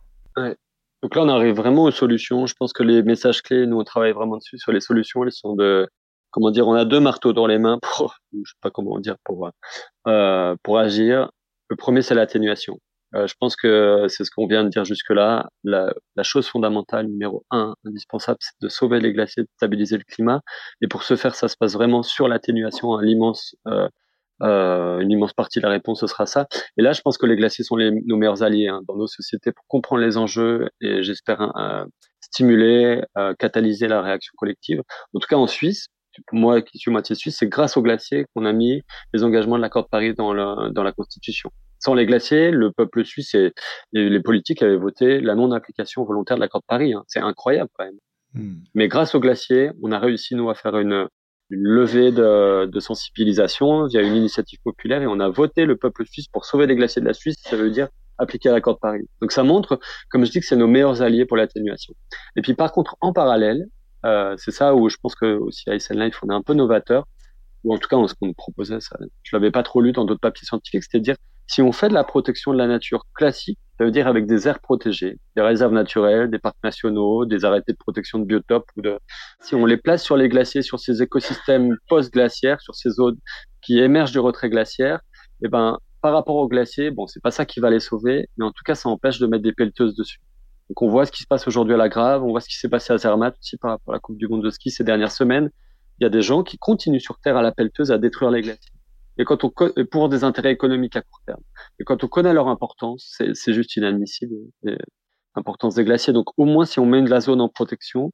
Donc 1.02 1.16
là, 1.16 1.24
on 1.24 1.30
arrive 1.30 1.56
vraiment 1.56 1.86
aux 1.86 1.92
solutions. 1.92 2.46
Je 2.46 2.54
pense 2.54 2.74
que 2.74 2.84
les 2.84 3.02
messages 3.02 3.42
clés, 3.42 3.66
nous, 3.66 3.80
on 3.80 3.84
travaille 3.84 4.12
vraiment 4.12 4.38
dessus 4.38 4.60
sur 4.60 4.72
les 4.72 4.82
solutions. 4.82 5.24
Elles 5.24 5.32
sont 5.32 5.56
de 5.56 5.90
comment 6.32 6.52
dire, 6.52 6.68
on 6.68 6.74
a 6.74 6.86
deux 6.86 7.00
marteaux 7.00 7.34
dans 7.34 7.48
les 7.48 7.60
mains 7.60 7.80
pour, 7.82 8.16
je 8.34 8.50
sais 8.50 8.58
pas 8.62 8.72
comment 8.72 9.00
dire, 9.00 9.16
pour 9.24 9.50
euh, 10.08 10.56
pour 10.64 10.80
agir. 10.80 11.32
Le 11.70 11.76
premier, 11.76 12.02
c'est 12.02 12.16
l'atténuation. 12.16 12.80
Euh, 13.16 13.28
je 13.28 13.34
pense 13.40 13.56
que 13.56 14.06
c'est 14.08 14.24
ce 14.24 14.32
qu'on 14.32 14.48
vient 14.48 14.64
de 14.64 14.70
dire 14.70 14.86
jusque-là. 14.86 15.50
La, 15.64 15.94
la, 16.16 16.24
chose 16.24 16.48
fondamentale 16.48 17.08
numéro 17.08 17.44
un, 17.52 17.74
indispensable, 17.86 18.38
c'est 18.42 18.54
de 18.62 18.70
sauver 18.70 19.00
les 19.00 19.14
glaciers, 19.14 19.44
de 19.44 19.50
stabiliser 19.56 19.98
le 19.98 20.04
climat. 20.04 20.42
Et 20.82 20.88
pour 20.88 21.04
ce 21.04 21.16
faire, 21.16 21.36
ça 21.36 21.48
se 21.48 21.58
passe 21.58 21.74
vraiment 21.74 22.04
sur 22.04 22.28
l'atténuation. 22.28 22.98
L'immense, 22.98 23.56
euh, 23.68 23.88
euh, 24.42 25.00
une 25.00 25.12
immense 25.12 25.34
partie 25.34 25.60
de 25.60 25.66
la 25.66 25.72
réponse, 25.72 26.00
ce 26.00 26.08
sera 26.08 26.26
ça. 26.26 26.48
Et 26.78 26.82
là, 26.82 26.94
je 26.94 27.02
pense 27.02 27.18
que 27.18 27.26
les 27.26 27.36
glaciers 27.36 27.64
sont 27.64 27.76
les, 27.76 27.92
nos 27.92 28.16
meilleurs 28.16 28.44
alliés 28.44 28.68
hein, 28.68 28.82
dans 28.88 28.96
nos 28.96 29.08
sociétés 29.08 29.52
pour 29.52 29.66
comprendre 29.68 30.02
les 30.02 30.18
enjeux 30.18 30.70
et 30.82 31.04
j'espère 31.04 31.42
euh, 31.58 31.86
stimuler, 32.22 33.04
euh, 33.18 33.34
catalyser 33.38 33.88
la 33.88 34.02
réaction 34.02 34.34
collective. 34.38 34.82
En 35.14 35.20
tout 35.20 35.28
cas, 35.28 35.36
en 35.36 35.48
Suisse, 35.48 35.88
moi 36.32 36.62
qui 36.62 36.78
suis 36.78 36.92
moitié 36.92 37.16
suisse, 37.16 37.38
c'est 37.40 37.48
grâce 37.48 37.78
aux 37.78 37.82
glaciers 37.82 38.26
qu'on 38.34 38.46
a 38.46 38.54
mis 38.54 38.82
les 39.14 39.24
engagements 39.24 39.58
de 39.58 39.62
l'accord 39.62 39.84
de 39.84 39.90
Paris 39.90 40.14
dans 40.14 40.34
la, 40.34 40.70
dans 40.72 40.84
la 40.84 40.92
Constitution. 40.92 41.52
Sans 41.80 41.94
les 41.94 42.06
glaciers, 42.06 42.52
le 42.52 42.72
peuple 42.72 43.06
suisse 43.06 43.34
et, 43.36 43.54
les 43.94 44.20
politiques 44.20 44.62
avaient 44.62 44.78
voté 44.78 45.22
la 45.22 45.36
non-application 45.36 46.04
volontaire 46.04 46.38
de 46.38 46.42
l'accord 46.42 46.62
de 46.62 46.66
Paris. 46.68 46.94
Hein. 46.94 47.04
C'est 47.08 47.20
incroyable 47.20 47.70
quand 47.78 47.86
même. 47.86 47.98
Hmm. 48.34 48.62
Mais 48.76 48.88
grâce 48.88 49.16
aux 49.16 49.20
glaciers, 49.20 49.72
on 49.82 49.92
a 49.92 50.00
réussi 50.00 50.36
nous 50.36 50.50
à 50.50 50.56
faire 50.56 50.78
une, 50.78 51.08
une 51.50 51.64
levée 51.64 52.12
de, 52.12 52.66
de, 52.66 52.80
sensibilisation 52.80 53.86
via 53.88 54.02
une 54.02 54.16
initiative 54.16 54.60
populaire 54.64 55.02
et 55.02 55.08
on 55.08 55.20
a 55.20 55.30
voté 55.30 55.66
le 55.66 55.78
peuple 55.78 56.06
suisse 56.06 56.28
pour 56.28 56.46
sauver 56.46 56.68
les 56.68 56.76
glaciers 56.76 57.02
de 57.02 57.08
la 57.08 57.14
Suisse. 57.14 57.38
Ça 57.42 57.56
veut 57.56 57.72
dire 57.72 57.88
appliquer 58.20 58.50
l'accord 58.50 58.76
de 58.76 58.80
Paris. 58.80 59.10
Donc 59.22 59.32
ça 59.32 59.44
montre, 59.44 59.80
comme 60.10 60.26
je 60.26 60.32
dis, 60.32 60.40
que 60.40 60.46
c'est 60.46 60.56
nos 60.56 60.68
meilleurs 60.68 61.02
alliés 61.02 61.26
pour 61.26 61.38
l'atténuation. 61.38 61.94
Et 62.36 62.42
puis 62.42 62.54
par 62.54 62.72
contre, 62.72 62.98
en 63.02 63.14
parallèle, 63.14 63.66
euh, 64.06 64.36
c'est 64.38 64.52
ça 64.52 64.76
où 64.76 64.90
je 64.90 64.98
pense 65.02 65.16
que 65.16 65.38
aussi 65.38 65.70
à 65.70 65.78
SN 65.78 66.00
Life, 66.00 66.20
on 66.24 66.30
est 66.30 66.34
un 66.34 66.42
peu 66.42 66.54
novateur, 66.54 67.06
ou 67.64 67.74
en 67.74 67.78
tout 67.78 67.88
cas, 67.90 67.98
ce 68.08 68.14
qu'on 68.14 68.28
nous 68.28 68.34
proposait, 68.34 68.80
ça, 68.80 68.98
je 69.24 69.36
l'avais 69.36 69.52
pas 69.52 69.64
trop 69.64 69.82
lu 69.82 69.92
dans 69.92 70.06
d'autres 70.06 70.22
papiers 70.22 70.46
scientifiques, 70.46 70.84
c'était 70.84 71.00
de 71.00 71.04
dire, 71.04 71.16
si 71.48 71.62
on 71.62 71.72
fait 71.72 71.90
de 71.90 71.94
la 71.94 72.04
protection 72.04 72.54
de 72.54 72.58
la 72.58 72.68
nature 72.68 73.06
classique, 73.14 73.58
ça 73.78 73.86
veut 73.86 73.92
dire 73.92 74.08
avec 74.08 74.28
des 74.28 74.48
aires 74.48 74.60
protégées, 74.60 75.18
des 75.36 75.42
réserves 75.42 75.74
naturelles, 75.74 76.30
des 76.30 76.38
parcs 76.38 76.58
nationaux, 76.64 77.26
des 77.26 77.44
arrêtés 77.46 77.72
de 77.72 77.78
protection 77.78 78.20
de 78.20 78.26
biotopes, 78.26 78.70
ou 78.78 78.82
de, 78.82 79.00
si 79.42 79.56
on 79.56 79.66
les 79.66 79.78
place 79.78 80.04
sur 80.04 80.16
les 80.16 80.30
glaciers, 80.30 80.62
sur 80.62 80.80
ces 80.80 81.02
écosystèmes 81.02 81.76
post-glaciaires, 81.88 82.62
sur 82.62 82.76
ces 82.76 82.92
zones 82.92 83.18
qui 83.62 83.80
émergent 83.80 84.12
du 84.12 84.20
retrait 84.20 84.50
glaciaire, 84.50 85.00
eh 85.44 85.48
ben, 85.48 85.80
par 86.02 86.14
rapport 86.14 86.36
aux 86.36 86.48
glaciers, 86.48 86.92
bon, 86.92 87.08
c'est 87.08 87.22
pas 87.22 87.32
ça 87.32 87.46
qui 87.46 87.60
va 87.60 87.70
les 87.70 87.80
sauver, 87.80 88.30
mais 88.38 88.46
en 88.46 88.52
tout 88.52 88.64
cas, 88.66 88.76
ça 88.76 88.90
empêche 88.90 89.20
de 89.20 89.28
mettre 89.28 89.44
des 89.44 89.54
pelleteuses 89.54 89.96
dessus. 89.96 90.20
Donc 90.70 90.82
on 90.84 90.88
voit 90.88 91.06
ce 91.06 91.12
qui 91.12 91.24
se 91.24 91.28
passe 91.28 91.48
aujourd'hui 91.48 91.74
à 91.74 91.78
la 91.78 91.90
Grave, 91.90 92.24
on 92.24 92.30
voit 92.30 92.42
ce 92.42 92.48
qui 92.48 92.56
s'est 92.56 92.70
passé 92.70 92.94
à 92.94 92.98
Zermatt 92.98 93.36
aussi 93.40 93.58
par 93.58 93.72
rapport 93.72 93.94
à 93.94 93.98
la 93.98 94.00
Coupe 94.00 94.18
du 94.18 94.28
Monde 94.28 94.44
de 94.44 94.50
ski 94.52 94.70
ces 94.70 94.84
dernières 94.84 95.12
semaines. 95.12 95.50
Il 96.00 96.04
y 96.04 96.08
a 96.08 96.10
des 96.10 96.22
gens 96.22 96.44
qui 96.44 96.58
continuent 96.58 97.00
sur 97.00 97.20
Terre 97.20 97.38
à 97.38 97.42
la 97.42 97.52
pelleteuse 97.52 97.92
à 97.92 97.98
détruire 97.98 98.32
les 98.32 98.42
glaciers. 98.42 98.72
Et 99.18 99.26
quand 99.26 99.44
on 99.44 99.52
pour 99.92 100.10
des 100.10 100.24
intérêts 100.24 100.52
économiques 100.52 100.96
à 100.96 101.02
court 101.02 101.20
terme. 101.26 101.42
Et 101.80 101.84
quand 101.84 102.04
on 102.04 102.08
connaît 102.08 102.34
leur 102.34 102.48
importance, 102.48 103.20
c'est 103.34 103.54
juste 103.54 103.76
inadmissible 103.76 104.36
l'importance 105.36 105.76
des 105.76 105.84
glaciers. 105.84 106.14
Donc 106.14 106.28
au 106.38 106.46
moins 106.46 106.66
si 106.66 106.80
on 106.80 106.86
met 106.86 107.02
de 107.02 107.10
la 107.10 107.20
zone 107.20 107.42
en 107.42 107.50
protection, 107.50 108.12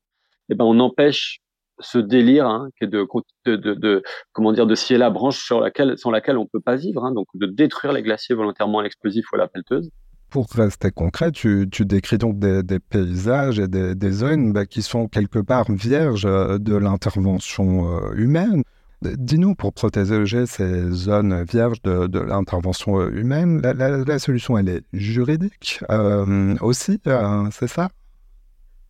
eh 0.49 0.55
ben 0.55 0.65
on 0.65 0.79
empêche 0.79 1.39
ce 1.79 1.97
délire 1.97 2.47
hein, 2.47 2.69
qui 2.77 2.85
est 2.85 2.87
de, 2.87 3.05
de, 3.45 3.73
de, 3.73 4.03
comment 4.31 4.53
dire 4.53 4.65
de 4.65 4.75
scier 4.75 4.97
la 4.97 5.09
branche 5.09 5.43
sur 5.43 5.59
laquelle 5.59 5.97
sans 5.97 6.09
laquelle 6.09 6.37
on 6.37 6.45
peut 6.45 6.61
pas 6.61 6.77
vivre, 6.77 7.03
hein, 7.03 7.11
donc 7.11 7.27
de 7.33 7.47
détruire 7.47 7.91
les 7.91 8.01
glaciers 8.01 8.33
volontairement 8.33 8.79
à 8.79 8.83
l'explosif 8.83 9.25
ou 9.31 9.35
à 9.35 9.39
la 9.39 9.47
pelleteuse 9.49 9.91
pour 10.35 10.49
rester 10.49 10.91
concret, 10.91 11.31
tu, 11.31 11.65
décris 11.65 12.17
donc 12.17 12.37
des, 12.39 12.79
paysages 12.79 13.57
et 13.57 13.69
des, 13.69 14.11
zones 14.11 14.51
bah, 14.51 14.65
qui 14.65 14.81
sont 14.81 15.07
quelque 15.07 15.39
part 15.39 15.71
vierges 15.71 16.25
euh, 16.25 16.57
de 16.57 16.75
l'intervention 16.75 17.87
euh, 17.87 18.13
humaine. 18.17 18.61
Dis-nous, 19.01 19.55
pour 19.55 19.71
protéger 19.71 20.45
ces 20.45 20.91
zones 20.91 21.45
vierges 21.45 21.81
de, 21.83 22.19
l'intervention 22.19 23.07
humaine, 23.07 23.61
la, 23.61 24.19
solution, 24.19 24.57
elle 24.57 24.67
est 24.67 24.83
juridique 24.91 25.79
euh, 25.89 26.55
aussi, 26.59 26.99
euh, 27.07 27.45
c'est 27.51 27.67
ça? 27.67 27.87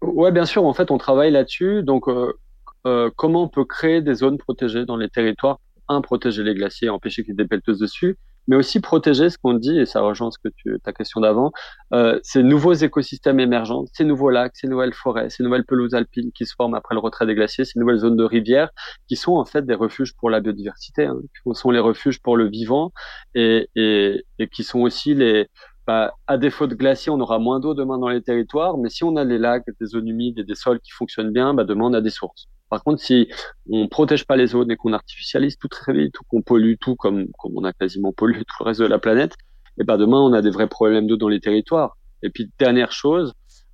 Oui, 0.01 0.31
bien 0.31 0.45
sûr. 0.45 0.65
En 0.65 0.73
fait, 0.73 0.89
on 0.89 0.97
travaille 0.97 1.29
là-dessus. 1.29 1.83
Donc, 1.83 2.07
euh, 2.07 3.11
comment 3.15 3.43
on 3.43 3.49
peut 3.49 3.65
créer 3.65 4.01
des 4.01 4.15
zones 4.15 4.39
protégées 4.39 4.85
dans 4.85 4.97
les 4.97 5.09
territoires? 5.09 5.59
Un, 5.89 6.01
protéger 6.01 6.41
les 6.41 6.55
glaciers, 6.55 6.89
empêcher 6.89 7.23
qu'ils 7.23 7.35
dépellent 7.35 7.61
dessus, 7.67 8.17
mais 8.47 8.55
aussi 8.55 8.79
protéger 8.79 9.29
ce 9.29 9.37
qu'on 9.37 9.53
dit, 9.53 9.79
et 9.79 9.85
ça 9.85 10.01
rejoint 10.01 10.31
ce 10.31 10.37
que 10.43 10.49
tu, 10.55 10.77
ta 10.83 10.93
question 10.93 11.21
d'avant, 11.21 11.51
euh, 11.93 12.19
ces 12.23 12.43
nouveaux 12.43 12.73
écosystèmes 12.73 13.39
émergents, 13.39 13.85
ces 13.93 14.05
nouveaux 14.05 14.29
lacs, 14.29 14.55
ces 14.55 14.67
nouvelles 14.67 14.93
forêts, 14.93 15.29
ces 15.29 15.43
nouvelles 15.43 15.65
pelouses 15.65 15.93
alpines 15.95 16.31
qui 16.33 16.45
se 16.45 16.53
forment 16.55 16.75
après 16.75 16.95
le 16.95 16.99
retrait 17.01 17.25
des 17.25 17.35
glaciers, 17.35 17.65
ces 17.65 17.79
nouvelles 17.79 17.99
zones 17.99 18.17
de 18.17 18.23
rivières, 18.23 18.69
qui 19.07 19.15
sont 19.15 19.33
en 19.33 19.45
fait 19.45 19.65
des 19.65 19.75
refuges 19.75 20.13
pour 20.15 20.29
la 20.29 20.41
biodiversité, 20.41 21.05
hein, 21.05 21.17
qui 21.43 21.55
sont 21.59 21.71
les 21.71 21.79
refuges 21.79 22.21
pour 22.21 22.37
le 22.37 22.47
vivant, 22.49 22.91
et, 23.33 23.69
et, 23.75 24.23
et 24.39 24.47
qui 24.49 24.63
sont 24.63 24.79
aussi 24.81 25.13
les, 25.13 25.47
bah, 25.87 26.13
à 26.27 26.37
défaut 26.37 26.67
de 26.67 26.75
glaciers, 26.75 27.11
on 27.11 27.19
aura 27.19 27.39
moins 27.39 27.59
d'eau 27.59 27.73
demain 27.73 27.97
dans 27.99 28.09
les 28.09 28.21
territoires, 28.21 28.77
mais 28.77 28.89
si 28.89 29.03
on 29.03 29.15
a 29.17 29.25
des 29.25 29.37
lacs, 29.37 29.65
des 29.79 29.85
zones 29.85 30.07
humides 30.07 30.39
et 30.39 30.43
des 30.43 30.55
sols 30.55 30.79
qui 30.79 30.91
fonctionnent 30.91 31.31
bien, 31.31 31.53
bah, 31.53 31.63
demain 31.63 31.85
on 31.85 31.93
a 31.93 32.01
des 32.01 32.09
sources. 32.09 32.47
Par 32.69 32.83
contre, 32.83 33.01
si 33.01 33.29
on 33.69 33.87
protège 33.87 34.25
pas 34.25 34.35
les 34.35 34.47
zones 34.47 34.71
et 34.71 34.75
qu'on 34.75 34.93
artificialise 34.93 35.57
tout 35.57 35.67
très 35.67 35.93
vite, 35.93 36.19
ou 36.19 36.23
qu'on 36.27 36.41
pollue 36.41 36.75
tout 36.79 36.95
comme, 36.95 37.27
comme 37.37 37.53
on 37.55 37.63
a 37.63 37.73
quasiment 37.73 38.11
pollué 38.13 38.39
tout 38.39 38.55
le 38.61 38.65
reste 38.65 38.81
de 38.81 38.85
la 38.87 38.99
planète, 38.99 39.35
et 39.77 39.83
ben 39.83 39.97
demain 39.97 40.19
on 40.19 40.33
a 40.33 40.41
des 40.41 40.49
vrais 40.49 40.67
problèmes 40.67 41.07
d'eau 41.07 41.17
dans 41.17 41.29
les 41.29 41.39
territoires. 41.39 41.97
Et 42.23 42.29
puis 42.29 42.51
dernière 42.59 42.91
chose, 42.91 43.33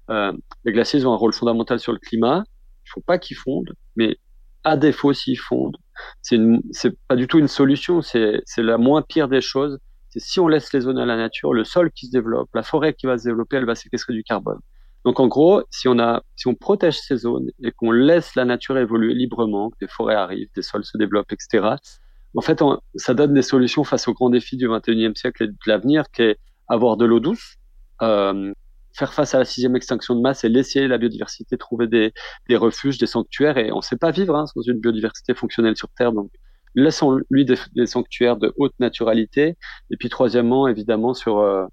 euh, 0.09 0.33
les 0.65 0.71
glaciers 0.73 1.05
ont 1.05 1.13
un 1.13 1.17
rôle 1.17 1.33
fondamental 1.33 1.79
sur 1.79 1.93
le 1.93 1.99
climat. 1.99 2.43
Il 2.85 2.89
faut 2.89 3.01
pas 3.01 3.17
qu'ils 3.17 3.37
fondent, 3.37 3.73
mais 3.95 4.17
à 4.63 4.77
défaut 4.77 5.13
s'ils 5.13 5.39
fondent, 5.39 5.77
c'est 6.21 6.37
c'est 6.71 6.97
pas 7.07 7.15
du 7.15 7.27
tout 7.27 7.39
une 7.39 7.47
solution. 7.47 8.01
C'est 8.01 8.41
c'est 8.45 8.63
la 8.63 8.77
moins 8.77 9.01
pire 9.01 9.27
des 9.29 9.41
choses. 9.41 9.77
C'est 10.09 10.19
si 10.19 10.39
on 10.39 10.47
laisse 10.47 10.73
les 10.73 10.81
zones 10.81 10.99
à 10.99 11.05
la 11.05 11.15
nature, 11.17 11.53
le 11.53 11.63
sol 11.63 11.91
qui 11.91 12.07
se 12.07 12.11
développe, 12.11 12.49
la 12.53 12.63
forêt 12.63 12.93
qui 12.93 13.05
va 13.07 13.17
se 13.17 13.23
développer, 13.25 13.57
elle 13.57 13.65
va 13.65 13.75
séquestrer 13.75 14.13
du 14.13 14.23
carbone. 14.23 14.59
Donc 15.03 15.19
en 15.19 15.27
gros, 15.27 15.63
si 15.71 15.87
on 15.87 15.97
a, 15.99 16.23
si 16.35 16.47
on 16.47 16.53
protège 16.53 16.99
ces 16.99 17.17
zones 17.17 17.49
et 17.63 17.71
qu'on 17.71 17.91
laisse 17.91 18.35
la 18.35 18.45
nature 18.45 18.77
évoluer 18.77 19.13
librement, 19.13 19.69
que 19.71 19.77
des 19.81 19.87
forêts 19.87 20.15
arrivent, 20.15 20.49
des 20.55 20.61
sols 20.61 20.85
se 20.85 20.97
développent, 20.97 21.31
etc. 21.31 21.75
En 22.35 22.41
fait, 22.41 22.61
ça 22.95 23.13
donne 23.13 23.33
des 23.33 23.41
solutions 23.41 23.83
face 23.83 24.07
aux 24.07 24.13
grands 24.13 24.29
défis 24.29 24.57
du 24.57 24.67
21e 24.67 25.15
siècle 25.15 25.43
et 25.43 25.47
de 25.47 25.55
l'avenir, 25.65 26.05
qui 26.11 26.21
est 26.21 26.37
avoir 26.67 26.97
de 26.97 27.05
l'eau 27.05 27.19
douce, 27.19 27.57
euh, 28.01 28.53
faire 28.93 29.13
face 29.13 29.35
à 29.35 29.39
la 29.39 29.45
sixième 29.45 29.75
extinction 29.75 30.15
de 30.15 30.21
masse 30.21 30.43
et 30.43 30.49
laisser 30.49 30.87
la 30.87 30.97
biodiversité 30.97 31.57
trouver 31.57 31.87
des, 31.87 32.13
des 32.47 32.55
refuges, 32.55 32.97
des 32.97 33.07
sanctuaires. 33.07 33.57
Et 33.57 33.71
on 33.71 33.77
ne 33.77 33.81
sait 33.81 33.97
pas 33.97 34.11
vivre 34.11 34.35
hein, 34.35 34.45
sans 34.45 34.61
une 34.61 34.79
biodiversité 34.79 35.33
fonctionnelle 35.33 35.75
sur 35.75 35.89
Terre. 35.89 36.13
Donc, 36.13 36.31
laissons-lui 36.75 37.45
des, 37.45 37.55
des, 37.75 37.85
sanctuaires 37.85 38.37
de 38.37 38.53
haute 38.57 38.73
naturalité. 38.79 39.57
Et 39.89 39.97
puis, 39.97 40.09
troisièmement, 40.09 40.67
évidemment, 40.67 41.13
sur 41.13 41.39
euh, 41.39 41.65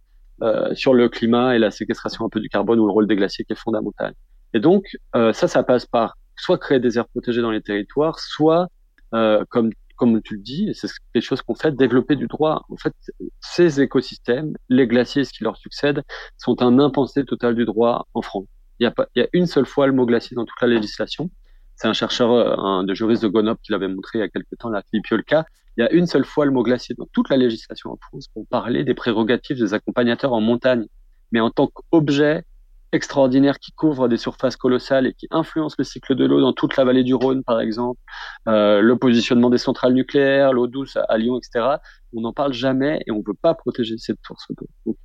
sur 0.74 0.94
le 0.94 1.08
climat 1.08 1.56
et 1.56 1.58
la 1.58 1.70
séquestration 1.70 2.24
un 2.24 2.28
peu 2.28 2.40
du 2.40 2.48
carbone 2.48 2.78
ou 2.78 2.86
le 2.86 2.92
rôle 2.92 3.06
des 3.06 3.16
glaciers 3.16 3.44
qui 3.44 3.52
est 3.52 3.56
fondamental. 3.56 4.14
Et 4.54 4.60
donc 4.60 4.84
euh, 5.14 5.32
ça, 5.32 5.48
ça 5.48 5.62
passe 5.62 5.86
par 5.86 6.16
soit 6.36 6.58
créer 6.58 6.80
des 6.80 6.98
aires 6.98 7.08
protégées 7.08 7.42
dans 7.42 7.50
les 7.50 7.62
territoires, 7.62 8.18
soit 8.18 8.68
euh, 9.14 9.44
comme 9.50 9.72
comme 9.96 10.22
tu 10.22 10.36
le 10.36 10.42
dis, 10.42 10.70
c'est 10.74 10.86
quelque 11.12 11.24
chose 11.24 11.42
qu'on 11.42 11.56
fait, 11.56 11.74
développer 11.74 12.14
du 12.14 12.28
droit. 12.28 12.64
En 12.68 12.76
fait, 12.76 12.94
ces 13.40 13.80
écosystèmes, 13.80 14.54
les 14.68 14.86
glaciers, 14.86 15.24
ce 15.24 15.32
qui 15.32 15.42
leur 15.42 15.56
succède, 15.56 16.04
sont 16.36 16.62
un 16.62 16.78
impensé 16.78 17.24
total 17.24 17.56
du 17.56 17.64
droit 17.64 18.06
en 18.14 18.22
France. 18.22 18.46
Il 18.78 18.84
y 18.84 18.86
a 18.86 18.92
pas, 18.92 19.08
il 19.16 19.22
y 19.22 19.24
a 19.24 19.28
une 19.32 19.46
seule 19.46 19.66
fois 19.66 19.88
le 19.88 19.92
mot 19.92 20.06
glacier 20.06 20.36
dans 20.36 20.44
toute 20.44 20.60
la 20.60 20.68
législation. 20.68 21.30
C'est 21.74 21.88
un 21.88 21.94
chercheur, 21.94 22.30
un 22.60 22.84
de 22.84 22.94
juriste 22.94 23.24
de 23.24 23.28
Grenoble 23.28 23.58
qui 23.60 23.72
l'avait 23.72 23.88
montré 23.88 24.18
il 24.18 24.20
y 24.20 24.24
a 24.24 24.28
quelques 24.28 24.56
temps, 24.60 24.68
là, 24.68 24.84
Philippe 24.88 25.08
Yolka, 25.08 25.46
il 25.78 25.82
y 25.82 25.84
a 25.84 25.92
une 25.92 26.06
seule 26.06 26.24
fois 26.24 26.44
le 26.44 26.50
mot 26.50 26.64
glacier 26.64 26.96
dans 26.98 27.06
toute 27.12 27.30
la 27.30 27.36
législation 27.36 27.92
en 27.92 27.98
France 28.00 28.26
pour 28.34 28.44
parler 28.48 28.82
des 28.82 28.94
prérogatives 28.94 29.58
des 29.58 29.74
accompagnateurs 29.74 30.32
en 30.32 30.40
montagne. 30.40 30.86
Mais 31.30 31.38
en 31.38 31.50
tant 31.50 31.68
qu'objet 31.68 32.42
extraordinaire 32.90 33.60
qui 33.60 33.70
couvre 33.70 34.08
des 34.08 34.16
surfaces 34.16 34.56
colossales 34.56 35.06
et 35.06 35.12
qui 35.12 35.28
influence 35.30 35.76
le 35.78 35.84
cycle 35.84 36.16
de 36.16 36.24
l'eau 36.24 36.40
dans 36.40 36.52
toute 36.52 36.76
la 36.76 36.84
vallée 36.84 37.04
du 37.04 37.14
Rhône, 37.14 37.44
par 37.44 37.60
exemple, 37.60 38.00
euh, 38.48 38.80
le 38.80 38.96
positionnement 38.96 39.50
des 39.50 39.58
centrales 39.58 39.92
nucléaires, 39.92 40.52
l'eau 40.52 40.66
douce 40.66 40.96
à, 41.08 41.16
Lyon, 41.16 41.38
etc. 41.38 41.76
On 42.12 42.22
n'en 42.22 42.32
parle 42.32 42.52
jamais 42.52 43.00
et 43.06 43.12
on 43.12 43.18
ne 43.18 43.24
veut 43.24 43.38
pas 43.40 43.54
protéger 43.54 43.98
cette 43.98 44.18
source 44.26 44.48
d'eau. 44.50 44.96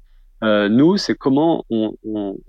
Euh, 0.44 0.70
nous, 0.70 0.98
c'est 0.98 1.16
comment 1.16 1.66
on, 1.70 1.96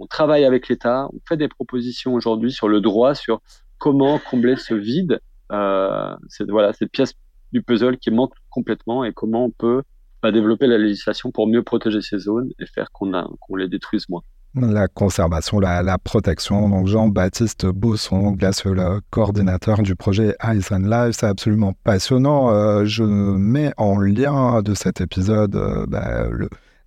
travaille 0.09 0.45
avec 0.45 0.69
l'État, 0.69 1.09
on 1.13 1.19
fait 1.29 1.37
des 1.37 1.49
propositions 1.49 2.15
aujourd'hui 2.15 2.53
sur 2.53 2.69
le 2.69 2.81
droit, 2.81 3.15
sur 3.15 3.41
comment 3.79 4.19
combler 4.19 4.57
ce 4.57 4.75
vide, 4.75 5.21
euh, 5.53 6.15
voilà, 6.49 6.73
cette 6.73 6.91
pièce 6.91 7.15
du 7.55 7.63
puzzle 7.63 7.97
qui 7.97 8.11
manque 8.11 8.35
complètement 8.51 9.05
et 9.05 9.13
comment 9.13 9.47
on 9.47 9.51
peut 9.51 9.83
bah, 10.23 10.33
développer 10.33 10.67
la 10.67 10.77
législation 10.77 11.31
pour 11.31 11.47
mieux 11.47 11.63
protéger 11.63 12.03
ces 12.03 12.19
zones 12.19 12.51
et 12.59 12.67
faire 12.67 12.91
qu'on 12.93 13.57
les 13.57 13.69
détruise 13.69 14.09
moins. 14.09 14.23
La 14.55 14.87
conservation, 14.87 15.59
la, 15.59 15.99
protection. 15.99 16.69
Donc 16.69 16.87
Jean-Baptiste 16.87 17.67
Bosson, 17.67 18.33
glaciologue, 18.33 19.03
coordinateur 19.11 19.83
du 19.83 19.97
projet 19.97 20.37
Ice 20.55 20.71
and 20.71 20.87
Life, 20.89 21.17
c'est 21.19 21.27
absolument 21.27 21.73
passionnant. 21.83 22.51
Euh, 22.51 22.85
je 22.85 23.03
mets 23.03 23.73
en 23.79 23.99
lien 23.99 24.63
de 24.63 24.75
cet 24.75 25.01
épisode 25.01 25.57
euh, 25.57 25.87
bah, 25.89 26.29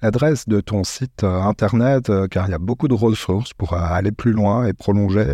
l'adresse 0.01 0.47
de 0.47 0.61
ton 0.61 0.85
site 0.85 1.25
euh, 1.25 1.41
internet, 1.41 2.09
car 2.29 2.47
il 2.47 2.51
y 2.51 2.55
a 2.55 2.59
beaucoup 2.59 2.87
de 2.87 2.93
ressources 2.93 3.53
pour 3.53 3.73
aller 3.73 4.11
plus 4.11 4.31
loin 4.31 4.65
et 4.65 4.71
prolonger 4.73 5.25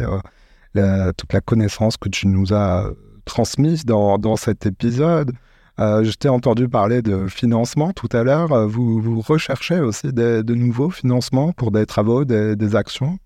toute 0.74 1.34
la 1.34 1.42
connaissance 1.42 1.98
que 1.98 2.10
tu 2.10 2.28
nous 2.28 2.52
as 2.52 2.90
transmise 3.26 3.86
dans, 3.86 4.18
dans 4.18 4.36
cet 4.36 4.66
épisode. 4.66 5.32
Euh, 5.80 6.04
je 6.04 6.12
t'ai 6.14 6.30
entendu 6.30 6.70
parler 6.70 7.02
de 7.02 7.28
financement 7.28 7.94
tout 7.94 8.10
à 8.12 8.24
l'heure. 8.24 8.52
Euh, 8.52 8.68
vous, 8.68 9.02
vous, 9.02 9.22
recherchez 9.22 9.80
aussi 9.80 10.14
de 10.14 10.54
nouveaux 10.54 10.92
financements 10.92 11.52
pour 11.52 11.72
des 11.72 11.86
travaux, 11.86 12.26
des, 12.26 12.56
des 12.56 12.76
actions? 12.76 13.18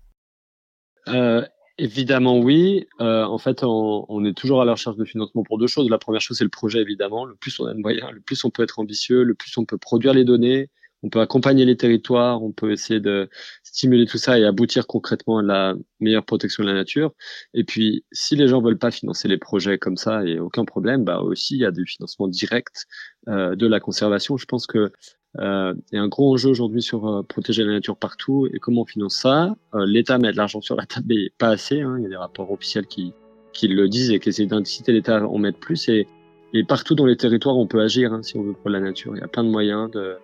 Euh, 1.08 1.44
Évidemment, 1.80 2.40
oui. 2.40 2.88
Euh, 3.00 3.22
en 3.22 3.38
fait, 3.38 3.62
on, 3.62 4.04
on, 4.08 4.24
est 4.24 4.36
toujours 4.36 4.60
à 4.60 4.64
la 4.64 4.72
recherche 4.72 4.96
de 4.96 5.04
financement 5.04 5.44
pour 5.44 5.58
deux 5.58 5.68
choses. 5.68 5.88
La 5.88 5.98
première 5.98 6.20
chose, 6.20 6.36
c'est 6.36 6.44
le 6.44 6.50
projet, 6.50 6.80
évidemment. 6.80 7.24
Le 7.24 7.36
plus 7.36 7.58
on 7.60 7.66
a 7.66 7.72
de 7.72 7.78
moyens, 7.78 8.10
le 8.12 8.20
plus 8.20 8.44
on 8.44 8.50
peut 8.50 8.64
être 8.64 8.80
ambitieux, 8.80 9.22
le 9.22 9.34
plus 9.34 9.56
on 9.58 9.64
peut 9.64 9.78
produire 9.78 10.12
les 10.12 10.24
données, 10.24 10.70
on 11.02 11.10
peut 11.10 11.20
accompagner 11.20 11.64
les 11.64 11.76
territoires, 11.76 12.42
on 12.42 12.52
peut 12.52 12.72
essayer 12.72 13.00
de 13.00 13.28
stimuler 13.62 14.06
tout 14.06 14.18
ça 14.18 14.38
et 14.38 14.44
aboutir 14.44 14.86
concrètement 14.86 15.38
à 15.38 15.42
la 15.42 15.74
meilleure 16.00 16.24
protection 16.24 16.64
de 16.64 16.68
la 16.68 16.74
nature. 16.74 17.12
Et 17.54 17.64
puis, 17.64 18.04
si 18.12 18.36
les 18.36 18.48
gens 18.48 18.60
veulent 18.60 18.78
pas 18.78 18.90
financer 18.90 19.28
les 19.28 19.38
projets 19.38 19.78
comme 19.78 19.96
ça, 19.96 20.24
et 20.24 20.38
aucun 20.40 20.64
problème, 20.64 21.04
bah 21.04 21.20
aussi 21.20 21.54
il 21.54 21.60
y 21.60 21.64
a 21.64 21.70
du 21.70 21.86
financement 21.86 22.28
direct 22.28 22.86
euh, 23.28 23.54
de 23.54 23.66
la 23.66 23.80
conservation. 23.80 24.36
Je 24.36 24.46
pense 24.46 24.66
que 24.66 24.90
euh, 25.38 25.74
y 25.92 25.98
a 25.98 26.02
un 26.02 26.08
gros 26.08 26.32
enjeu 26.32 26.48
aujourd'hui 26.48 26.82
sur 26.82 27.06
euh, 27.06 27.22
protéger 27.22 27.62
la 27.62 27.72
nature 27.72 27.96
partout 27.96 28.48
et 28.52 28.58
comment 28.58 28.82
on 28.82 28.86
finance 28.86 29.16
ça. 29.16 29.54
Euh, 29.74 29.84
L'État 29.86 30.18
met 30.18 30.32
de 30.32 30.36
l'argent 30.36 30.60
sur 30.60 30.74
la 30.74 30.86
table, 30.86 31.06
mais 31.08 31.30
pas 31.38 31.48
assez. 31.50 31.80
Hein. 31.80 31.96
Il 31.98 32.04
y 32.04 32.06
a 32.06 32.08
des 32.08 32.16
rapports 32.16 32.50
officiels 32.50 32.86
qui 32.86 33.12
qui 33.52 33.68
le 33.68 33.88
disent 33.88 34.10
et 34.10 34.20
qui 34.20 34.28
essaient 34.28 34.46
d'inciter 34.46 34.92
l'État 34.92 35.18
à 35.18 35.22
en 35.22 35.38
mettre 35.38 35.58
plus. 35.58 35.88
Et, 35.88 36.06
et 36.52 36.64
partout 36.64 36.94
dans 36.94 37.06
les 37.06 37.16
territoires, 37.16 37.56
on 37.56 37.66
peut 37.66 37.80
agir 37.80 38.12
hein, 38.12 38.22
si 38.22 38.36
on 38.36 38.42
veut 38.42 38.52
pour 38.52 38.70
la 38.70 38.80
nature. 38.80 39.16
Il 39.16 39.20
y 39.20 39.24
a 39.24 39.28
plein 39.28 39.44
de 39.44 39.48
moyens 39.48 39.90
de 39.90 40.16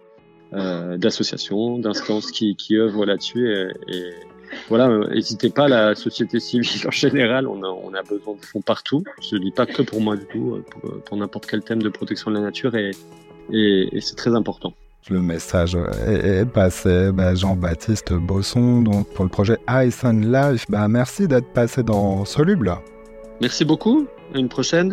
d'associations, 0.96 1.78
d'instances 1.78 2.30
qui, 2.30 2.56
qui 2.56 2.76
œuvrent 2.76 3.04
là-dessus. 3.04 3.48
Et, 3.88 4.12
voilà, 4.68 4.88
euh, 4.88 5.08
n'hésitez 5.08 5.50
pas, 5.50 5.68
la 5.68 5.94
société 5.94 6.40
civile 6.40 6.86
en 6.86 6.90
général, 6.90 7.46
on 7.46 7.62
a, 7.62 7.68
on 7.68 7.92
a 7.94 8.02
besoin 8.02 8.34
de 8.34 8.44
fonds 8.44 8.60
partout. 8.60 9.02
Je 9.20 9.36
ne 9.36 9.40
dis 9.40 9.50
pas 9.50 9.66
que 9.66 9.82
pour 9.82 10.00
moi 10.00 10.16
du 10.16 10.26
tout, 10.26 10.54
euh, 10.54 10.64
pour, 10.70 11.02
pour 11.02 11.16
n'importe 11.16 11.46
quel 11.46 11.62
thème 11.62 11.82
de 11.82 11.88
protection 11.88 12.30
de 12.30 12.36
la 12.36 12.42
nature, 12.42 12.74
et, 12.76 12.90
et, 13.52 13.96
et 13.96 14.00
c'est 14.00 14.16
très 14.16 14.34
important. 14.34 14.72
Le 15.10 15.20
message 15.20 15.76
est, 16.06 16.46
passé. 16.46 17.10
Bah, 17.12 17.34
Jean-Baptiste 17.34 18.14
Bosson, 18.14 18.80
donc 18.80 19.06
pour 19.12 19.24
le 19.24 19.30
projet 19.30 19.58
Ice 19.68 20.02
and 20.02 20.22
Life, 20.24 20.64
bah, 20.70 20.88
merci 20.88 21.28
d'être 21.28 21.52
passé 21.52 21.82
dans 21.82 22.24
Soluble. 22.24 22.74
Merci 23.40 23.66
beaucoup. 23.66 24.06
À 24.34 24.38
une 24.38 24.48
prochaine. 24.48 24.92